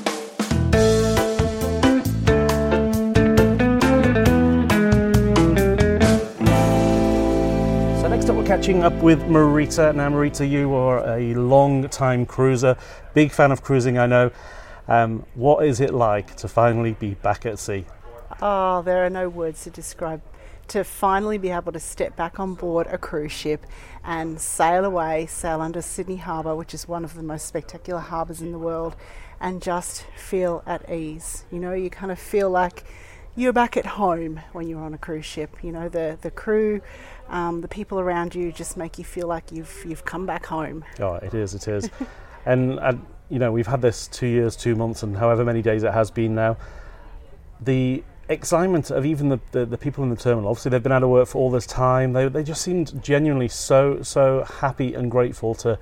So 8.01 8.07
next 8.09 8.29
up, 8.29 8.37
we're 8.37 8.46
catching 8.46 8.85
up 8.85 8.92
with 9.03 9.20
Marita. 9.22 9.94
Now, 9.94 10.09
Marita, 10.11 10.48
you 10.48 10.72
are 10.74 11.05
a 11.18 11.35
long-time 11.35 12.27
cruiser, 12.27 12.77
big 13.12 13.33
fan 13.33 13.51
of 13.51 13.62
cruising, 13.62 13.98
I 13.98 14.07
know. 14.07 14.31
Um, 14.88 15.27
what 15.35 15.64
is 15.66 15.81
it 15.81 15.92
like 15.92 16.35
to 16.37 16.48
finally 16.48 16.94
be 16.94 17.14
back 17.14 17.44
at 17.44 17.59
sea? 17.59 17.85
Oh, 18.40 18.83
there 18.83 19.05
are 19.05 19.11
no 19.11 19.29
words 19.29 19.64
to 19.64 19.70
describe. 19.70 20.22
To 20.68 20.85
finally 20.85 21.38
be 21.38 21.48
able 21.48 21.72
to 21.72 21.81
step 21.81 22.14
back 22.14 22.38
on 22.38 22.55
board 22.55 22.88
a 22.88 22.98
cruise 22.98 23.33
ship 23.33 23.64
and 24.05 24.38
sail 24.38 24.85
away, 24.85 25.24
sail 25.24 25.62
under 25.62 25.81
Sydney 25.81 26.16
Harbour, 26.16 26.55
which 26.55 26.74
is 26.74 26.87
one 26.87 27.05
of 27.05 27.14
the 27.14 27.22
most 27.22 27.46
spectacular 27.46 28.01
harbours 28.01 28.42
in 28.42 28.53
the 28.53 28.59
world, 28.59 28.94
and 29.40 29.62
just 29.62 30.05
feel 30.14 30.62
at 30.66 30.90
ease. 30.90 31.46
You 31.51 31.59
know, 31.59 31.72
you 31.72 31.88
kind 31.88 32.12
of 32.12 32.18
feel 32.18 32.51
like 32.51 32.85
you're 33.35 33.55
back 33.55 33.79
at 33.79 33.87
home 33.87 34.40
when 34.53 34.68
you're 34.68 34.83
on 34.83 34.92
a 34.92 34.98
cruise 34.98 35.24
ship. 35.24 35.57
You 35.62 35.72
know, 35.72 35.88
the 35.88 36.18
the 36.20 36.31
crew, 36.31 36.83
um, 37.31 37.62
the 37.62 37.68
people 37.68 37.98
around 37.98 38.35
you 38.35 38.53
just 38.53 38.77
make 38.77 38.98
you 38.98 39.05
feel 39.05 39.27
like 39.27 39.51
you've 39.51 39.85
you've 39.87 40.05
come 40.05 40.27
back 40.27 40.44
home. 40.44 40.85
Oh, 41.01 41.14
it 41.14 41.33
is, 41.33 41.55
it 41.55 41.66
is. 41.66 41.88
and, 42.44 42.79
and, 42.79 43.07
you 43.30 43.38
know, 43.38 43.52
we've 43.52 43.66
had 43.66 43.82
this 43.82 44.08
two 44.08 44.26
years, 44.26 44.56
two 44.56 44.74
months, 44.74 45.02
and 45.02 45.16
however 45.16 45.44
many 45.44 45.62
days 45.62 45.82
it 45.82 45.92
has 45.92 46.10
been 46.10 46.34
now. 46.34 46.56
The 47.60 48.04
excitement 48.28 48.90
of 48.90 49.06
even 49.06 49.28
the, 49.28 49.40
the, 49.52 49.66
the 49.66 49.78
people 49.78 50.04
in 50.04 50.10
the 50.10 50.16
terminal, 50.16 50.50
obviously 50.50 50.70
they've 50.70 50.82
been 50.82 50.92
out 50.92 51.02
of 51.02 51.10
work 51.10 51.28
for 51.28 51.38
all 51.38 51.50
this 51.50 51.66
time, 51.66 52.12
they, 52.12 52.28
they 52.28 52.42
just 52.42 52.62
seemed 52.62 53.02
genuinely 53.02 53.48
so, 53.48 54.02
so 54.02 54.44
happy 54.44 54.94
and 54.94 55.10
grateful 55.10 55.54
to 55.56 55.78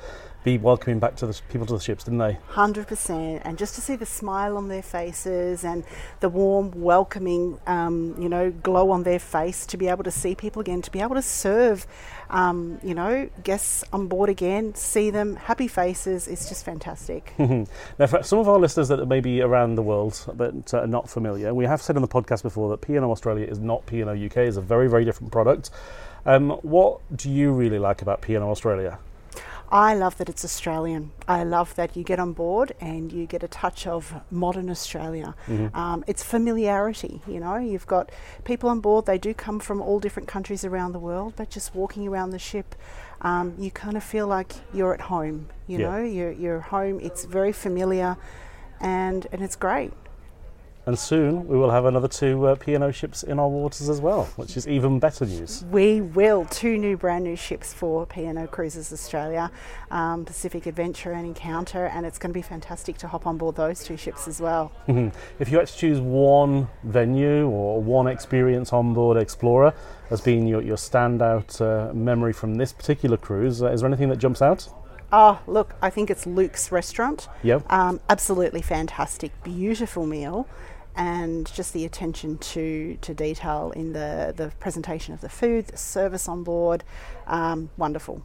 be 0.47 0.59
welcoming 0.59 1.01
back 1.01 1.17
to 1.17 1.27
the 1.27 1.41
people 1.51 1.67
to 1.67 1.73
the 1.73 1.81
ships, 1.81 2.05
didn't 2.05 2.21
they? 2.21 2.39
Hundred 2.51 2.87
percent, 2.87 3.43
and 3.45 3.59
just 3.59 3.75
to 3.75 3.81
see 3.81 3.97
the 3.97 4.07
smile 4.07 4.57
on 4.57 4.69
their 4.69 4.83
faces 4.83 5.65
and 5.65 5.83
the 6.21 6.29
warm, 6.29 6.71
welcoming, 6.71 7.59
um, 7.67 8.15
you 8.17 8.29
know, 8.29 8.53
glow 8.53 8.93
on 8.93 9.03
their 9.03 9.19
face, 9.19 9.67
to 9.67 9.77
be 9.77 9.89
able 9.89 10.05
to 10.05 10.11
see 10.13 10.37
people 10.37 10.61
again, 10.61 10.81
to 10.83 10.91
be 10.93 11.01
able 11.01 11.17
to 11.17 11.23
serve, 11.23 11.85
um, 12.31 12.79
you 12.83 12.95
know, 12.95 13.29
guests 13.45 13.85
on 13.93 14.09
board 14.09 14.29
again, 14.29 14.75
see 14.75 15.11
them 15.11 15.37
happy 15.37 15.69
faces, 15.69 16.29
it's 16.29 16.49
just 16.49 16.65
fantastic. 16.65 17.33
now, 17.39 18.07
for 18.07 18.23
some 18.23 18.39
of 18.39 18.49
our 18.49 18.59
listeners 18.59 18.89
that 18.89 19.07
may 19.07 19.21
be 19.21 19.41
around 19.41 19.77
the 19.77 19.83
world 19.83 20.19
but 20.35 20.73
are 20.75 20.87
not 20.87 21.09
familiar, 21.09 21.55
we 21.55 21.65
have 21.65 21.81
said 21.81 21.97
on 21.97 22.03
the 22.03 22.09
podcast 22.09 22.43
before 22.43 22.71
that 22.71 22.81
P&O 22.81 23.11
Australia 23.11 23.47
is 23.47 23.59
not 23.59 23.87
P&O 23.87 24.09
UK; 24.09 24.37
it's 24.39 24.57
a 24.57 24.61
very, 24.63 24.89
very 24.89 25.05
different 25.05 25.33
product. 25.33 25.71
Um, 26.25 26.51
what 26.63 27.01
do 27.17 27.31
you 27.31 27.53
really 27.53 27.79
like 27.79 28.03
about 28.03 28.21
P&O 28.21 28.43
Australia? 28.43 28.99
I 29.71 29.95
love 29.95 30.17
that 30.19 30.29
it's 30.29 30.45
Australian. 30.45 31.11
I 31.27 31.43
love 31.43 31.75
that 31.75 31.97
you 31.97 32.05
get 32.05 32.19
on 32.21 32.33
board 32.33 32.73
and 32.81 33.13
you 33.13 33.27
get 33.27 33.43
a 33.43 33.49
touch 33.49 33.87
of 33.87 34.15
modern 34.31 34.71
Australia. 34.71 35.35
Mm-hmm. 35.49 35.77
Um, 35.77 36.05
it's 36.07 36.23
familiarity, 36.23 37.21
you 37.27 37.41
know. 37.41 37.57
You've 37.57 37.87
got 37.87 38.11
people 38.45 38.69
on 38.71 38.81
board, 38.81 39.07
they 39.07 39.19
do 39.19 39.35
come 39.35 39.59
from 39.59 39.81
all 39.81 39.99
different 39.99 40.29
countries 40.29 40.65
around 40.65 40.93
the 40.93 40.99
world, 41.01 41.35
but 41.37 41.51
just 41.51 41.75
walking 41.75 42.07
around 42.07 42.31
the 42.31 42.39
ship, 42.39 42.75
um, 43.23 43.55
you 43.59 43.71
kind 43.71 43.97
of 43.97 44.05
feel 44.05 44.27
like 44.29 44.53
you're 44.73 44.95
at 44.95 45.01
home, 45.03 45.49
you 45.67 45.79
Yeah. 45.79 45.91
know. 45.91 46.03
You're, 46.05 46.33
you're 46.33 46.61
home, 46.61 47.01
it's 47.01 47.25
very 47.25 47.53
familiar 47.53 48.17
and, 48.81 49.27
and 49.33 49.43
it's 49.43 49.57
great. 49.57 49.93
And 50.87 50.97
soon 50.97 51.49
we 51.49 51.59
will 51.59 51.71
have 51.71 51.85
another 51.85 52.07
two 52.07 52.47
uh, 52.47 52.55
P&O 52.55 52.93
ships 52.93 53.25
in 53.25 53.41
our 53.41 53.49
waters 53.49 53.89
as 53.89 54.01
well, 54.01 54.27
which 54.37 54.57
is 54.57 54.69
even 54.69 55.01
better 55.01 55.27
news. 55.27 55.65
We 55.73 56.01
will. 56.01 56.45
Two 56.45 56.79
new 56.79 56.97
brand 56.97 57.25
new 57.25 57.35
ships 57.35 57.75
for 57.75 58.07
P&O 58.07 58.47
Cruises 58.47 58.93
Australia, 58.93 59.51
um, 59.91 60.25
Pacific 60.25 60.65
Adventure 60.67 61.11
and 61.11 61.27
Encounter, 61.27 61.87
and 61.87 62.07
it's 62.07 62.19
going 62.19 62.31
to 62.31 62.35
be 62.35 62.43
fantastic 62.43 62.99
to 62.99 63.09
hop 63.09 63.27
on 63.27 63.37
board 63.37 63.57
those 63.57 63.83
two 63.83 63.97
ships 63.97 64.29
as 64.29 64.41
well. 64.41 64.71
If 65.41 65.51
you 65.51 65.59
had 65.59 65.67
to 65.67 65.77
choose 65.77 65.99
one 65.99 66.69
venue 66.85 67.49
or 67.49 67.83
one 67.83 68.07
experience 68.07 68.73
on 68.73 68.95
board 68.95 69.17
Explorer 69.17 69.75
as 70.11 70.21
being 70.21 70.47
your, 70.47 70.63
your 70.63 70.77
standout 70.77 71.61
uh, 71.61 71.93
memory 71.95 72.33
from 72.33 72.55
this 72.55 72.73
particular 72.73 73.17
cruise, 73.17 73.61
uh, 73.61 73.73
is 73.73 73.81
there 73.81 73.89
anything 73.89 74.09
that 74.11 74.19
jumps 74.19 74.41
out? 74.41 74.69
Oh, 75.13 75.41
look, 75.47 75.75
I 75.81 75.91
think 75.91 76.11
it's 76.11 76.27
Luke's 76.27 76.73
restaurant. 76.73 77.29
Yep. 77.43 77.73
Um, 77.73 78.01
absolutely 78.09 78.63
fantastic, 78.63 79.33
beautiful 79.45 80.05
meal, 80.07 80.49
and 80.97 81.53
just 81.53 81.73
the 81.73 81.85
attention 81.85 82.39
to, 82.39 82.97
to 83.03 83.15
detail 83.15 83.73
in 83.77 83.93
the, 83.93 84.33
the 84.37 84.51
presentation 84.59 85.15
of 85.15 85.21
the 85.21 85.29
food, 85.29 85.67
the 85.69 85.77
service 85.77 86.29
on 86.29 86.43
board. 86.43 86.85
Um, 87.27 87.71
wonderful. 87.77 88.23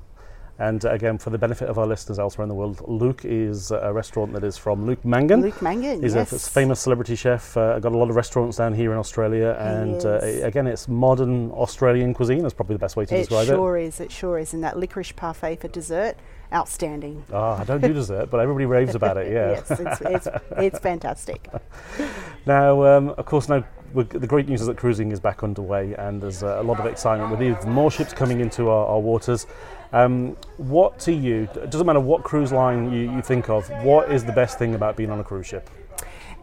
And 0.59 0.85
again, 0.85 1.17
for 1.17 1.31
the 1.31 1.39
benefit 1.39 1.69
of 1.69 1.79
our 1.79 1.87
listeners 1.87 2.19
elsewhere 2.19 2.43
in 2.43 2.49
the 2.49 2.53
world, 2.53 2.83
Luke 2.87 3.25
is 3.25 3.71
a 3.71 3.91
restaurant 3.91 4.31
that 4.33 4.43
is 4.43 4.57
from 4.57 4.85
Luke 4.85 5.03
Mangan. 5.03 5.41
Luke 5.41 5.59
Mangan, 5.59 6.03
He's 6.03 6.13
yes. 6.13 6.31
a 6.31 6.51
famous 6.51 6.79
celebrity 6.79 7.15
chef. 7.15 7.57
Uh, 7.57 7.79
got 7.79 7.93
a 7.93 7.97
lot 7.97 8.11
of 8.11 8.15
restaurants 8.15 8.57
down 8.57 8.75
here 8.75 8.91
in 8.91 8.99
Australia, 8.99 9.57
and 9.59 10.05
uh, 10.05 10.19
again, 10.45 10.67
it's 10.67 10.87
modern 10.87 11.49
Australian 11.51 12.13
cuisine. 12.13 12.43
That's 12.43 12.53
probably 12.53 12.75
the 12.75 12.79
best 12.79 12.95
way 12.95 13.05
to 13.05 13.17
describe 13.17 13.39
It 13.39 13.45
describe 13.45 13.57
sure 13.57 13.77
is, 13.77 13.99
it 13.99 14.11
sure 14.11 14.37
is. 14.37 14.53
And 14.53 14.63
that 14.63 14.77
licorice 14.77 15.13
parfait 15.13 15.55
for 15.55 15.67
dessert, 15.67 16.15
outstanding. 16.53 17.23
Ah, 17.33 17.59
I 17.59 17.63
don't 17.63 17.81
do 17.81 17.93
dessert, 17.93 18.29
but 18.29 18.39
everybody 18.39 18.65
raves 18.65 18.95
about 18.95 19.17
it. 19.17 19.21
Yeah. 19.31 19.51
yes, 19.51 19.71
it's, 19.71 20.01
it's, 20.01 20.27
it's 20.57 20.79
fantastic. 20.79 21.47
Now, 22.47 22.83
um, 22.83 23.09
of 23.09 23.25
course, 23.27 23.47
now 23.49 23.63
the 23.93 24.25
great 24.27 24.47
news 24.47 24.61
is 24.61 24.67
that 24.67 24.75
cruising 24.75 25.11
is 25.11 25.19
back 25.19 25.43
underway, 25.43 25.93
and 25.93 26.19
there's 26.19 26.41
uh, 26.41 26.59
a 26.59 26.63
lot 26.63 26.79
of 26.79 26.87
excitement 26.87 27.29
with 27.29 27.41
even 27.41 27.69
more 27.71 27.91
ships 27.91 28.13
coming 28.13 28.39
into 28.39 28.67
our, 28.67 28.87
our 28.87 28.99
waters. 28.99 29.45
Um, 29.93 30.37
what 30.57 30.97
to 31.01 31.13
you? 31.13 31.47
It 31.55 31.69
doesn't 31.69 31.85
matter 31.85 31.99
what 31.99 32.23
cruise 32.23 32.51
line 32.51 32.91
you, 32.91 33.11
you 33.11 33.21
think 33.21 33.47
of. 33.49 33.69
What 33.83 34.11
is 34.11 34.23
the 34.23 34.31
best 34.31 34.57
thing 34.57 34.73
about 34.73 34.95
being 34.95 35.11
on 35.11 35.19
a 35.19 35.23
cruise 35.23 35.45
ship? 35.45 35.69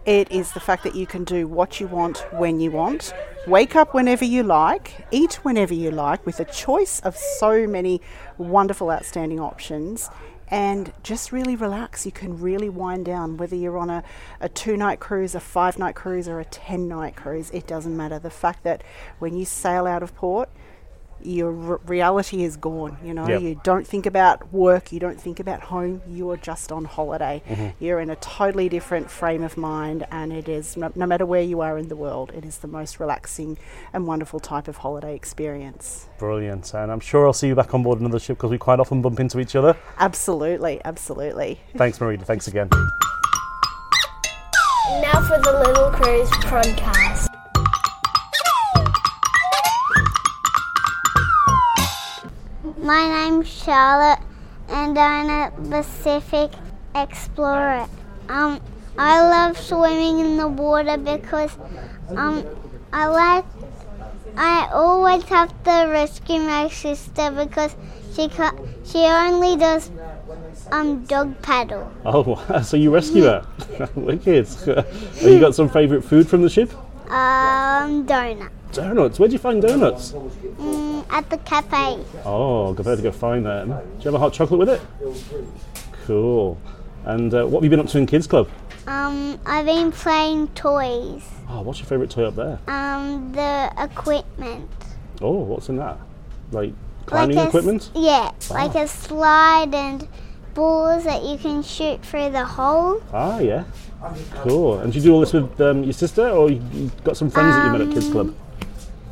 It 0.06 0.30
is 0.30 0.52
the 0.52 0.60
fact 0.60 0.84
that 0.84 0.94
you 0.94 1.06
can 1.06 1.24
do 1.24 1.46
what 1.46 1.80
you 1.80 1.86
want 1.86 2.18
when 2.32 2.60
you 2.60 2.70
want, 2.70 3.12
wake 3.46 3.76
up 3.76 3.94
whenever 3.94 4.24
you 4.24 4.42
like, 4.42 5.06
eat 5.10 5.34
whenever 5.44 5.74
you 5.74 5.90
like, 5.90 6.24
with 6.24 6.40
a 6.40 6.44
choice 6.44 7.00
of 7.00 7.16
so 7.16 7.66
many 7.66 8.00
wonderful, 8.38 8.90
outstanding 8.90 9.38
options, 9.38 10.08
and 10.50 10.92
just 11.02 11.30
really 11.30 11.56
relax. 11.56 12.06
You 12.06 12.12
can 12.12 12.40
really 12.40 12.68
wind 12.68 13.04
down, 13.04 13.36
whether 13.36 13.56
you're 13.56 13.78
on 13.78 13.90
a, 13.90 14.02
a 14.40 14.48
two 14.48 14.76
night 14.76 15.00
cruise, 15.00 15.34
a 15.34 15.40
five 15.40 15.78
night 15.78 15.94
cruise, 15.94 16.28
or 16.28 16.40
a 16.40 16.44
10 16.44 16.88
night 16.88 17.16
cruise, 17.16 17.50
it 17.50 17.66
doesn't 17.66 17.96
matter. 17.96 18.18
The 18.18 18.30
fact 18.30 18.62
that 18.64 18.82
when 19.18 19.36
you 19.36 19.44
sail 19.44 19.86
out 19.86 20.02
of 20.02 20.14
port, 20.14 20.48
your 21.22 21.72
r- 21.72 21.80
reality 21.86 22.42
is 22.44 22.56
gone. 22.56 22.96
You 23.04 23.14
know, 23.14 23.26
Yep. 23.28 23.42
you 23.42 23.60
don't 23.64 23.86
think 23.86 24.06
about 24.06 24.52
work, 24.52 24.92
you 24.92 25.00
don't 25.00 25.20
think 25.20 25.40
about 25.40 25.60
home. 25.62 26.00
You 26.08 26.30
are 26.30 26.36
just 26.36 26.70
on 26.72 26.84
holiday. 26.84 27.42
Mm-hmm. 27.48 27.84
You're 27.84 28.00
in 28.00 28.10
a 28.10 28.16
totally 28.16 28.68
different 28.68 29.10
frame 29.10 29.42
of 29.42 29.56
mind, 29.56 30.06
and 30.10 30.32
it 30.32 30.48
is 30.48 30.76
no, 30.76 30.90
no 30.94 31.06
matter 31.06 31.26
where 31.26 31.42
you 31.42 31.60
are 31.60 31.78
in 31.78 31.88
the 31.88 31.96
world, 31.96 32.32
it 32.34 32.44
is 32.44 32.58
the 32.58 32.68
most 32.68 33.00
relaxing 33.00 33.58
and 33.92 34.06
wonderful 34.06 34.40
type 34.40 34.68
of 34.68 34.78
holiday 34.78 35.14
experience. 35.14 36.08
Brilliant, 36.18 36.72
and 36.74 36.90
I'm 36.90 37.00
sure 37.00 37.26
I'll 37.26 37.32
see 37.32 37.48
you 37.48 37.54
back 37.54 37.74
on 37.74 37.82
board 37.82 38.00
another 38.00 38.18
ship 38.18 38.36
because 38.38 38.50
we 38.50 38.58
quite 38.58 38.80
often 38.80 39.02
bump 39.02 39.20
into 39.20 39.40
each 39.40 39.56
other. 39.56 39.76
Absolutely, 39.98 40.80
absolutely. 40.84 41.60
Thanks, 41.76 41.98
Marita. 41.98 42.22
Thanks 42.24 42.48
again. 42.48 42.68
Now 45.02 45.20
for 45.22 45.38
the 45.40 45.62
Little 45.66 45.90
Cruise 45.90 46.30
podcast. 46.46 47.27
My 52.82 53.08
name's 53.08 53.48
Charlotte, 53.48 54.20
and 54.68 54.96
I'm 54.96 55.28
a 55.28 55.50
Pacific 55.68 56.52
Explorer. 56.94 57.88
Um, 58.28 58.60
I 58.96 59.20
love 59.20 59.58
swimming 59.58 60.20
in 60.20 60.36
the 60.36 60.46
water 60.46 60.96
because 60.96 61.50
um, 62.16 62.44
I 62.92 63.06
like. 63.06 63.44
I 64.36 64.68
always 64.72 65.24
have 65.24 65.50
to 65.64 65.88
rescue 65.90 66.38
my 66.38 66.68
sister 66.68 67.32
because 67.32 67.74
she 68.14 68.28
ca- 68.28 68.54
she 68.84 68.98
only 68.98 69.56
does 69.56 69.90
um 70.70 71.04
dog 71.06 71.42
paddle. 71.42 71.90
Oh, 72.04 72.62
so 72.62 72.76
you 72.76 72.94
rescue 72.94 73.24
her? 73.24 73.44
Wicked. 73.96 74.46
Have 74.66 75.22
you 75.22 75.40
got 75.40 75.56
some 75.56 75.68
favourite 75.68 76.04
food 76.04 76.28
from 76.28 76.42
the 76.42 76.50
ship? 76.50 76.72
Um, 77.10 78.06
donut 78.06 78.50
Donuts. 78.72 79.18
Where'd 79.18 79.32
you 79.32 79.38
find 79.38 79.62
donuts? 79.62 80.12
mm, 80.12 81.04
at 81.10 81.28
the 81.30 81.38
cafe. 81.38 81.98
Oh, 82.24 82.72
go 82.74 82.82
better 82.82 82.96
to 82.96 83.02
go 83.02 83.12
find 83.12 83.44
them. 83.46 83.68
Do 83.68 83.74
you 83.74 84.04
have 84.04 84.14
a 84.14 84.18
hot 84.18 84.32
chocolate 84.32 84.58
with 84.60 84.68
it? 84.68 84.80
Cool. 86.06 86.58
And 87.04 87.32
uh, 87.32 87.46
what 87.46 87.58
have 87.60 87.64
you 87.64 87.70
been 87.70 87.80
up 87.80 87.86
to 87.88 87.98
in 87.98 88.06
Kids 88.06 88.26
Club? 88.26 88.48
Um, 88.86 89.38
I've 89.46 89.66
been 89.66 89.92
playing 89.92 90.48
toys. 90.48 91.22
Oh, 91.48 91.62
what's 91.62 91.78
your 91.78 91.86
favourite 91.86 92.10
toy 92.10 92.24
up 92.24 92.36
there? 92.36 92.58
Um, 92.66 93.32
the 93.32 93.72
equipment. 93.78 94.68
Oh, 95.20 95.32
what's 95.32 95.68
in 95.68 95.76
that? 95.76 95.98
Like 96.52 96.72
climbing 97.06 97.36
like 97.36 97.46
a 97.46 97.48
equipment? 97.48 97.90
yeah, 97.94 98.30
like 98.50 98.74
a 98.74 98.86
slide 98.86 99.74
and 99.74 100.06
balls 100.54 101.04
that 101.04 101.22
you 101.22 101.36
can 101.38 101.62
shoot 101.62 102.02
through 102.04 102.30
the 102.30 102.44
hole. 102.44 103.02
Ah, 103.12 103.38
yeah. 103.38 103.64
Cool. 104.42 104.78
And 104.80 104.92
did 104.92 105.02
you 105.02 105.10
do 105.10 105.14
all 105.14 105.20
this 105.20 105.32
with 105.32 105.60
um, 105.60 105.84
your 105.84 105.92
sister, 105.92 106.28
or 106.28 106.50
you 106.50 106.62
you 106.72 106.90
got 107.04 107.16
some 107.16 107.30
friends 107.30 107.54
that 107.56 107.66
you 107.66 107.72
met 107.72 107.80
at 107.88 107.92
Kids 107.92 108.10
Club? 108.10 108.34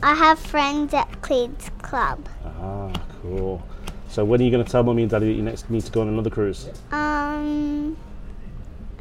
I 0.03 0.15
have 0.15 0.39
friends 0.39 0.95
at 0.95 1.23
Kids 1.23 1.71
Club. 1.83 2.29
Ah, 2.45 2.93
cool. 3.23 3.63
So 4.09 4.25
when 4.25 4.41
are 4.41 4.45
you 4.45 4.51
going 4.51 4.65
to 4.65 4.71
tell 4.71 4.83
mummy 4.83 5.03
and 5.03 5.11
daddy 5.11 5.27
that 5.27 5.33
you 5.33 5.43
next 5.43 5.69
need 5.71 5.83
to 5.85 5.91
go 5.93 6.01
on 6.03 6.09
another 6.09 6.31
cruise? 6.31 6.69
Um, 6.93 7.97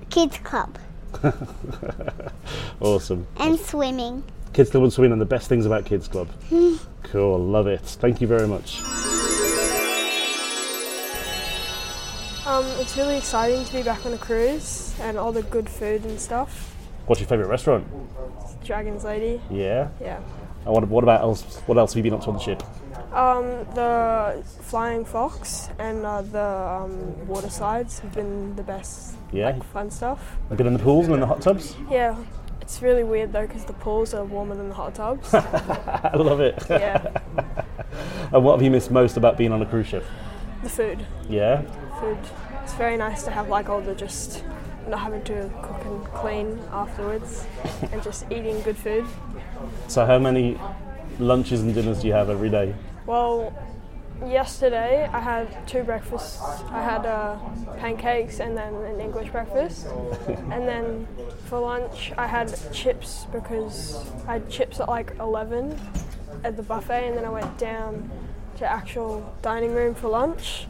Kids 0.09 0.37
Club 0.39 0.77
Awesome. 2.81 3.27
and 3.37 3.59
swimming. 3.59 4.23
Kids 4.53 4.69
Club 4.71 4.83
and 4.83 4.91
swimming 4.93 5.11
and 5.11 5.21
the 5.21 5.25
best 5.25 5.47
things 5.49 5.65
about 5.65 5.85
Kids 5.85 6.07
Club. 6.07 6.27
cool, 7.03 7.39
love 7.39 7.67
it. 7.67 7.81
Thank 7.81 8.21
you 8.21 8.27
very 8.27 8.47
much. 8.47 8.81
Um, 12.47 12.63
it's 12.79 12.95
really 12.95 13.17
exciting 13.17 13.65
to 13.65 13.73
be 13.73 13.81
back 13.83 14.05
on 14.05 14.13
a 14.13 14.17
cruise 14.19 14.95
and 15.01 15.17
all 15.17 15.31
the 15.31 15.41
good 15.43 15.67
food 15.69 16.05
and 16.05 16.19
stuff. 16.19 16.75
What's 17.07 17.19
your 17.19 17.27
favourite 17.27 17.49
restaurant? 17.49 17.87
Dragon's 18.63 19.03
Lady, 19.03 19.41
Yeah. 19.51 19.89
yeah. 20.01 20.19
What, 20.65 20.87
what 20.87 21.03
about 21.03 21.21
else? 21.21 21.43
What 21.67 21.77
else 21.77 21.93
have 21.93 21.97
you 22.03 22.11
been 22.11 22.17
up 22.17 22.23
to 22.25 22.29
on 22.31 22.33
the 22.35 22.39
ship? 22.39 22.63
Um, 23.13 23.45
the 23.75 24.43
Flying 24.61 25.05
Fox 25.05 25.69
and 25.79 26.05
uh, 26.05 26.21
the 26.21 26.41
um, 26.43 27.27
water 27.27 27.49
slides 27.49 27.99
have 27.99 28.13
been 28.13 28.55
the 28.57 28.63
best, 28.63 29.15
Yeah. 29.31 29.51
like 29.51 29.63
fun 29.63 29.89
stuff. 29.89 30.37
Been 30.49 30.67
in 30.67 30.73
the 30.73 30.79
pools 30.79 31.05
and 31.05 31.13
in 31.13 31.21
the 31.21 31.25
hot 31.27 31.41
tubs. 31.41 31.75
Yeah, 31.89 32.17
it's 32.61 32.81
really 32.81 33.03
weird 33.05 33.31
though 33.31 33.45
because 33.47 33.63
the 33.63 33.73
pools 33.73 34.13
are 34.13 34.25
warmer 34.25 34.55
than 34.55 34.67
the 34.67 34.75
hot 34.75 34.95
tubs. 34.95 35.33
I 35.33 36.11
love 36.15 36.41
it. 36.41 36.61
yeah, 36.69 37.07
and 38.33 38.43
what 38.43 38.53
have 38.55 38.61
you 38.63 38.71
missed 38.71 38.91
most 38.91 39.15
about 39.15 39.37
being 39.37 39.53
on 39.53 39.61
a 39.61 39.65
cruise 39.65 39.87
ship? 39.87 40.03
the 40.63 40.69
food, 40.69 41.05
Yeah. 41.29 41.61
food. 42.01 42.17
It's 42.63 42.73
very 42.73 42.97
nice 42.97 43.23
to 43.23 43.31
have 43.31 43.47
like 43.49 43.69
all 43.69 43.79
the 43.81 43.93
just 43.93 44.43
not 44.89 44.99
having 44.99 45.23
to 45.23 45.49
cook 45.61 45.85
and 45.85 46.03
clean 46.07 46.59
afterwards 46.71 47.45
and 47.91 48.01
just 48.03 48.25
eating 48.31 48.59
good 48.63 48.75
food. 48.77 49.05
So 49.87 50.05
how 50.05 50.19
many 50.19 50.59
lunches 51.19 51.61
and 51.61 51.73
dinners 51.73 52.01
do 52.01 52.07
you 52.07 52.13
have 52.13 52.29
every 52.29 52.49
day? 52.49 52.75
Well, 53.05 53.53
yesterday 54.25 55.09
I 55.11 55.19
had 55.19 55.67
two 55.67 55.83
breakfasts. 55.83 56.41
I 56.69 56.81
had 56.81 57.05
uh, 57.05 57.37
pancakes 57.77 58.39
and 58.39 58.57
then 58.57 58.73
an 58.73 58.99
English 58.99 59.29
breakfast. 59.29 59.87
and 60.27 60.67
then 60.67 61.07
for 61.45 61.59
lunch 61.59 62.11
I 62.17 62.27
had 62.27 62.53
chips 62.71 63.27
because 63.31 64.05
I 64.27 64.33
had 64.33 64.49
chips 64.49 64.79
at 64.79 64.87
like 64.87 65.15
11 65.19 65.79
at 66.43 66.55
the 66.55 66.63
buffet 66.63 67.07
and 67.07 67.17
then 67.17 67.25
I 67.25 67.29
went 67.29 67.57
down 67.57 68.09
to 68.57 68.65
actual 68.65 69.33
dining 69.41 69.73
room 69.73 69.93
for 69.93 70.09
lunch. 70.09 70.67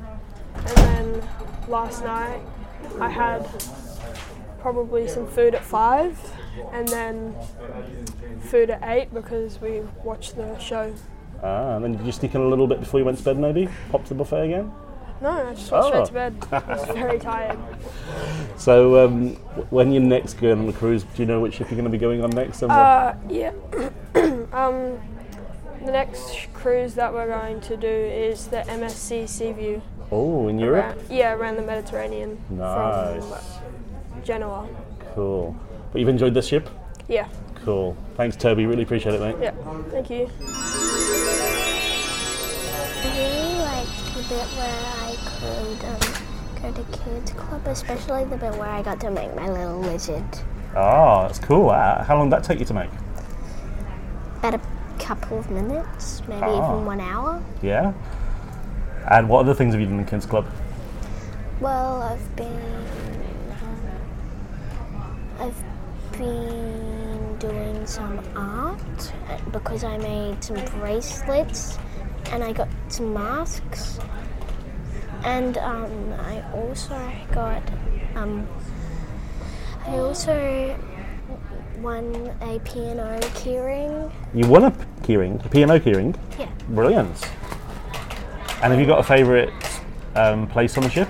And 0.55 0.77
then 0.77 1.29
last 1.67 2.03
night 2.03 2.41
I 2.99 3.09
had 3.09 3.47
probably 4.59 5.07
some 5.07 5.27
food 5.27 5.53
at 5.53 5.63
5 5.63 6.34
and 6.71 6.87
then 6.87 7.35
food 8.41 8.69
at 8.69 8.81
8 8.83 9.13
because 9.13 9.59
we 9.61 9.81
watched 10.03 10.35
the 10.35 10.57
show. 10.59 10.93
Ah, 11.43 11.75
and 11.75 11.83
then 11.83 11.97
did 11.97 12.05
you 12.05 12.11
sneak 12.11 12.33
in 12.35 12.41
a 12.41 12.47
little 12.47 12.67
bit 12.67 12.79
before 12.79 12.99
you 12.99 13.05
went 13.05 13.17
to 13.17 13.23
bed, 13.23 13.37
maybe? 13.37 13.67
Pop 13.91 14.03
to 14.03 14.09
the 14.09 14.15
buffet 14.15 14.45
again? 14.45 14.71
No, 15.21 15.29
I 15.29 15.53
just 15.53 15.71
went 15.71 15.85
Oh. 15.85 15.87
straight 15.89 16.05
to 16.07 16.13
bed. 16.13 16.35
I 16.51 16.73
was 16.75 16.85
very 16.87 17.19
tired. 17.19 17.57
So, 18.57 19.05
um, 19.05 19.29
when 19.69 19.91
you're 19.91 20.01
next 20.03 20.35
going 20.35 20.59
on 20.59 20.65
the 20.67 20.73
cruise, 20.73 21.03
do 21.03 21.21
you 21.21 21.25
know 21.25 21.39
which 21.39 21.55
ship 21.55 21.69
you're 21.69 21.75
going 21.77 21.85
to 21.85 21.89
be 21.89 21.97
going 21.97 22.23
on 22.23 22.29
next? 22.31 22.61
And 22.61 22.71
Uh, 22.71 23.13
yeah. 23.29 23.51
um, 24.53 24.97
the 25.85 25.91
next 25.91 26.47
cruise 26.53 26.95
that 26.95 27.13
we're 27.13 27.27
going 27.27 27.61
to 27.61 27.77
do 27.77 27.87
is 27.87 28.47
the 28.47 28.57
MSC 28.67 29.27
Seaview. 29.27 29.81
oh, 30.11 30.47
in 30.47 30.57
Europe? 30.59 30.85
Around, 30.97 31.01
yeah, 31.09 31.33
around 31.33 31.55
the 31.57 31.61
Mediterranean. 31.63 32.37
Nice. 32.49 33.23
From 33.23 34.23
Genoa. 34.23 34.67
Cool. 35.13 35.55
But 35.95 36.01
you've 36.01 36.09
enjoyed 36.09 36.33
this 36.33 36.45
ship? 36.45 36.69
Yeah. 37.07 37.25
Cool. 37.63 37.95
Thanks, 38.17 38.35
Toby. 38.35 38.65
Really 38.65 38.83
appreciate 38.83 39.15
it, 39.15 39.21
mate. 39.21 39.37
Yeah. 39.39 39.51
Thank 39.91 40.09
you. 40.09 40.29
I 43.01 43.07
really 43.15 43.59
liked 43.59 44.13
the 44.13 44.23
bit 44.27 44.45
where 44.57 44.83
I 44.99 45.15
could 45.39 45.85
um, 45.85 46.01
go 46.61 46.73
to 46.73 46.83
kids 46.97 47.31
club, 47.31 47.65
especially 47.67 48.25
the 48.25 48.35
bit 48.35 48.55
where 48.55 48.67
I 48.67 48.81
got 48.81 48.99
to 48.99 49.09
make 49.09 49.33
my 49.37 49.47
little 49.47 49.79
lizard. 49.79 50.21
Oh, 50.75 51.21
that's 51.21 51.39
cool. 51.39 51.69
Uh, 51.69 52.03
how 52.03 52.17
long 52.17 52.29
did 52.29 52.39
that 52.39 52.43
take 52.43 52.59
you 52.59 52.65
to 52.65 52.73
make? 52.73 52.89
About 54.39 54.55
a 54.55 54.61
couple 54.99 55.39
of 55.39 55.49
minutes, 55.49 56.21
maybe 56.27 56.41
Ah. 56.43 56.73
even 56.73 56.85
one 56.85 56.99
hour. 56.99 57.41
Yeah. 57.61 57.93
And 59.09 59.29
what 59.29 59.39
other 59.39 59.53
things 59.53 59.73
have 59.73 59.79
you 59.79 59.87
done 59.87 59.99
in 59.99 60.05
Kids 60.05 60.25
Club? 60.25 60.45
Well, 61.61 62.01
I've 62.01 62.35
been 62.35 62.83
I've 65.37 65.63
been 66.17 67.37
doing 67.39 67.85
some 67.85 68.19
art 68.35 69.13
because 69.51 69.83
I 69.83 69.97
made 69.97 70.43
some 70.43 70.63
bracelets 70.79 71.77
and 72.31 72.43
I 72.43 72.53
got 72.53 72.69
some 72.87 73.13
masks. 73.13 73.99
And 75.23 75.57
um, 75.57 76.13
I 76.19 76.43
also 76.53 77.11
got 77.31 77.63
um, 78.15 78.47
I 79.85 79.97
also 79.97 80.79
won 81.79 82.35
a 82.41 82.59
piano 82.59 83.19
keyring. 83.35 84.11
You 84.33 84.47
won 84.47 84.65
a 84.65 84.71
p- 84.71 84.85
keyring, 85.03 85.43
a 85.45 85.49
piano 85.49 85.79
keyring. 85.79 86.15
Yeah. 86.39 86.49
Brilliant. 86.69 87.29
And 88.63 88.71
have 88.71 88.79
you 88.79 88.87
got 88.87 88.99
a 88.99 89.03
favourite 89.03 89.51
um, 90.15 90.47
place 90.47 90.77
on 90.77 90.83
the 90.83 90.89
ship? 90.89 91.09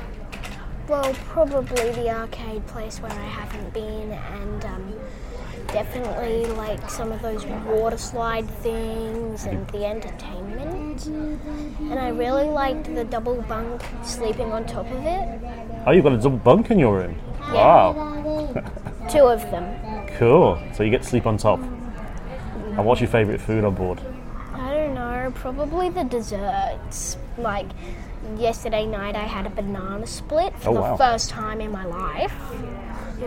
Well, 0.88 1.14
probably 1.30 1.90
the 1.92 2.10
arcade 2.10 2.66
place 2.68 3.00
where 3.00 3.12
I 3.12 3.26
haven't 3.26 3.74
been, 3.74 4.12
and 4.12 4.66
um, 4.66 4.94
definitely 5.68 6.46
like 6.46 6.90
some 6.90 7.12
of 7.12 7.24
those 7.24 7.44
water 7.46 7.98
slide 7.98 8.48
things 8.62 9.46
and 9.46 9.68
the 9.70 9.84
entertainment. 9.84 11.08
And 11.08 12.00
I 12.00 12.10
really 12.10 12.48
liked 12.48 12.94
the 12.94 13.04
double 13.04 13.42
bunk 13.42 13.82
sleeping 14.04 14.52
on 14.52 14.66
top 14.68 14.86
of 14.92 15.04
it. 15.04 15.40
Oh, 15.88 15.92
you've 15.92 16.04
got 16.04 16.14
a 16.14 16.18
double 16.18 16.38
bunk 16.38 16.70
in 16.70 16.78
your 16.78 16.98
room. 16.98 17.18
Wow. 17.52 18.54
Two 19.10 19.26
of 19.26 19.42
them. 19.50 20.08
Cool. 20.18 20.62
So 20.76 20.84
you 20.84 20.92
get 20.92 21.02
to 21.02 21.08
sleep 21.08 21.26
on 21.26 21.38
top. 21.38 21.60
And 21.60 22.86
what's 22.86 23.02
your 23.02 23.10
favourite 23.10 23.42
food 23.42 23.64
on 23.64 23.74
board? 23.74 24.00
I 24.54 24.74
don't 24.74 24.94
know, 24.94 25.32
probably 25.34 25.90
the 25.90 26.04
desserts. 26.04 27.18
Like 27.38 27.68
yesterday 28.38 28.86
night, 28.86 29.16
I 29.16 29.24
had 29.24 29.46
a 29.46 29.50
banana 29.50 30.08
split 30.08 30.58
for 30.60 30.70
Oh, 30.70 30.74
the 30.74 30.82
wow. 30.82 30.98
first 30.98 31.30
time 31.30 31.62
in 31.62 31.72
my 31.72 31.86
life. 31.86 32.34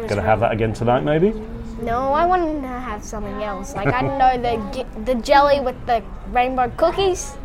Gonna 0.09 0.23
have 0.23 0.41
that 0.41 0.53
again 0.53 0.73
tonight, 0.73 1.03
maybe? 1.03 1.33
No, 1.81 2.13
I 2.13 2.27
wanted 2.27 2.61
to 2.61 2.69
have 2.69 3.05
something 3.05 3.43
else. 3.43 3.75
Like 3.75 3.89
I 3.89 4.03
don't 4.03 4.19
know 4.19 4.37
the 4.37 4.87
the 5.05 5.15
jelly 5.15 5.61
with 5.61 5.77
the 5.87 6.03
rainbow 6.31 6.71
cookies. 6.77 7.37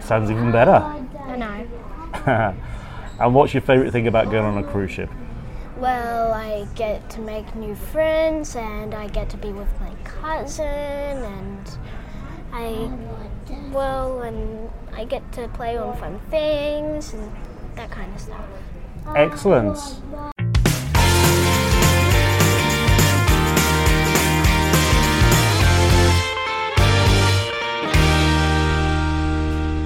Sounds 0.00 0.30
even 0.30 0.50
better. 0.52 0.82
I 1.26 1.36
know. 1.36 1.66
and 3.20 3.34
what's 3.34 3.54
your 3.54 3.60
favourite 3.62 3.92
thing 3.92 4.06
about 4.06 4.30
going 4.30 4.44
on 4.44 4.58
a 4.58 4.64
cruise 4.64 4.90
ship? 4.90 5.10
Well, 5.78 6.32
I 6.32 6.66
get 6.74 7.08
to 7.10 7.20
make 7.20 7.54
new 7.54 7.74
friends, 7.76 8.56
and 8.56 8.94
I 8.94 9.06
get 9.06 9.30
to 9.30 9.36
be 9.36 9.52
with 9.52 9.68
my 9.80 9.94
cousin, 10.02 10.64
and 10.66 11.78
I 12.52 12.90
well, 13.70 14.22
and 14.22 14.70
I 14.98 15.04
get 15.04 15.30
to 15.34 15.46
play 15.46 15.76
on 15.78 15.96
fun 15.96 16.18
things 16.28 17.14
and 17.14 17.30
that 17.76 17.88
kind 17.88 18.12
of 18.12 18.20
stuff. 18.20 18.44
Excellent. 19.14 19.78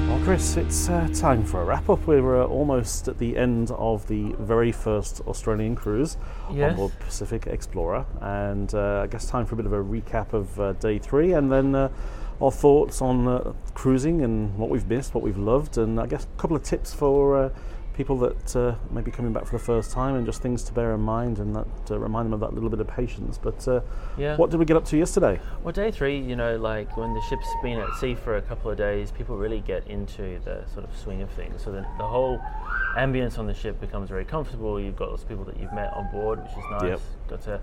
Well, 0.08 0.20
Chris, 0.24 0.56
it's 0.56 0.88
uh, 0.88 1.08
time 1.12 1.44
for 1.44 1.60
a 1.60 1.64
wrap 1.66 1.90
up. 1.90 2.06
We're 2.06 2.42
uh, 2.42 2.46
almost 2.46 3.06
at 3.08 3.18
the 3.18 3.36
end 3.36 3.70
of 3.72 4.06
the 4.06 4.34
very 4.38 4.72
first 4.72 5.20
Australian 5.26 5.74
cruise 5.76 6.16
Yes. 6.50 6.70
on 6.70 6.76
board 6.76 6.92
Pacific 7.00 7.46
Explorer, 7.46 8.06
and 8.22 8.74
uh, 8.74 9.02
I 9.02 9.06
guess 9.08 9.26
time 9.26 9.44
for 9.44 9.54
a 9.54 9.58
bit 9.58 9.66
of 9.66 9.74
a 9.74 9.82
recap 9.82 10.32
of 10.32 10.58
uh, 10.58 10.72
day 10.74 10.98
three, 10.98 11.32
and 11.34 11.52
then 11.52 11.74
uh, 11.74 11.88
our 12.42 12.50
thoughts 12.50 13.00
on 13.00 13.28
uh, 13.28 13.52
cruising 13.74 14.22
and 14.22 14.56
what 14.58 14.68
we've 14.68 14.86
missed, 14.88 15.14
what 15.14 15.22
we've 15.22 15.38
loved, 15.38 15.78
and 15.78 16.00
I 16.00 16.06
guess 16.06 16.24
a 16.24 16.40
couple 16.40 16.56
of 16.56 16.62
tips 16.64 16.92
for 16.92 17.36
uh, 17.36 17.50
people 17.94 18.16
that 18.18 18.56
uh, 18.56 18.74
may 18.90 19.00
be 19.02 19.10
coming 19.10 19.32
back 19.32 19.44
for 19.44 19.52
the 19.58 19.62
first 19.64 19.92
time, 19.92 20.16
and 20.16 20.26
just 20.26 20.42
things 20.42 20.64
to 20.64 20.72
bear 20.72 20.92
in 20.94 21.00
mind, 21.00 21.38
and 21.38 21.54
that 21.54 21.66
uh, 21.90 21.98
remind 21.98 22.26
them 22.26 22.32
of 22.32 22.40
that 22.40 22.52
little 22.52 22.70
bit 22.70 22.80
of 22.80 22.88
patience. 22.88 23.38
But 23.38 23.66
uh, 23.68 23.80
Yeah. 24.18 24.36
what 24.36 24.50
did 24.50 24.58
we 24.58 24.64
get 24.64 24.76
up 24.76 24.84
to 24.86 24.96
yesterday? 24.96 25.38
Well, 25.62 25.72
day 25.72 25.90
three, 25.92 26.18
you 26.18 26.34
know, 26.34 26.56
like 26.56 26.96
when 26.96 27.14
the 27.14 27.20
ship's 27.28 27.46
been 27.62 27.78
at 27.78 27.88
sea 28.00 28.14
for 28.16 28.36
a 28.38 28.42
couple 28.42 28.70
of 28.70 28.76
days, 28.76 29.12
people 29.12 29.36
really 29.36 29.60
get 29.60 29.86
into 29.86 30.40
the 30.44 30.64
sort 30.72 30.84
of 30.84 30.96
swing 30.96 31.22
of 31.22 31.30
things. 31.30 31.62
So 31.62 31.70
the, 31.70 31.82
the 31.98 32.06
whole 32.06 32.40
ambience 32.96 33.38
on 33.38 33.46
the 33.46 33.54
ship 33.54 33.80
becomes 33.80 34.08
very 34.08 34.24
comfortable. 34.24 34.80
You've 34.80 34.96
got 34.96 35.10
lots 35.10 35.22
of 35.22 35.28
people 35.28 35.44
that 35.44 35.58
you've 35.60 35.72
met 35.72 35.92
on 35.94 36.10
board, 36.10 36.42
which 36.42 36.52
is 36.52 36.64
nice. 36.72 36.82
Yep. 36.82 37.00
Got 37.28 37.42
to, 37.42 37.60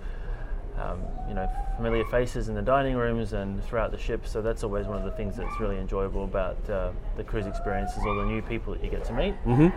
um, 0.79 1.01
you 1.27 1.33
know, 1.33 1.47
familiar 1.75 2.05
faces 2.05 2.49
in 2.49 2.55
the 2.55 2.61
dining 2.61 2.95
rooms 2.95 3.33
and 3.33 3.63
throughout 3.65 3.91
the 3.91 3.97
ship. 3.97 4.25
So 4.25 4.41
that's 4.41 4.63
always 4.63 4.87
one 4.87 4.97
of 4.97 5.03
the 5.03 5.11
things 5.11 5.35
that's 5.35 5.59
really 5.59 5.77
enjoyable 5.77 6.23
about 6.23 6.57
uh, 6.69 6.91
the 7.17 7.23
cruise 7.23 7.45
experience 7.45 7.91
is 7.91 8.03
all 8.05 8.15
the 8.15 8.25
new 8.25 8.41
people 8.41 8.73
that 8.73 8.83
you 8.83 8.89
get 8.89 9.03
to 9.05 9.13
meet. 9.13 9.35
Mhm. 9.45 9.73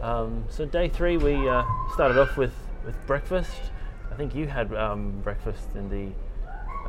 Um, 0.00 0.44
so 0.48 0.64
day 0.66 0.88
three, 0.88 1.16
we 1.16 1.48
uh, 1.48 1.64
started 1.94 2.18
off 2.18 2.36
with, 2.36 2.54
with 2.84 2.94
breakfast. 3.06 3.52
I 4.10 4.14
think 4.14 4.34
you 4.34 4.46
had 4.46 4.72
um, 4.74 5.20
breakfast 5.22 5.68
in 5.74 5.88
the 5.88 6.06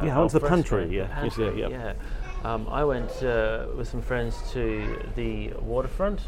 uh, 0.02 0.06
Yeah, 0.06 0.16
I 0.16 0.20
went 0.20 0.32
to 0.32 0.40
the 0.40 0.48
pantry, 0.48 0.86
yeah. 0.96 1.08
Yes, 1.24 1.36
pantry, 1.36 1.60
yeah, 1.62 1.68
yeah. 1.70 1.94
Um, 2.44 2.68
I 2.70 2.84
went 2.84 3.12
uh, 3.24 3.66
with 3.76 3.88
some 3.88 4.02
friends 4.02 4.36
to 4.52 5.04
the 5.16 5.54
waterfront, 5.60 6.22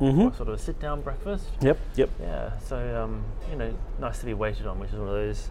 Mhm. 0.00 0.34
sort 0.36 0.48
of 0.48 0.54
a 0.54 0.58
sit-down 0.58 1.00
breakfast. 1.00 1.48
Yep, 1.60 1.78
yep. 1.96 2.10
Yeah, 2.20 2.56
so 2.60 2.76
um, 3.02 3.24
you 3.50 3.56
know, 3.56 3.74
nice 3.98 4.20
to 4.20 4.26
be 4.26 4.34
waited 4.34 4.66
on, 4.66 4.78
which 4.78 4.90
is 4.90 4.96
one 4.98 5.08
of 5.08 5.14
those 5.14 5.50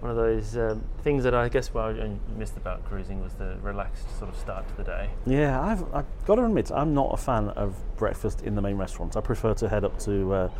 one 0.00 0.10
of 0.10 0.16
those 0.16 0.56
um, 0.56 0.82
things 1.02 1.24
that 1.24 1.34
I 1.34 1.48
guess 1.48 1.74
well 1.74 1.86
I 1.88 2.10
missed 2.36 2.56
about 2.56 2.84
cruising 2.84 3.20
was 3.22 3.34
the 3.34 3.56
relaxed 3.62 4.06
sort 4.18 4.30
of 4.30 4.36
start 4.38 4.68
to 4.68 4.76
the 4.76 4.84
day. 4.84 5.10
Yeah, 5.26 5.60
I've, 5.60 5.82
I've 5.94 6.06
got 6.26 6.36
to 6.36 6.44
admit, 6.44 6.70
I'm 6.72 6.94
not 6.94 7.12
a 7.12 7.16
fan 7.16 7.48
of 7.50 7.74
breakfast 7.96 8.42
in 8.42 8.54
the 8.54 8.62
main 8.62 8.76
restaurant. 8.76 9.16
I 9.16 9.20
prefer 9.20 9.54
to 9.54 9.68
head 9.68 9.84
up 9.84 9.98
to 10.00 10.32
uh, 10.32 10.50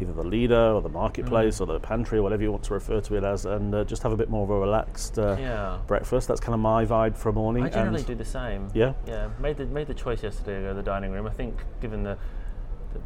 either 0.00 0.12
the 0.12 0.22
Lido 0.22 0.76
or 0.76 0.82
the 0.82 0.88
marketplace 0.88 1.60
or 1.60 1.66
the 1.66 1.80
pantry 1.80 2.18
or 2.18 2.22
whatever 2.22 2.42
you 2.42 2.50
want 2.52 2.62
to 2.64 2.74
refer 2.74 3.00
to 3.00 3.16
it 3.16 3.24
as, 3.24 3.46
and 3.46 3.74
uh, 3.74 3.84
just 3.84 4.02
have 4.02 4.12
a 4.12 4.16
bit 4.16 4.30
more 4.30 4.44
of 4.44 4.50
a 4.50 4.58
relaxed 4.58 5.18
uh, 5.18 5.36
Yeah. 5.40 5.78
breakfast. 5.86 6.28
That's 6.28 6.40
kind 6.40 6.54
of 6.54 6.60
my 6.60 6.84
vibe 6.84 7.16
for 7.16 7.28
a 7.30 7.32
morning. 7.32 7.64
I 7.64 7.68
generally 7.70 8.02
do 8.02 8.14
the 8.14 8.24
same. 8.24 8.68
Yeah? 8.74 8.94
Yeah. 9.06 9.28
Made 9.40 9.56
the 9.56 9.66
made 9.66 9.86
the 9.88 9.94
choice 9.94 10.22
yesterday 10.22 10.56
to 10.56 10.62
go 10.62 10.68
to 10.68 10.74
the 10.74 10.82
dining 10.82 11.10
room. 11.10 11.26
I 11.26 11.30
think 11.30 11.62
given 11.80 12.02
the 12.04 12.16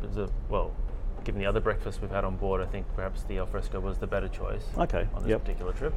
the, 0.02 0.06
the 0.08 0.30
well, 0.50 0.72
given 1.24 1.40
the 1.40 1.46
other 1.46 1.60
breakfast 1.60 2.00
we've 2.00 2.10
had 2.10 2.24
on 2.24 2.36
board, 2.36 2.60
I 2.60 2.66
think 2.66 2.86
perhaps 2.94 3.22
the 3.24 3.38
alfresco 3.38 3.80
was 3.80 3.98
the 3.98 4.06
better 4.06 4.28
choice. 4.28 4.64
Okay, 4.76 5.06
On 5.14 5.22
this 5.22 5.30
yep. 5.30 5.40
particular 5.44 5.72
trip. 5.72 5.94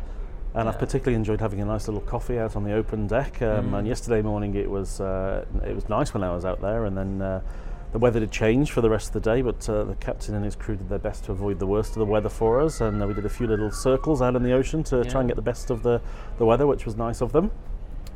And 0.53 0.67
I've 0.67 0.79
particularly 0.79 1.15
enjoyed 1.15 1.39
having 1.39 1.61
a 1.61 1.65
nice 1.65 1.87
little 1.87 2.01
coffee 2.01 2.37
out 2.37 2.57
on 2.57 2.63
the 2.65 2.73
open 2.73 3.07
deck. 3.07 3.41
Um, 3.41 3.69
Mm. 3.71 3.79
And 3.79 3.87
yesterday 3.87 4.21
morning 4.21 4.53
it 4.55 4.69
was 4.69 4.99
uh, 4.99 5.45
it 5.65 5.73
was 5.73 5.87
nice 5.87 6.13
when 6.13 6.23
I 6.23 6.33
was 6.33 6.43
out 6.43 6.59
there, 6.61 6.83
and 6.85 6.97
then 6.97 7.21
uh, 7.21 7.39
the 7.93 7.99
weather 7.99 8.19
did 8.19 8.31
change 8.31 8.71
for 8.71 8.81
the 8.81 8.89
rest 8.89 9.07
of 9.07 9.13
the 9.13 9.21
day. 9.21 9.41
But 9.41 9.69
uh, 9.69 9.85
the 9.85 9.95
captain 9.95 10.35
and 10.35 10.43
his 10.43 10.57
crew 10.57 10.75
did 10.75 10.89
their 10.89 10.99
best 10.99 11.23
to 11.25 11.31
avoid 11.31 11.57
the 11.59 11.67
worst 11.67 11.91
of 11.91 11.99
the 11.99 12.05
weather 12.05 12.27
for 12.27 12.59
us, 12.59 12.81
and 12.81 13.01
uh, 13.01 13.07
we 13.07 13.13
did 13.13 13.25
a 13.25 13.29
few 13.29 13.47
little 13.47 13.71
circles 13.71 14.21
out 14.21 14.35
in 14.35 14.43
the 14.43 14.51
ocean 14.51 14.83
to 14.85 14.97
Yeah. 14.97 15.03
try 15.03 15.21
and 15.21 15.29
get 15.29 15.35
the 15.37 15.41
best 15.41 15.69
of 15.69 15.83
the, 15.83 16.01
the 16.37 16.45
weather, 16.45 16.67
which 16.67 16.85
was 16.85 16.97
nice 16.97 17.21
of 17.21 17.31
them. 17.31 17.49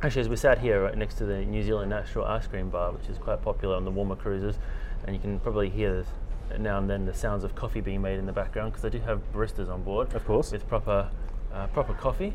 Actually, 0.02 0.20
as 0.20 0.28
we 0.28 0.36
sat 0.36 0.58
here 0.58 0.82
right 0.82 0.98
next 0.98 1.14
to 1.14 1.24
the 1.24 1.42
New 1.46 1.62
Zealand 1.62 1.88
Natural 1.88 2.26
Ice 2.26 2.46
Cream 2.46 2.68
Bar, 2.68 2.92
which 2.92 3.08
is 3.08 3.16
quite 3.16 3.40
popular 3.40 3.74
on 3.76 3.86
the 3.86 3.90
warmer 3.90 4.14
cruises, 4.14 4.58
and 5.06 5.16
you 5.16 5.22
can 5.22 5.40
probably 5.40 5.70
hear 5.70 6.04
now 6.58 6.78
and 6.78 6.88
then 6.88 7.04
the 7.06 7.14
sounds 7.14 7.44
of 7.44 7.54
coffee 7.54 7.80
being 7.80 8.00
made 8.02 8.18
in 8.18 8.26
the 8.26 8.32
background 8.32 8.72
because 8.72 8.82
they 8.82 8.90
do 8.90 9.00
have 9.04 9.20
baristas 9.32 9.68
on 9.70 9.82
board, 9.82 10.12
Of 10.14 10.24
course. 10.26 10.52
with 10.52 10.66
proper 10.68 11.08
uh, 11.52 11.66
proper 11.68 11.94
coffee. 11.94 12.32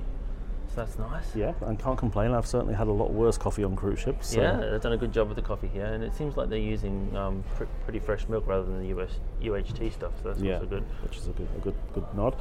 So 0.69 0.75
that's 0.77 0.97
nice. 0.97 1.35
Yeah, 1.35 1.51
and 1.61 1.77
can't 1.77 1.97
complain. 1.97 2.31
I've 2.31 2.47
certainly 2.47 2.73
had 2.73 2.87
a 2.87 2.91
lot 2.93 3.11
worse 3.11 3.37
coffee 3.37 3.63
on 3.65 3.75
cruise 3.75 3.99
ships. 3.99 4.29
so- 4.29 4.41
Yeah, 4.41 4.55
they've 4.55 4.79
done 4.79 4.93
a 4.93 4.97
good 4.97 5.11
job 5.11 5.27
with 5.27 5.35
the 5.35 5.41
coffee 5.41 5.67
here, 5.67 5.83
and 5.85 6.01
it 6.01 6.13
seems 6.15 6.37
like 6.37 6.47
they're 6.47 6.57
using 6.59 7.13
um, 7.15 7.43
pr- 7.55 7.65
pretty 7.83 7.99
fresh 7.99 8.25
milk 8.29 8.47
rather 8.47 8.63
than 8.63 8.79
the 8.81 8.87
US 8.97 9.09
UHT 9.41 9.91
stuff. 9.91 10.13
So 10.23 10.29
that's 10.29 10.39
yeah, 10.41 10.53
also 10.55 10.67
good. 10.67 10.83
which 11.03 11.17
is 11.17 11.27
a 11.27 11.31
good, 11.31 11.47
a 11.57 11.59
good, 11.59 11.75
good 11.93 12.05
nod. 12.15 12.35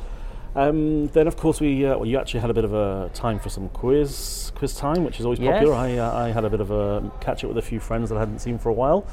Um, 0.55 1.09
then, 1.09 1.27
of 1.27 1.37
course, 1.37 1.61
we 1.61 1.85
uh, 1.87 1.97
well, 1.97 2.07
you 2.07 2.19
actually 2.19 2.41
had 2.41 2.51
a 2.51 2.55
bit 2.55 2.65
of 2.65 2.73
a 2.73 3.11
time 3.15 3.39
for 3.41 3.49
some 3.51 3.69
quiz 3.71 4.53
quiz 4.55 4.75
time, 4.77 5.05
which 5.05 5.19
is 5.19 5.25
always 5.27 5.39
Yes. 5.41 5.55
popular. 5.55 5.75
I, 5.75 5.97
uh, 5.99 6.13
I 6.27 6.29
had 6.31 6.45
a 6.45 6.51
bit 6.51 6.61
of 6.61 6.71
a 6.71 7.11
catch 7.21 7.43
up 7.45 7.49
with 7.49 7.59
a 7.59 7.63
few 7.63 7.81
friends 7.81 8.11
that 8.11 8.17
I 8.17 8.21
hadn't 8.21 8.39
seen 8.41 8.59
for 8.59 8.69
a 8.69 8.73
while. 8.73 9.07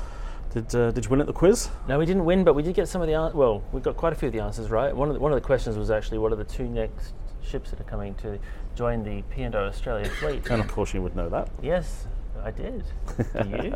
Did 0.62 0.76
uh, 0.76 0.92
Did 0.92 1.06
you 1.06 1.12
win 1.12 1.22
at 1.22 1.28
the 1.28 1.34
quiz? 1.34 1.70
No, 1.88 2.00
we 2.00 2.06
didn't 2.08 2.26
win, 2.26 2.44
but 2.44 2.54
we 2.56 2.64
did 2.64 2.74
get 2.74 2.88
some 2.88 3.02
of 3.02 3.08
the 3.08 3.14
an- 3.14 3.36
well, 3.36 3.64
we 3.72 3.80
got 3.80 3.96
quite 3.96 4.12
a 4.14 4.16
few 4.16 4.28
of 4.30 4.34
the 4.34 4.40
answers 4.40 4.72
right. 4.72 4.96
One 4.96 5.08
of 5.08 5.14
the, 5.14 5.20
one 5.20 5.32
of 5.32 5.36
the 5.36 5.46
questions 5.46 5.78
was 5.78 5.92
actually 5.92 6.18
what 6.18 6.32
are 6.32 6.36
the 6.36 6.44
two 6.44 6.68
next 6.68 7.14
ships 7.44 7.70
that 7.70 7.80
are 7.80 7.84
coming 7.84 8.16
to 8.16 8.40
join 8.76 9.04
the 9.04 9.22
P&O 9.34 9.52
Australia 9.54 10.10
fleet? 10.10 10.50
And 10.50 10.60
of 10.62 10.68
course, 10.68 10.94
you 10.96 11.02
would 11.04 11.16
know 11.16 11.30
that. 11.30 11.50
yes, 11.62 12.08
I 12.44 12.50
did. 12.52 12.84
Do 13.18 13.50
you? 13.64 13.76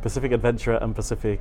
Pacific 0.00 0.32
Adventurer 0.32 0.78
and 0.80 0.94
Pacific. 0.94 1.40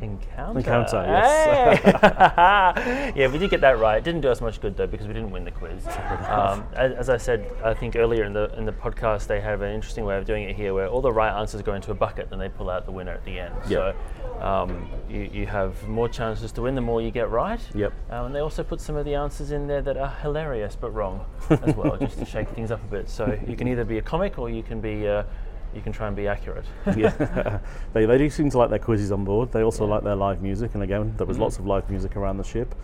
Encounter. 0.00 0.58
Encounter, 0.58 1.04
yes. 1.06 1.80
Hey! 1.80 3.12
yeah, 3.16 3.28
we 3.28 3.38
did 3.38 3.50
get 3.50 3.60
that 3.60 3.78
right. 3.78 3.98
It 3.98 4.04
didn't 4.04 4.20
do 4.20 4.28
us 4.28 4.40
much 4.40 4.60
good 4.60 4.76
though 4.76 4.86
because 4.86 5.06
we 5.06 5.12
didn't 5.12 5.30
win 5.30 5.44
the 5.44 5.50
quiz. 5.50 5.86
Um, 6.34 6.66
as, 6.74 6.92
as 6.92 7.08
I 7.10 7.16
said, 7.16 7.50
I 7.62 7.74
think 7.74 7.96
earlier 7.96 8.24
in 8.24 8.32
the 8.32 8.52
in 8.56 8.64
the 8.64 8.72
podcast, 8.72 9.26
they 9.26 9.40
have 9.40 9.62
an 9.62 9.72
interesting 9.72 10.04
way 10.04 10.16
of 10.16 10.24
doing 10.24 10.44
it 10.44 10.56
here, 10.56 10.74
where 10.74 10.88
all 10.88 11.00
the 11.00 11.12
right 11.12 11.38
answers 11.38 11.62
go 11.62 11.74
into 11.74 11.90
a 11.90 11.94
bucket, 11.94 12.28
and 12.32 12.40
they 12.40 12.48
pull 12.48 12.70
out 12.70 12.86
the 12.86 12.92
winner 12.92 13.12
at 13.12 13.24
the 13.24 13.38
end. 13.38 13.54
Yep. 13.68 13.96
So 14.40 14.44
um, 14.44 14.88
you, 15.08 15.30
you 15.32 15.46
have 15.46 15.86
more 15.88 16.08
chances 16.08 16.50
to 16.52 16.62
win 16.62 16.74
the 16.74 16.80
more 16.80 17.00
you 17.00 17.10
get 17.10 17.30
right. 17.30 17.60
Yep. 17.74 17.92
Um, 18.10 18.26
and 18.26 18.34
they 18.34 18.40
also 18.40 18.62
put 18.62 18.80
some 18.80 18.96
of 18.96 19.04
the 19.04 19.14
answers 19.14 19.52
in 19.52 19.66
there 19.66 19.82
that 19.82 19.96
are 19.96 20.10
hilarious 20.22 20.76
but 20.76 20.90
wrong 20.90 21.24
as 21.50 21.74
well, 21.76 21.96
just 21.96 22.18
to 22.18 22.24
shake 22.34 22.48
things 22.48 22.70
up 22.70 22.82
a 22.82 22.86
bit. 22.86 23.08
So 23.08 23.38
you 23.46 23.56
can 23.56 23.68
either 23.68 23.84
be 23.84 23.98
a 23.98 24.02
comic 24.02 24.38
or 24.38 24.50
you 24.50 24.62
can 24.62 24.80
be. 24.80 25.06
Uh, 25.06 25.24
you 25.76 25.82
can 25.82 25.92
try 25.92 26.06
and 26.06 26.16
be 26.16 26.28
accurate. 26.28 26.64
yeah, 26.96 27.58
they, 27.92 28.06
they 28.06 28.18
do 28.18 28.28
seem 28.30 28.50
to 28.50 28.58
like 28.58 28.70
their 28.70 28.78
quizzes 28.78 29.12
on 29.12 29.24
board. 29.24 29.52
They 29.52 29.62
also 29.62 29.84
like 29.86 30.02
their 30.04 30.16
live 30.16 30.42
music, 30.42 30.74
and 30.74 30.82
again, 30.82 31.14
there 31.16 31.26
was 31.26 31.38
lots 31.38 31.58
of 31.58 31.66
live 31.66 31.88
music 31.90 32.16
around 32.16 32.38
the 32.38 32.44
ship. 32.44 32.74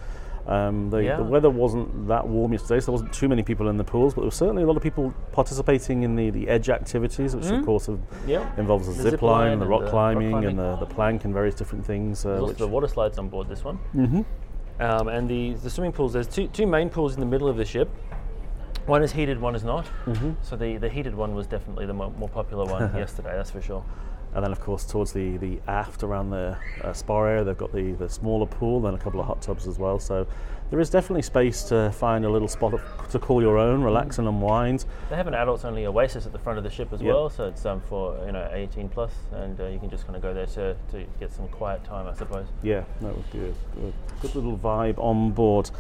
Um, 0.47 0.89
the, 0.91 0.97
Mm-hmm. 0.97 1.07
Yeah. 1.07 1.17
the 1.19 1.23
weather 1.25 1.51
wasn't 1.51 2.09
that 2.09 2.27
warm 2.27 2.53
yesterday, 2.53 2.81
so 2.81 2.87
there 2.87 2.93
wasn't 2.93 3.13
too 3.13 3.29
many 3.29 3.43
people 3.43 3.69
in 3.69 3.77
the 3.77 3.85
pools, 3.85 4.15
but 4.15 4.23
there 4.23 4.27
was 4.27 4.35
certainly 4.35 4.63
a 4.63 4.67
lot 4.67 4.77
of 4.77 4.83
people 4.83 5.15
participating 5.33 6.03
in 6.03 6.17
the, 6.17 6.31
the 6.31 6.49
edge 6.49 6.71
activities, 6.71 7.37
which 7.37 7.47
of 7.47 7.65
course 7.65 7.87
have, 7.87 7.99
Mm-hmm. 8.27 8.61
Involves 8.61 8.87
the, 8.89 8.95
The 9.03 9.11
zip 9.11 9.23
line, 9.23 9.33
line 9.51 9.59
the 9.59 9.63
and 9.65 9.71
rock 9.71 9.81
the 9.81 9.85
rock 9.85 9.91
climbing, 9.93 10.31
climbing. 10.31 10.49
and 10.51 10.59
the, 10.59 10.77
the 10.77 10.87
plank, 10.87 11.25
and 11.25 11.35
various 11.35 11.55
different 11.55 11.85
things. 11.87 12.25
Uh, 12.27 12.41
which, 12.43 12.57
the 12.57 12.67
water 12.67 12.89
slides 12.89 13.19
on 13.19 13.29
board 13.29 13.49
this 13.49 13.63
one. 13.65 13.79
Mm-hmm. 13.95 14.23
Um, 14.83 15.09
and 15.09 15.29
the, 15.29 15.53
the 15.63 15.69
swimming 15.69 15.93
pools, 15.93 16.15
there's 16.15 16.27
two, 16.27 16.49
two 16.49 16.67
main 16.67 16.89
pools 16.89 17.13
in 17.15 17.21
the 17.21 17.27
middle 17.27 17.49
of 17.49 17.57
the 17.59 17.67
ship. 17.67 17.91
One 18.87 19.03
is 19.03 19.13
heated, 19.13 19.41
one 19.41 19.55
is 19.55 19.65
not. 19.65 19.87
Mm-hmm. 20.07 20.33
So 20.43 20.57
the, 20.57 20.77
the 20.79 20.89
heated 20.89 21.15
one 21.15 21.35
was 21.35 21.47
definitely 21.47 21.87
the 21.87 21.95
mo- 21.95 22.15
more 22.19 22.29
popular 22.29 22.65
one 22.65 22.95
yesterday, 22.97 23.33
that's 23.37 23.51
for 23.51 23.61
sure. 23.63 23.85
and 24.35 24.45
then, 24.45 24.53
of 24.53 24.61
course, 24.61 24.85
towards 24.85 25.13
the, 25.13 25.37
the 25.37 25.61
aft 25.69 26.03
around 26.03 26.31
the 26.31 26.57
uh, 26.83 26.93
spa 26.93 27.25
area, 27.25 27.45
they've 27.45 27.57
got 27.59 27.73
the, 27.73 27.93
the 27.93 28.09
smaller 28.09 28.47
pool, 28.47 28.81
then 28.81 28.95
a 28.95 28.99
couple 28.99 29.21
of 29.21 29.27
hot 29.27 29.43
tubs 29.43 29.67
as 29.67 29.79
well. 29.79 29.99
So 29.99 30.27
there 30.71 30.79
is 30.81 30.89
definitely 30.89 31.23
space 31.23 31.65
to 31.65 31.91
find 31.91 32.25
a 32.25 32.31
little 32.31 32.47
spot 32.49 32.75
of, 32.75 32.81
to 33.11 33.19
call 33.19 33.43
your 33.43 33.59
own, 33.59 33.83
relax 33.83 34.19
and 34.19 34.29
unwind. 34.29 34.85
They 35.09 35.17
have 35.17 35.27
an 35.27 35.35
adults 35.35 35.65
only 35.65 35.85
oasis 35.87 36.27
at 36.27 36.33
the 36.33 36.39
front 36.39 36.59
of 36.59 36.65
the 36.65 36.71
ship 36.71 36.93
as 36.93 37.01
Yep. 37.03 37.13
well, 37.15 37.29
so 37.31 37.45
it's 37.47 37.67
um, 37.67 37.81
for 37.89 38.17
you 38.25 38.31
know 38.33 38.49
18 38.53 38.89
plus, 38.89 39.13
and 39.33 39.61
uh, 39.61 39.67
you 39.67 39.79
can 39.81 39.91
just 39.91 40.05
kind 40.05 40.15
of 40.17 40.23
go 40.23 40.33
there 40.33 40.47
to, 40.47 40.77
to 40.93 41.05
get 41.19 41.33
some 41.33 41.49
quiet 41.49 41.83
time, 41.85 42.07
I 42.07 42.15
suppose. 42.15 42.47
Yeah, 42.63 42.85
that 43.01 43.15
was 43.17 43.25
good. 43.33 43.55
Good, 43.75 43.93
good 44.23 44.35
little 44.37 44.57
vibe 44.59 44.99
on 44.99 45.33
board. 45.33 45.71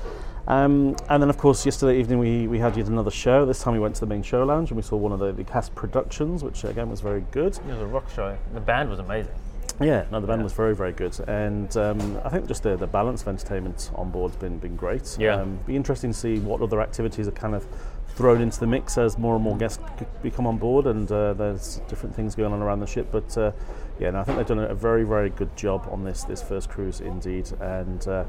Um, 0.48 0.96
and 1.08 1.22
then, 1.22 1.30
of 1.30 1.38
course, 1.38 1.64
yesterday 1.64 1.98
evening 2.00 2.18
we, 2.18 2.48
we 2.48 2.58
had 2.58 2.76
yet 2.76 2.88
another 2.88 3.10
show. 3.10 3.44
This 3.46 3.62
time 3.62 3.74
we 3.74 3.80
went 3.80 3.94
to 3.96 4.00
the 4.00 4.06
main 4.06 4.22
show 4.22 4.42
lounge 4.44 4.70
and 4.70 4.76
we 4.76 4.82
saw 4.82 4.96
one 4.96 5.12
of 5.12 5.18
the, 5.18 5.32
the 5.32 5.44
cast 5.44 5.74
productions, 5.74 6.42
which 6.42 6.64
again 6.64 6.90
was 6.90 7.00
very 7.00 7.24
good. 7.30 7.56
It 7.56 7.64
was 7.66 7.80
a 7.80 7.86
rock 7.86 8.10
show. 8.14 8.36
The 8.54 8.60
band 8.60 8.90
was 8.90 8.98
amazing. 8.98 9.32
Yeah, 9.80 10.04
no, 10.12 10.20
the 10.20 10.26
band 10.26 10.42
was 10.42 10.52
very, 10.52 10.74
very 10.74 10.92
good, 10.92 11.18
and 11.26 11.74
um, 11.78 12.20
I 12.22 12.28
think 12.28 12.46
just 12.46 12.62
the, 12.64 12.76
the 12.76 12.86
balance 12.86 13.22
of 13.22 13.28
entertainment 13.28 13.90
on 13.94 14.10
board's 14.10 14.36
been 14.36 14.58
been 14.58 14.76
great. 14.76 15.16
Yeah. 15.18 15.36
um, 15.36 15.58
be 15.66 15.74
interesting 15.74 16.12
to 16.12 16.18
see 16.18 16.38
what 16.38 16.60
other 16.60 16.82
activities 16.82 17.26
are 17.28 17.32
kind 17.32 17.54
of 17.54 17.66
thrown 18.08 18.42
into 18.42 18.60
the 18.60 18.66
mix 18.66 18.98
as 18.98 19.16
more 19.16 19.36
and 19.36 19.42
more 19.42 19.56
guests 19.56 19.82
c- 19.98 20.04
become 20.22 20.46
on 20.46 20.58
board, 20.58 20.86
and 20.86 21.10
uh, 21.10 21.32
there's 21.32 21.80
different 21.88 22.14
things 22.14 22.34
going 22.34 22.52
on 22.52 22.60
around 22.60 22.80
the 22.80 22.86
ship. 22.86 23.08
But 23.10 23.38
uh, 23.38 23.52
yeah, 23.98 24.10
no, 24.10 24.20
I 24.20 24.24
think 24.24 24.36
they've 24.36 24.46
done 24.46 24.58
a, 24.58 24.66
a 24.66 24.74
very, 24.74 25.04
very 25.04 25.30
good 25.30 25.56
job 25.56 25.88
on 25.90 26.04
this 26.04 26.24
this 26.24 26.42
first 26.42 26.68
cruise 26.68 27.00
indeed, 27.00 27.50
and. 27.60 28.06
Uh, 28.06 28.24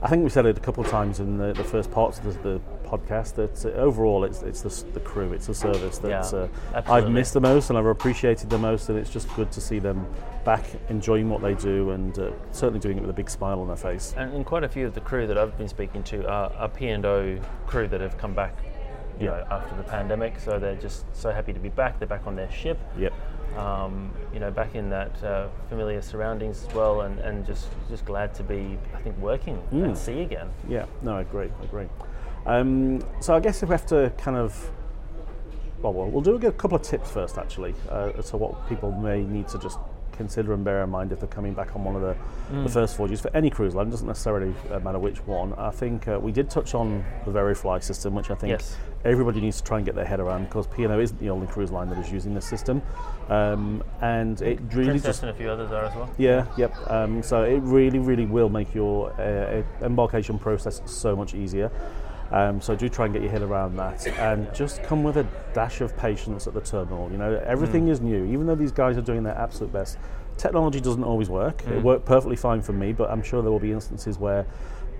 I 0.00 0.08
think 0.08 0.22
we 0.22 0.30
said 0.30 0.46
it 0.46 0.56
a 0.56 0.60
couple 0.60 0.84
of 0.84 0.90
times 0.90 1.18
in 1.18 1.38
the, 1.38 1.52
the 1.52 1.64
first 1.64 1.90
parts 1.90 2.18
of 2.18 2.24
the, 2.24 2.30
the 2.50 2.60
podcast 2.84 3.34
that 3.34 3.64
uh, 3.66 3.76
overall 3.76 4.22
it's 4.24 4.42
it's 4.42 4.62
the, 4.62 4.92
the 4.92 5.00
crew, 5.00 5.32
it's 5.32 5.48
the 5.48 5.54
service 5.54 5.98
that 5.98 6.08
Yeah, 6.08 6.48
uh, 6.74 6.82
I've 6.86 7.10
missed 7.10 7.34
the 7.34 7.40
most 7.40 7.68
and 7.70 7.78
I've 7.78 7.84
appreciated 7.86 8.48
the 8.48 8.58
most, 8.58 8.88
and 8.88 8.98
it's 8.98 9.10
just 9.10 9.32
good 9.34 9.50
to 9.52 9.60
see 9.60 9.80
them 9.80 10.06
back 10.44 10.64
enjoying 10.88 11.28
what 11.28 11.42
they 11.42 11.54
do 11.54 11.90
and 11.90 12.16
uh, 12.18 12.30
certainly 12.52 12.78
doing 12.78 12.96
it 12.96 13.00
with 13.00 13.10
a 13.10 13.14
big 13.14 13.28
smile 13.28 13.60
on 13.60 13.66
their 13.66 13.76
face. 13.76 14.14
And, 14.16 14.32
and 14.32 14.46
quite 14.46 14.62
a 14.62 14.68
few 14.68 14.86
of 14.86 14.94
the 14.94 15.00
crew 15.00 15.26
that 15.26 15.36
I've 15.36 15.58
been 15.58 15.68
speaking 15.68 16.04
to 16.04 16.26
are, 16.28 16.52
are 16.52 16.68
P&O 16.68 17.38
crew 17.66 17.88
that 17.88 18.00
have 18.00 18.16
come 18.18 18.34
back 18.34 18.56
you 19.18 19.26
Yeah. 19.26 19.30
know, 19.32 19.46
after 19.50 19.76
the 19.76 19.82
pandemic, 19.82 20.38
so 20.38 20.60
they're 20.60 20.76
just 20.76 21.04
so 21.12 21.32
happy 21.32 21.52
to 21.52 21.58
be 21.58 21.70
back. 21.70 21.98
They're 21.98 22.06
back 22.06 22.26
on 22.26 22.36
their 22.36 22.50
ship. 22.52 22.78
Yep. 22.96 23.12
Um, 23.56 24.10
you 24.32 24.40
know, 24.40 24.50
back 24.50 24.74
in 24.74 24.90
that 24.90 25.22
uh, 25.24 25.48
familiar 25.68 26.02
surroundings 26.02 26.64
as 26.68 26.74
well, 26.74 27.02
and, 27.02 27.18
and 27.20 27.46
just 27.46 27.68
just 27.88 28.04
glad 28.04 28.34
to 28.34 28.42
be, 28.42 28.78
I 28.94 29.00
think, 29.00 29.16
working 29.18 29.60
Mm. 29.72 29.90
at 29.90 29.98
sea 29.98 30.22
again. 30.22 30.48
Yeah, 30.68 30.86
no, 31.02 31.16
I 31.16 31.22
agree, 31.22 31.50
I 31.60 31.64
agree. 31.64 31.86
Um, 32.46 33.02
so 33.20 33.34
I 33.34 33.40
guess 33.40 33.62
if 33.62 33.68
we 33.68 33.74
have 33.74 33.86
to 33.86 34.12
kind 34.18 34.36
of, 34.36 34.70
well, 35.82 35.92
we'll, 35.92 36.06
we'll 36.08 36.22
do 36.22 36.36
a 36.36 36.52
couple 36.52 36.76
of 36.76 36.82
tips 36.82 37.10
first, 37.10 37.36
actually, 37.38 37.74
uh, 37.90 38.12
as 38.16 38.30
to 38.30 38.36
what 38.36 38.68
people 38.68 38.92
may 38.92 39.22
need 39.22 39.48
to 39.48 39.58
just 39.58 39.78
consider 40.18 40.52
and 40.52 40.62
bear 40.64 40.82
in 40.84 40.90
mind 40.90 41.12
if 41.12 41.20
they're 41.20 41.28
coming 41.28 41.54
back 41.54 41.74
on 41.74 41.82
one 41.84 41.96
of 41.96 42.02
the, 42.02 42.14
the 42.62 42.68
first 42.68 42.96
voyages 42.96 43.20
for 43.20 43.34
any 43.34 43.48
cruise 43.48 43.74
line. 43.74 43.86
It 43.86 43.90
doesn't 43.92 44.06
necessarily 44.06 44.52
uh, 44.70 44.80
matter 44.80 44.98
which 44.98 45.24
one. 45.26 45.54
I 45.54 45.70
think 45.70 46.06
uh, 46.08 46.18
we 46.20 46.32
did 46.32 46.50
touch 46.50 46.74
on 46.74 47.02
the 47.24 47.30
Verifly 47.30 47.80
system, 47.82 48.14
which 48.14 48.30
I 48.30 48.34
think 48.34 48.50
Yes. 48.50 48.76
everybody 49.04 49.40
needs 49.40 49.58
to 49.62 49.64
try 49.66 49.78
and 49.78 49.86
get 49.86 49.94
their 49.94 50.04
head 50.04 50.20
around 50.20 50.44
because 50.44 50.66
P&O 50.66 51.00
isn't 51.00 51.18
the 51.20 51.30
only 51.30 51.46
cruise 51.46 51.70
line 51.70 51.88
that 51.88 51.98
is 51.98 52.10
using 52.12 52.34
this 52.34 52.44
system, 52.46 52.82
um, 53.30 53.82
and 54.02 54.42
it 54.42 54.58
really 54.74 54.90
Princess 54.90 55.04
just 55.04 55.22
and 55.22 55.30
a 55.30 55.34
few 55.34 55.48
others 55.48 55.70
are 55.70 55.84
as 55.84 55.94
well. 55.94 56.10
yeah, 56.18 56.44
yep. 56.58 56.74
Um, 56.90 57.22
so 57.22 57.44
it 57.44 57.60
really, 57.62 57.98
really 58.00 58.26
will 58.26 58.48
make 58.48 58.74
your 58.74 59.12
uh, 59.20 59.62
embarkation 59.84 60.38
process 60.38 60.82
so 60.84 61.14
much 61.16 61.34
easier. 61.34 61.70
Um, 62.30 62.60
so 62.60 62.76
do 62.76 62.88
try 62.88 63.06
and 63.06 63.14
get 63.14 63.22
your 63.22 63.30
head 63.30 63.42
around 63.42 63.76
that, 63.76 64.06
and 64.06 64.52
just 64.54 64.82
come 64.82 65.02
with 65.02 65.16
a 65.16 65.26
dash 65.54 65.80
of 65.80 65.96
patience 65.96 66.46
at 66.46 66.54
the 66.54 66.60
terminal. 66.60 67.10
You 67.10 67.16
know, 67.16 67.42
everything 67.46 67.88
is 67.88 68.00
new. 68.00 68.24
Even 68.26 68.46
though 68.46 68.54
these 68.54 68.72
guys 68.72 68.98
are 68.98 69.02
doing 69.02 69.22
their 69.22 69.36
absolute 69.36 69.72
best, 69.72 69.96
technology 70.36 70.80
doesn't 70.80 71.04
always 71.04 71.30
work. 71.30 71.66
It 71.66 71.82
worked 71.82 72.04
perfectly 72.04 72.36
fine 72.36 72.60
for 72.60 72.72
me, 72.72 72.92
but 72.92 73.10
I'm 73.10 73.22
sure 73.22 73.42
there 73.42 73.50
will 73.50 73.58
be 73.58 73.72
instances 73.72 74.18
where 74.18 74.46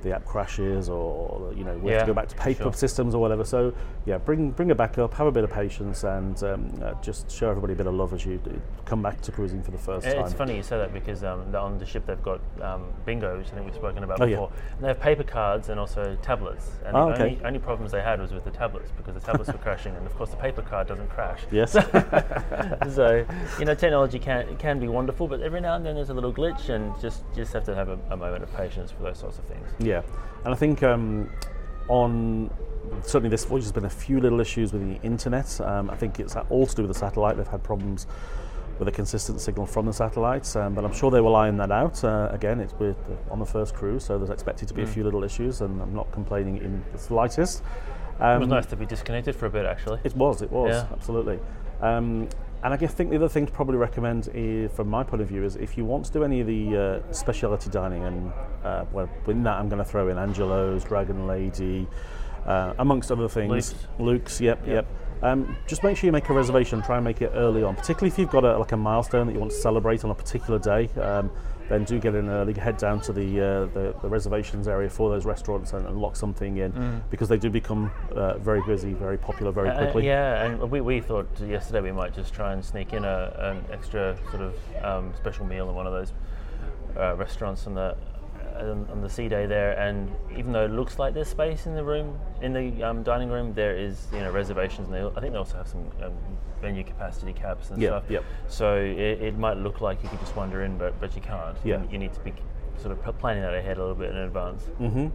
the 0.03 0.15
app 0.15 0.25
crashes, 0.25 0.89
or 0.89 1.53
you 1.57 1.65
know, 1.65 1.77
we 1.79 1.93
have 1.93 2.03
to 2.03 2.07
go 2.07 2.15
back 2.15 2.29
to 2.29 2.37
paper 2.37 2.65
sure. 2.65 2.73
systems 2.73 3.15
or 3.15 3.21
whatever. 3.21 3.45
So 3.45 3.75
yeah, 4.07 4.19
bring 4.19 4.51
bring 4.51 4.71
it 4.71 4.77
back 4.77 4.99
up, 4.99 5.15
have 5.15 5.27
a 5.27 5.33
bit 5.33 5.45
of 5.45 5.51
patience, 5.53 6.05
and 6.05 6.43
um, 6.45 6.73
uh, 6.83 6.95
just 7.03 7.31
show 7.31 7.49
everybody 7.51 7.73
a 7.73 7.77
bit 7.77 7.87
of 7.87 7.95
love 7.95 8.13
as 8.15 8.25
you 8.25 8.39
do- 8.39 8.61
come 8.85 9.03
back 9.03 9.21
to 9.23 9.33
cruising 9.33 9.63
for 9.63 9.71
the 9.71 9.79
first 9.79 10.07
time. 10.07 10.25
It's 10.25 10.33
funny 10.33 10.57
you 10.57 10.63
say 10.63 10.79
that 10.79 10.93
because 10.93 11.23
um, 11.25 11.55
on 11.55 11.79
the 11.79 11.87
ship 11.87 12.07
they've 12.07 12.23
got 12.23 12.41
um, 12.63 12.85
bingos. 13.07 13.47
I 13.47 13.51
think 13.51 13.67
we've 13.67 13.75
spoken 13.75 14.03
about 14.05 14.21
Oh, 14.21 14.25
yeah. 14.25 14.37
before. 14.37 14.53
And 14.77 14.85
they 14.85 14.89
have 14.89 15.01
paper 15.01 15.25
cards 15.25 15.69
and 15.69 15.79
also 15.79 16.17
tablets. 16.23 16.71
And 16.85 16.97
Oh, 16.97 17.07
the 17.09 17.13
okay. 17.15 17.23
only, 17.23 17.45
only 17.45 17.59
problems 17.59 17.93
they 17.93 18.01
had 18.03 18.21
was 18.21 18.33
with 18.33 18.45
the 18.45 18.51
tablets 18.51 18.91
because 18.97 19.15
the 19.15 19.21
tablets 19.21 19.51
were 19.53 19.59
crashing, 19.59 19.95
and 19.97 20.07
of 20.07 20.15
course 20.17 20.31
the 20.31 20.37
paper 20.37 20.63
card 20.63 20.89
doesn't 20.89 21.09
crash. 21.09 21.43
Yes. 21.51 21.73
so 22.95 23.25
you 23.59 23.65
know 23.65 23.75
technology 23.75 24.19
can 24.19 24.57
can 24.57 24.79
be 24.81 24.89
wonderful, 24.89 25.29
but 25.29 25.41
every 25.43 25.61
now 25.61 25.75
and 25.75 25.85
then 25.85 25.95
there's 25.95 26.11
a 26.11 26.15
little 26.15 26.33
glitch, 26.33 26.69
and 26.69 26.99
just 27.01 27.23
just 27.35 27.53
have 27.53 27.65
to 27.65 27.75
have 27.75 27.89
a, 27.89 27.99
a 28.11 28.17
moment 28.17 28.43
of 28.43 28.55
patience 28.57 28.91
for 28.91 29.03
those 29.03 29.19
sorts 29.19 29.39
of 29.39 29.45
things. 29.45 29.67
Yeah, 29.79 29.88
and 30.45 30.55
I 30.55 30.55
think 30.55 30.83
um, 30.83 31.31
on 31.89 32.51
certainly 33.03 33.29
this 33.29 33.45
voyage 33.45 33.65
there's 33.65 33.73
been 33.73 33.85
a 33.85 33.91
few 33.91 34.21
little 34.21 34.41
issues 34.41 34.73
with 34.73 34.83
the 34.83 35.01
internet. 35.07 35.61
Um, 35.61 35.91
I 35.91 35.97
think 35.97 36.21
it's 36.21 36.37
all 36.37 36.67
to 36.67 36.75
do 36.75 36.83
with 36.83 36.93
the 36.93 36.99
satellite. 36.99 37.37
They've 37.37 37.47
had 37.47 37.63
problems 37.63 38.07
with 38.79 38.87
a 38.89 38.93
consistent 38.93 39.41
signal 39.41 39.67
from 39.67 39.87
the 39.87 39.93
satellites, 39.93 40.55
um, 40.55 40.75
but 40.75 40.85
I'm 40.85 40.93
sure 40.95 41.11
they 41.11 41.21
will 41.21 41.35
iron 41.35 41.57
that 41.57 41.73
out. 41.73 42.03
Uh, 42.05 42.29
again, 42.31 42.61
it's 42.61 42.75
with 42.75 42.97
on 43.31 43.41
the 43.41 43.47
first 43.47 43.75
cruise, 43.75 44.05
so 44.05 44.19
there's 44.19 44.31
expected 44.31 44.69
to 44.69 44.75
be 44.75 44.83
a 44.83 44.87
few 44.87 45.03
little 45.03 45.25
issues, 45.25 45.61
and 45.61 45.83
I'm 45.83 45.95
not 45.95 46.11
complaining 46.13 46.59
in 46.59 46.85
the 46.93 46.99
slightest. 46.99 47.63
Um, 48.21 48.37
It 48.37 48.39
was 48.41 48.49
nice 48.49 48.67
to 48.67 48.77
be 48.77 48.87
disconnected 48.87 49.35
for 49.35 49.47
a 49.47 49.51
bit, 49.51 49.67
actually. 49.67 50.01
It 50.05 50.15
was, 50.17 50.43
it 50.43 50.51
was, 50.51 50.71
Yeah. 50.71 50.87
absolutely. 50.93 51.41
Um, 51.81 52.29
and 52.63 52.75
I 52.75 52.77
guess 52.77 52.93
think 52.93 53.11
the 53.11 53.17
other 53.17 53.29
thing 53.29 53.47
to 53.47 53.53
probably 53.53 53.77
recommend, 53.77 54.29
is, 54.35 54.71
from 54.73 54.89
my 54.89 55.03
point 55.03 55.23
of 55.23 55.29
view, 55.29 55.45
is 55.45 55.57
if 55.57 55.77
you 55.77 55.85
want 55.85 56.07
to 56.07 56.13
do 56.13 56.25
any 56.25 56.41
of 56.41 56.47
the 56.47 56.77
uh, 56.77 57.13
specialty 57.13 57.71
dining, 57.71 58.05
and 58.05 58.33
uh, 58.65 58.85
well, 58.93 59.09
within 59.27 59.43
that 59.45 59.59
I'm 59.59 59.69
going 59.69 59.79
to 59.79 59.85
throw 59.85 60.09
in 60.09 60.19
Angelo's, 60.19 60.85
Dragon 60.85 61.27
Lady, 61.27 61.87
uh, 62.47 62.75
amongst 62.79 63.13
other 63.13 63.29
things. 63.29 63.51
Luke's. 63.51 63.75
Luke's, 63.99 64.41
yep, 64.41 64.67
yep. 64.67 64.87
Um, 65.23 65.57
just 65.67 65.83
make 65.83 65.97
sure 65.97 66.07
you 66.07 66.13
make 66.13 66.29
a 66.29 66.33
reservation. 66.33 66.81
Try 66.83 66.97
and 66.97 67.05
make 67.05 67.21
it 67.23 67.33
early 67.35 67.63
on, 67.63 67.75
particularly 67.75 68.09
if 68.09 68.19
you've 68.19 68.31
got 68.31 68.45
a, 68.45 68.57
like 68.57 68.73
a 68.73 68.77
milestone 68.77 69.27
that 69.27 69.33
you 69.33 69.41
want 69.41 69.51
to 69.51 69.59
celebrate 69.59 70.05
on 70.05 70.11
a 70.11 70.15
particular 70.15 70.59
day. 70.59 70.89
Um, 71.01 71.31
then 71.69 71.85
do 71.85 71.99
get 71.99 72.15
in 72.15 72.29
early. 72.29 72.55
Head 72.55 72.77
down 72.77 73.01
to 73.03 73.13
the 73.13 73.41
uh, 73.41 73.67
the, 73.67 73.95
the, 74.03 74.09
reservations 74.09 74.69
area 74.69 74.89
for 74.89 75.11
those 75.11 75.25
restaurants 75.25 75.73
and, 75.73 75.87
and 75.87 75.99
lock 75.99 76.17
something 76.17 76.57
in 76.57 76.73
mm. 76.73 77.01
because 77.11 77.29
they 77.29 77.39
do 77.39 77.51
become 77.51 77.91
uh, 78.13 78.39
very 78.39 78.63
busy, 78.63 78.93
very 78.95 79.19
popular, 79.19 79.53
very 79.53 79.69
uh, 79.69 79.79
quickly. 79.79 80.03
Uh, 80.03 80.15
yeah, 80.15 80.45
and 80.45 80.71
we, 80.71 80.81
we 80.81 81.01
thought 81.01 81.29
yesterday 81.41 81.81
we 81.81 81.93
might 81.93 82.15
just 82.15 82.33
try 82.33 82.53
and 82.53 82.65
sneak 82.65 82.93
in 82.93 83.05
a, 83.05 83.35
an 83.39 83.65
extra 83.73 84.17
sort 84.31 84.43
of 84.43 84.55
um, 84.83 85.13
special 85.17 85.45
meal 85.45 85.69
in 85.69 85.75
one 85.75 85.87
of 85.87 85.93
those 85.93 86.13
uh, 86.97 87.15
restaurants 87.17 87.67
on 87.67 87.75
the 87.75 87.97
on, 88.61 89.01
the 89.01 89.09
sea 89.09 89.29
day 89.29 89.47
there, 89.47 89.79
and 89.79 90.11
even 90.37 90.53
though 90.53 90.65
it 90.65 90.71
looks 90.71 90.99
like 90.99 91.15
there's 91.15 91.29
space 91.29 91.67
in 91.67 91.75
the 91.75 91.85
room, 91.85 92.19
in 92.43 92.53
the 92.53 92.83
um, 92.83 93.03
dining 93.03 93.31
room, 93.31 93.55
there 93.55 93.77
is 93.77 94.07
you 94.13 94.21
know 94.21 94.31
reservations, 94.31 94.89
and 94.89 94.95
they, 94.95 95.05
I 95.05 95.21
think 95.21 95.33
they 95.33 95.39
also 95.39 95.57
have 95.57 95.69
some 95.69 95.91
um, 96.03 96.13
venue 96.61 96.85
capacity 96.85 97.33
caps 97.33 97.71
and 97.71 97.81
yep, 97.81 97.91
stuff. 97.91 98.11
Yep. 98.11 98.25
So 98.49 98.77
it, 98.77 99.23
it, 99.23 99.39
might 99.39 99.57
look 99.57 99.81
like 99.81 100.03
you 100.03 100.09
could 100.09 100.21
just 100.21 100.35
wander 100.37 100.63
in, 100.63 100.79
but 100.79 100.99
but 101.01 101.15
you 101.15 101.23
can't. 101.23 101.57
Yeah. 101.65 101.83
You, 101.83 101.89
you 101.93 101.99
need 101.99 102.13
to 102.15 102.21
be 102.21 102.33
sort 102.77 102.93
of 102.93 103.19
planning 103.19 103.43
that 103.43 103.55
ahead 103.55 103.77
a 103.77 103.81
little 103.81 103.95
bit 103.95 104.11
in 104.11 104.17
advance. 104.17 104.63
Mm-hmm. 104.81 105.09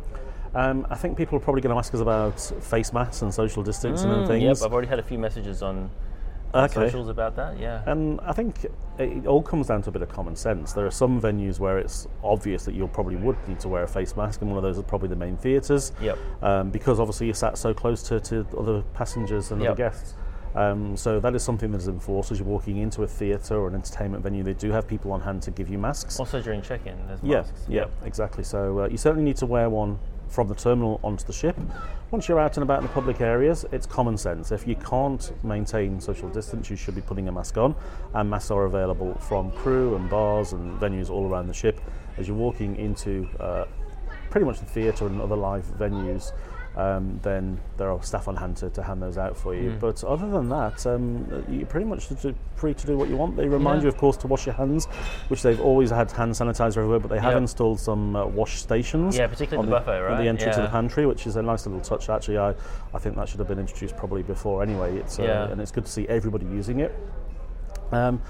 Um, 0.56 0.86
I 0.90 0.96
think 0.96 1.18
people 1.18 1.38
are 1.38 1.42
probably 1.42 1.62
going 1.62 1.74
to 1.74 1.80
ask 1.80 1.94
us 1.94 2.00
about 2.00 2.40
face 2.40 2.94
masks 2.94 3.22
and 3.24 3.34
social 3.34 3.64
distancing 3.64 4.10
mm, 4.10 4.20
and 4.20 4.28
things. 4.28 4.44
Yep, 4.44 4.68
I've 4.68 4.74
already 4.74 4.88
had 4.88 5.00
a 5.00 5.04
few 5.04 5.18
messages 5.18 5.64
on 5.64 5.90
okay. 6.54 6.74
socials 6.74 7.10
about 7.10 7.36
that. 7.36 7.60
Yeah, 7.60 7.84
and 7.88 8.20
I 8.22 8.34
think 8.34 8.66
it 8.98 9.26
all 9.26 9.42
comes 9.42 9.68
down 9.68 9.82
to 9.84 9.90
a 9.90 9.92
bit 9.92 10.02
of 10.02 10.10
common 10.10 10.36
sense. 10.36 10.74
There 10.74 10.86
are 10.86 10.92
some 10.92 11.20
venues 11.22 11.60
where 11.60 11.78
it's 11.78 12.08
obvious 12.24 12.66
that 12.66 12.76
you 12.76 12.88
probably 12.88 13.16
would 13.16 13.38
need 13.48 13.60
to 13.62 13.70
wear 13.70 13.84
a 13.84 13.88
face 13.88 14.16
mask, 14.16 14.42
and 14.42 14.50
one 14.50 14.58
of 14.58 14.64
those 14.64 14.78
is 14.78 14.84
probably 14.84 15.10
the 15.10 15.16
main 15.16 15.38
theatres. 15.38 15.92
Yep. 16.02 16.18
Um, 16.42 16.70
because 16.70 17.00
obviously 17.00 17.28
you're 17.28 17.36
sat 17.36 17.58
so 17.58 17.74
close 17.74 18.04
to, 18.04 18.20
to 18.22 18.46
other 18.58 18.82
passengers 18.94 19.52
and 19.52 19.62
yep. 19.62 19.72
other 19.72 19.78
guests. 19.78 20.16
Um, 20.56 20.96
so 20.96 21.20
that 21.20 21.34
is 21.34 21.44
something 21.44 21.72
that 21.72 21.80
is 21.80 21.88
enforced 21.88 22.32
as 22.32 22.40
you're 22.40 22.48
walking 22.48 22.78
into 22.78 23.02
a 23.02 23.08
theatre 23.08 23.56
or 23.56 23.68
an 23.68 23.76
entertainment 23.76 24.22
venue. 24.24 24.44
They 24.44 24.54
do 24.54 24.72
have 24.72 24.88
people 24.88 25.12
on 25.12 25.22
hand 25.22 25.42
to 25.44 25.52
give 25.52 25.68
you 25.68 25.80
masks. 25.80 26.20
Also 26.20 26.42
during 26.42 26.62
check-in, 26.62 26.96
there's 27.08 27.20
yeah, 27.24 27.38
masks. 27.38 27.66
Yeah, 27.68 27.86
exactly. 28.04 28.44
So 28.44 28.82
uh, 28.82 28.88
you 28.88 28.98
certainly 28.98 29.24
need 29.24 29.38
to 29.38 29.48
wear 29.48 29.70
one 29.70 29.98
from 30.34 30.48
the 30.48 30.56
terminal 30.56 31.00
onto 31.04 31.24
the 31.26 31.34
ship. 31.34 31.56
Once 32.10 32.28
you're 32.28 32.40
out 32.40 32.58
and 32.58 32.64
about 32.64 32.80
in 32.80 32.88
the 32.88 32.92
public 32.92 33.22
areas, 33.22 33.66
it's 33.72 33.86
common 33.86 34.18
sense. 34.18 34.52
If 34.52 34.68
you 34.68 34.76
can't 34.76 35.32
maintain 35.44 36.02
social 36.02 36.28
distance, 36.28 36.72
you 36.72 36.76
should 36.76 36.96
be 36.96 37.02
putting 37.02 37.28
a 37.28 37.32
mask 37.32 37.58
on. 37.58 37.76
And 38.16 38.32
masks 38.32 38.50
are 38.50 38.66
available 38.66 39.14
from 39.16 39.52
crew 39.52 39.96
and 39.96 40.10
bars 40.10 40.54
and 40.54 40.80
venues 40.80 41.12
all 41.12 41.30
around 41.30 41.48
the 41.48 41.54
ship 41.54 41.80
as 42.18 42.28
you're 42.28 42.36
walking 42.36 42.76
into 42.78 43.30
uh, 43.40 43.66
pretty 44.32 44.46
much 44.46 44.60
the 44.60 44.66
theatre 44.66 45.06
and 45.06 45.22
other 45.22 45.36
live 45.36 45.66
venues 45.78 46.32
um, 46.76 47.20
then 47.22 47.60
there 47.78 47.92
are 47.92 48.02
staff 48.04 48.28
on 48.28 48.36
hand 48.36 48.58
to, 48.58 48.70
to 48.72 48.82
hand 48.82 49.02
those 49.02 49.18
out 49.18 49.38
for 49.38 49.54
you. 49.54 49.72
Mm. 49.72 49.80
But 49.80 50.04
other 50.04 50.30
than 50.30 50.50
that, 50.50 50.86
um, 50.88 51.46
you're 51.48 51.68
pretty 51.68 51.86
much 51.86 52.08
free 52.56 52.74
to 52.74 52.88
do 52.88 52.98
what 52.98 53.10
you 53.10 53.18
want. 53.18 53.36
They 53.36 53.48
remind 53.48 53.82
yeah. 53.82 53.84
you, 53.84 53.90
of 53.90 53.98
course, 53.98 54.18
to 54.18 54.28
wash 54.28 54.46
your 54.46 54.56
hands, 54.56 54.86
which 55.28 55.44
they've 55.44 55.62
always 55.62 55.92
had 55.92 56.12
hand 56.12 56.32
sanitizer 56.32 56.78
everywhere, 56.78 57.00
but 57.00 57.10
they 57.10 57.20
have 57.20 57.34
yep. 57.34 57.42
installed 57.42 57.80
some 57.80 58.16
uh, 58.16 58.26
wash 58.26 58.60
stations. 58.60 59.18
Yeah, 59.18 59.28
particularly 59.28 59.70
the, 59.70 59.74
the, 59.74 59.80
buffet, 59.80 60.02
right? 60.02 60.14
On 60.14 60.24
the 60.24 60.30
entry 60.30 60.48
yeah. 60.48 60.58
of 60.58 60.64
the 60.64 60.70
pantry, 60.70 61.06
which 61.06 61.28
is 61.28 61.36
a 61.36 61.42
nice 61.42 61.66
little 61.66 61.82
touch. 61.82 62.10
Actually, 62.10 62.40
I, 62.40 62.56
I 62.94 63.00
think 63.00 63.16
that 63.18 63.30
should 63.30 63.40
have 63.40 63.48
been 63.48 63.60
introduced 63.60 63.96
probably 63.96 64.24
before 64.24 64.64
anyway. 64.64 64.98
It's, 64.98 65.20
uh, 65.20 65.24
yeah. 65.24 65.52
And 65.52 65.62
it's 65.62 65.72
good 65.72 65.86
to 65.86 65.92
see 65.92 66.08
everybody 66.08 66.46
using 66.46 66.80
it. 66.80 66.96
Um, 67.92 68.22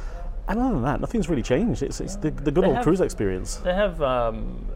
and 0.49 0.59
other 0.59 0.73
than 0.73 0.83
that, 0.83 0.99
nothing's 0.99 1.29
really 1.29 1.41
changed. 1.41 1.81
It's, 1.83 2.01
it's 2.01 2.17
the, 2.17 2.31
the 2.31 2.51
good 2.51 2.65
they 2.65 2.67
old 2.67 2.75
have, 2.75 2.83
cruise 2.83 2.99
experience. 2.99 3.55
They 3.57 3.73
have 3.73 4.01
um, 4.01 4.67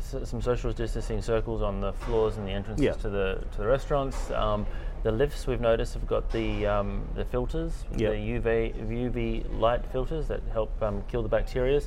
some 0.00 0.40
social 0.42 0.72
distancing 0.72 1.22
circles 1.22 1.62
on 1.62 1.80
the 1.80 1.92
floors 1.92 2.36
and 2.36 2.46
the 2.46 2.52
entrances 2.52 2.84
yeah. 2.84 2.92
to 2.92 3.08
the 3.08 3.44
to 3.52 3.58
the 3.58 3.66
restaurants. 3.66 4.30
Um, 4.30 4.66
the 5.02 5.12
lifts 5.12 5.46
we've 5.46 5.60
noticed 5.60 5.94
have 5.94 6.06
got 6.06 6.30
the 6.32 6.66
um, 6.66 7.06
the 7.14 7.24
filters, 7.24 7.84
yep. 7.96 8.12
the 8.12 8.16
UV 8.16 8.74
UV 8.88 9.58
light 9.60 9.84
filters 9.92 10.26
that 10.28 10.42
help 10.52 10.70
um, 10.82 11.02
kill 11.08 11.22
the 11.22 11.28
bacteria, 11.28 11.80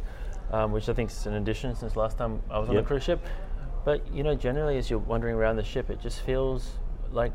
um, 0.52 0.72
which 0.72 0.88
I 0.90 0.94
think 0.94 1.10
is 1.10 1.26
an 1.26 1.34
addition 1.34 1.76
since 1.76 1.96
last 1.96 2.18
time 2.18 2.42
I 2.50 2.60
was 2.60 2.70
on 2.70 2.76
yep. 2.76 2.86
a 2.86 2.88
cruise 2.88 3.04
ship. 3.04 3.26
But 3.86 4.02
you 4.14 4.24
know, 4.24 4.36
generally 4.36 4.78
as 4.78 4.90
you're 4.90 5.00
wandering 5.00 5.36
around 5.36 5.58
the 5.58 5.64
ship, 5.64 5.90
it 5.90 6.00
just 6.02 6.22
feels 6.22 6.72
like 7.12 7.34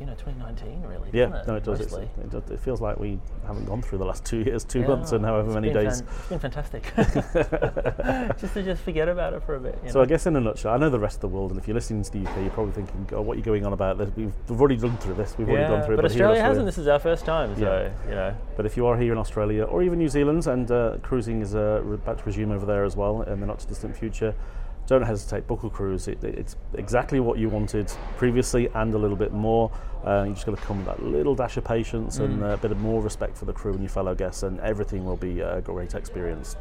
you 0.00 0.06
know 0.06 0.14
2019 0.14 0.82
really. 0.82 1.08
Yeah, 1.12 1.40
it, 1.40 1.46
no, 1.46 1.56
it 1.56 1.64
does. 1.64 1.80
It, 1.80 1.90
does. 2.30 2.50
it, 2.50 2.60
feels 2.60 2.80
like 2.80 2.98
we 2.98 3.18
haven't 3.46 3.66
gone 3.66 3.82
through 3.82 3.98
the 3.98 4.04
last 4.04 4.24
two 4.24 4.38
years, 4.38 4.64
two 4.64 4.80
yeah, 4.80 4.88
months, 4.88 5.12
and 5.12 5.24
however 5.24 5.52
many 5.52 5.72
days. 5.72 6.00
Fan, 6.00 6.08
it's 6.18 6.28
been 6.28 6.38
fantastic. 6.38 6.92
just 8.40 8.54
to 8.54 8.62
just 8.62 8.82
forget 8.82 9.08
about 9.08 9.32
it 9.32 9.42
for 9.44 9.56
a 9.56 9.60
bit. 9.60 9.78
so 9.86 9.94
know? 9.94 10.02
I 10.02 10.06
guess 10.06 10.26
in 10.26 10.36
a 10.36 10.40
nutshell, 10.40 10.72
I 10.72 10.76
know 10.76 10.90
the 10.90 10.98
rest 10.98 11.16
of 11.16 11.20
the 11.22 11.28
world, 11.28 11.50
and 11.50 11.60
if 11.60 11.68
you're 11.68 11.74
listening 11.74 12.02
to 12.02 12.10
the 12.10 12.20
UK, 12.20 12.36
you're 12.38 12.50
probably 12.50 12.72
thinking, 12.72 13.08
"Oh, 13.12 13.22
what 13.22 13.34
are 13.34 13.38
you 13.38 13.44
going 13.44 13.64
on 13.66 13.72
about? 13.72 13.98
We've, 14.16 14.32
we've 14.48 14.60
already 14.60 14.76
done 14.76 14.96
through 14.98 15.14
this. 15.14 15.36
We've 15.38 15.48
yeah, 15.48 15.54
already 15.54 15.74
gone 15.74 15.86
through." 15.86 15.96
But, 15.96 16.02
but 16.02 16.10
Australia, 16.10 16.32
Australia 16.32 16.48
hasn't. 16.48 16.66
This 16.66 16.78
is 16.78 16.88
our 16.88 16.98
first 16.98 17.24
time, 17.24 17.54
so 17.56 17.62
yeah. 17.62 18.08
you 18.08 18.14
know. 18.14 18.36
But 18.56 18.66
if 18.66 18.76
you 18.76 18.86
are 18.86 18.96
here 18.96 19.12
in 19.12 19.18
Australia 19.18 19.64
or 19.64 19.82
even 19.82 19.98
New 19.98 20.08
Zealand, 20.08 20.46
and 20.46 20.70
uh, 20.70 20.96
cruising 21.02 21.42
is 21.42 21.54
uh, 21.54 21.82
about 21.84 22.18
to 22.18 22.24
resume 22.24 22.52
over 22.52 22.66
there 22.66 22.84
as 22.84 22.96
well 22.96 23.22
in 23.22 23.40
the 23.40 23.46
not 23.46 23.60
too 23.60 23.68
distant 23.68 23.96
future 23.96 24.34
don't 24.86 25.02
hesitate. 25.02 25.46
Book 25.46 25.64
a 25.64 25.70
cruise. 25.70 26.08
It, 26.08 26.22
it's 26.24 26.56
exactly 26.74 27.20
what 27.20 27.38
you 27.38 27.48
wanted 27.48 27.88
previously 28.16 28.68
and 28.74 28.92
a 28.94 28.98
little 28.98 29.16
bit 29.16 29.32
more. 29.32 29.70
Uh, 30.04 30.24
you 30.26 30.34
just 30.34 30.46
got 30.46 30.56
to 30.56 30.62
come 30.62 30.78
with 30.78 30.86
that 30.86 31.02
little 31.02 31.34
dash 31.34 31.56
of 31.56 31.64
patience 31.64 32.18
mm. 32.18 32.24
and 32.24 32.42
a 32.42 32.56
bit 32.56 32.72
of 32.72 32.78
more 32.80 33.00
respect 33.00 33.38
for 33.38 33.44
the 33.44 33.52
crew 33.52 33.72
and 33.72 33.80
your 33.80 33.88
fellow 33.88 34.14
guests, 34.14 34.42
and 34.42 34.58
everything 34.60 35.04
will 35.04 35.16
be 35.16 35.40
a 35.40 35.60
great 35.60 35.94
experience. 35.94 36.56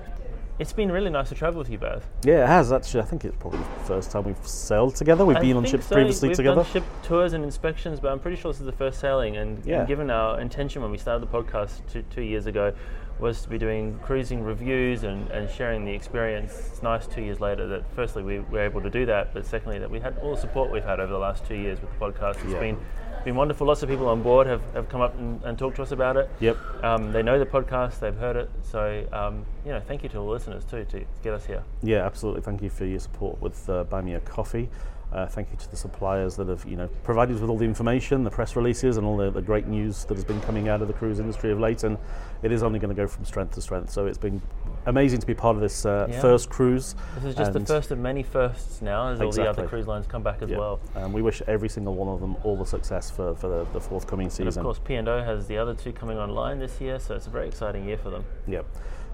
It's 0.60 0.74
been 0.74 0.92
really 0.92 1.10
nice 1.10 1.30
to 1.30 1.36
travel 1.36 1.58
with 1.58 1.72
you 1.72 1.80
both. 1.80 2.08
Yeah, 2.24 2.44
it 2.44 2.48
has 2.48 2.72
actually. 2.72 3.02
I 3.02 3.06
think 3.06 3.26
it's 3.26 3.36
probably 3.40 3.60
the 3.60 3.86
first 3.86 4.12
time 4.12 4.26
we've 4.26 4.48
sailed 4.48 4.96
together. 4.96 5.26
We've 5.26 5.38
I 5.38 5.42
been 5.42 5.58
on 5.58 5.66
ships 5.66 5.88
so. 5.88 5.96
previously 5.96 6.28
we've 6.28 6.38
together. 6.38 6.62
Done 6.62 6.72
ship 6.72 6.84
tours 7.02 7.34
and 7.34 7.44
inspections, 7.44 8.00
but 8.00 8.12
I'm 8.12 8.20
pretty 8.20 8.40
sure 8.40 8.52
this 8.52 8.60
is 8.60 8.68
the 8.68 8.72
first 8.72 9.00
sailing. 9.00 9.38
And, 9.38 9.66
yeah. 9.66 9.80
and 9.80 9.88
given 9.88 10.12
our 10.12 10.40
intention 10.40 10.84
when 10.84 10.92
we 10.92 11.00
started 11.00 11.28
the 11.28 11.34
podcast 11.36 11.82
two, 11.92 12.04
two 12.12 12.22
years 12.22 12.46
ago, 12.46 12.76
was 13.22 13.42
to 13.44 13.50
be 13.50 13.58
doing 13.58 13.98
cruising 14.02 14.44
reviews 14.44 15.04
and, 15.04 15.30
and 15.30 15.50
sharing 15.50 15.86
the 15.86 15.92
experience. 15.92 16.52
It's 16.72 16.82
nice 16.82 17.06
two 17.08 17.22
years 17.22 17.40
later 17.40 17.68
that 17.68 17.84
firstly 17.96 18.24
we 18.24 18.40
were 18.40 18.60
able 18.60 18.82
to 18.82 18.90
do 18.90 19.06
that, 19.06 19.34
but 19.34 19.46
secondly 19.46 19.80
that 19.80 19.90
we 19.90 20.00
had 20.00 20.18
all 20.18 20.36
the 20.36 20.42
support 20.42 20.72
we've 20.72 20.84
had 20.84 21.00
over 21.00 21.12
the 21.12 21.20
last 21.20 21.46
two 21.46 21.56
years 21.56 21.80
with 21.80 21.92
the 21.92 21.98
podcast. 21.98 22.44
It's 22.44 22.54
yeah. 22.54 22.60
been 22.60 22.78
been 23.24 23.36
wonderful. 23.36 23.68
Lots 23.68 23.84
of 23.84 23.90
people 23.90 24.08
on 24.08 24.24
board 24.24 24.48
have, 24.48 24.62
have 24.74 24.90
come 24.90 25.02
up 25.02 25.16
and, 25.18 25.44
and 25.44 25.56
talked 25.58 25.76
to 25.76 25.84
us 25.84 25.92
about 25.92 26.18
it. 26.18 26.28
Yep. 26.40 26.58
Um, 26.84 27.12
they 27.12 27.22
know 27.22 27.38
the 27.38 27.46
podcast, 27.46 28.00
they've 28.00 28.16
heard 28.16 28.36
it. 28.36 28.50
So, 28.64 29.08
um, 29.14 29.46
you 29.64 29.72
know, 29.72 29.80
thank 29.80 30.02
you 30.02 30.10
to 30.10 30.18
all 30.18 30.26
the 30.26 30.32
listeners 30.32 30.66
too 30.66 30.86
to 30.86 31.06
get 31.22 31.34
us 31.34 31.46
here. 31.46 31.64
Yeah, 31.84 32.04
absolutely. 32.04 32.42
Thank 32.42 32.64
you 32.64 32.72
for 32.72 32.86
your 32.86 33.00
support 33.00 33.40
with 33.40 33.70
uh, 33.70 33.84
Buy 33.84 34.02
Me 34.02 34.16
a 34.16 34.22
Coffee. 34.22 34.70
Uh, 35.12 35.28
thank 35.28 35.52
you 35.52 35.58
to 35.58 35.70
the 35.70 35.76
suppliers 35.76 36.38
that 36.38 36.48
have, 36.48 36.64
you 36.66 36.78
know, 36.78 36.88
provided 37.04 37.36
us 37.36 37.42
with 37.42 37.50
all 37.50 37.58
the 37.58 37.66
information, 37.66 38.24
the 38.24 38.30
press 38.30 38.56
releases, 38.56 38.96
and 38.96 39.06
all 39.06 39.18
the, 39.18 39.30
the, 39.30 39.42
great 39.42 39.68
news 39.68 40.06
that 40.06 40.16
has 40.16 40.24
been 40.24 40.40
coming 40.42 40.70
out 40.70 40.82
of 40.82 40.88
the 40.88 40.94
cruise 40.94 41.20
industry 41.20 41.52
of 41.52 41.60
late. 41.60 41.84
And 41.84 41.98
it 42.44 42.52
is 42.52 42.64
only 42.64 42.80
going 42.80 42.96
to 42.96 43.02
go 43.02 43.08
from 43.08 43.26
strength 43.26 43.56
to 43.56 43.62
strength. 43.62 43.92
So 43.92 44.06
it's 44.06 44.18
been 44.18 44.42
amazing 44.86 45.20
to 45.20 45.28
be 45.28 45.34
part 45.34 45.58
of 45.58 45.62
this 45.62 45.86
uh, 45.86 46.08
yeah. 46.10 46.22
first 46.22 46.50
cruise. 46.50 46.96
This 47.16 47.26
is 47.26 47.36
just 47.36 47.52
the 47.52 47.60
first 47.66 47.92
of 47.92 48.00
many 48.00 48.24
firsts 48.24 48.82
now, 48.82 49.10
as 49.10 49.20
exactly. 49.20 49.26
all 49.26 49.54
the 49.54 49.62
other 49.62 49.68
cruise 49.68 49.88
lines 49.88 50.08
come 50.08 50.24
back 50.24 50.42
as 50.42 50.50
yeah. 50.50 50.58
well. 50.58 50.80
And 50.96 51.14
we 51.14 51.22
wish 51.22 51.42
every 51.46 51.68
single 51.68 51.94
one 51.94 52.08
of 52.08 52.22
them 52.22 52.38
all 52.44 52.56
the 52.56 52.66
success 52.66 53.12
for, 53.12 53.36
for 53.36 53.50
the, 53.50 53.66
the 53.74 53.82
forthcoming 53.82 54.30
season. 54.30 54.48
And 54.48 54.58
of 54.58 54.64
course, 54.64 54.80
P&O 54.80 55.24
has 55.24 55.46
the 55.48 55.58
other 55.58 55.74
two 55.74 55.92
coming 55.92 56.20
online 56.20 56.60
this 56.60 56.80
year, 56.80 57.00
so 57.00 57.16
it's 57.16 57.28
a 57.28 57.32
very 57.32 57.50
exciting 57.50 57.86
year 57.86 57.98
for 57.98 58.12
them. 58.12 58.24
Yep. 58.48 58.66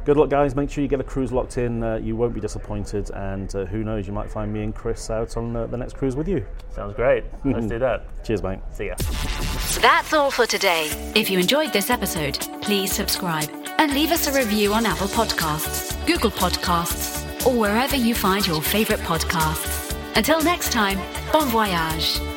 Good 0.06 0.16
luck, 0.16 0.30
guys. 0.30 0.56
Make 0.56 0.70
sure 0.70 0.82
you 0.82 0.88
get 0.88 1.02
a 1.02 1.04
cruise 1.04 1.34
locked 1.34 1.58
in. 1.58 1.84
Uh, 1.84 1.96
you 1.96 2.16
won't 2.16 2.34
be 2.34 2.40
disappointed. 2.40 3.10
And 3.12 3.54
uh, 3.54 3.66
who 3.66 3.84
knows, 3.84 4.08
you 4.08 4.14
might 4.14 4.30
find 4.32 4.54
me 4.54 4.64
and 4.64 4.74
Chris 4.74 5.10
out 5.10 5.36
on 5.36 5.56
uh, 5.56 5.68
the 5.68 5.76
next 5.78 5.98
cruise 5.98 6.16
with 6.16 6.28
you. 6.30 6.46
Sounds 6.70 6.94
great. 6.96 7.26
Let's 7.44 7.68
do 7.76 7.78
that. 7.80 8.06
Cheers, 8.24 8.42
mate. 8.42 8.60
See 8.72 8.88
ya. 8.88 8.96
That's 9.82 10.14
all 10.14 10.32
for 10.32 10.46
today. 10.46 10.90
If 11.14 11.30
you 11.30 11.40
enjoyed 11.40 11.74
this 11.74 11.90
episode, 11.90 12.40
please 12.62 12.92
subscribe 12.94 13.50
and 13.80 13.94
leave 13.94 14.12
us 14.12 14.28
a 14.28 14.34
review 14.34 14.74
on 14.74 14.86
Apple 14.86 15.08
Podcasts, 15.08 15.94
Google 16.08 16.32
Podcasts, 16.32 17.46
or 17.46 17.54
wherever 17.60 17.96
you 17.96 18.16
find 18.16 18.48
your 18.48 18.62
favorite 18.62 19.00
podcasts. 19.02 19.94
Until 20.16 20.42
next 20.42 20.72
time, 20.72 20.98
bon 21.32 21.50
voyage. 21.50 22.37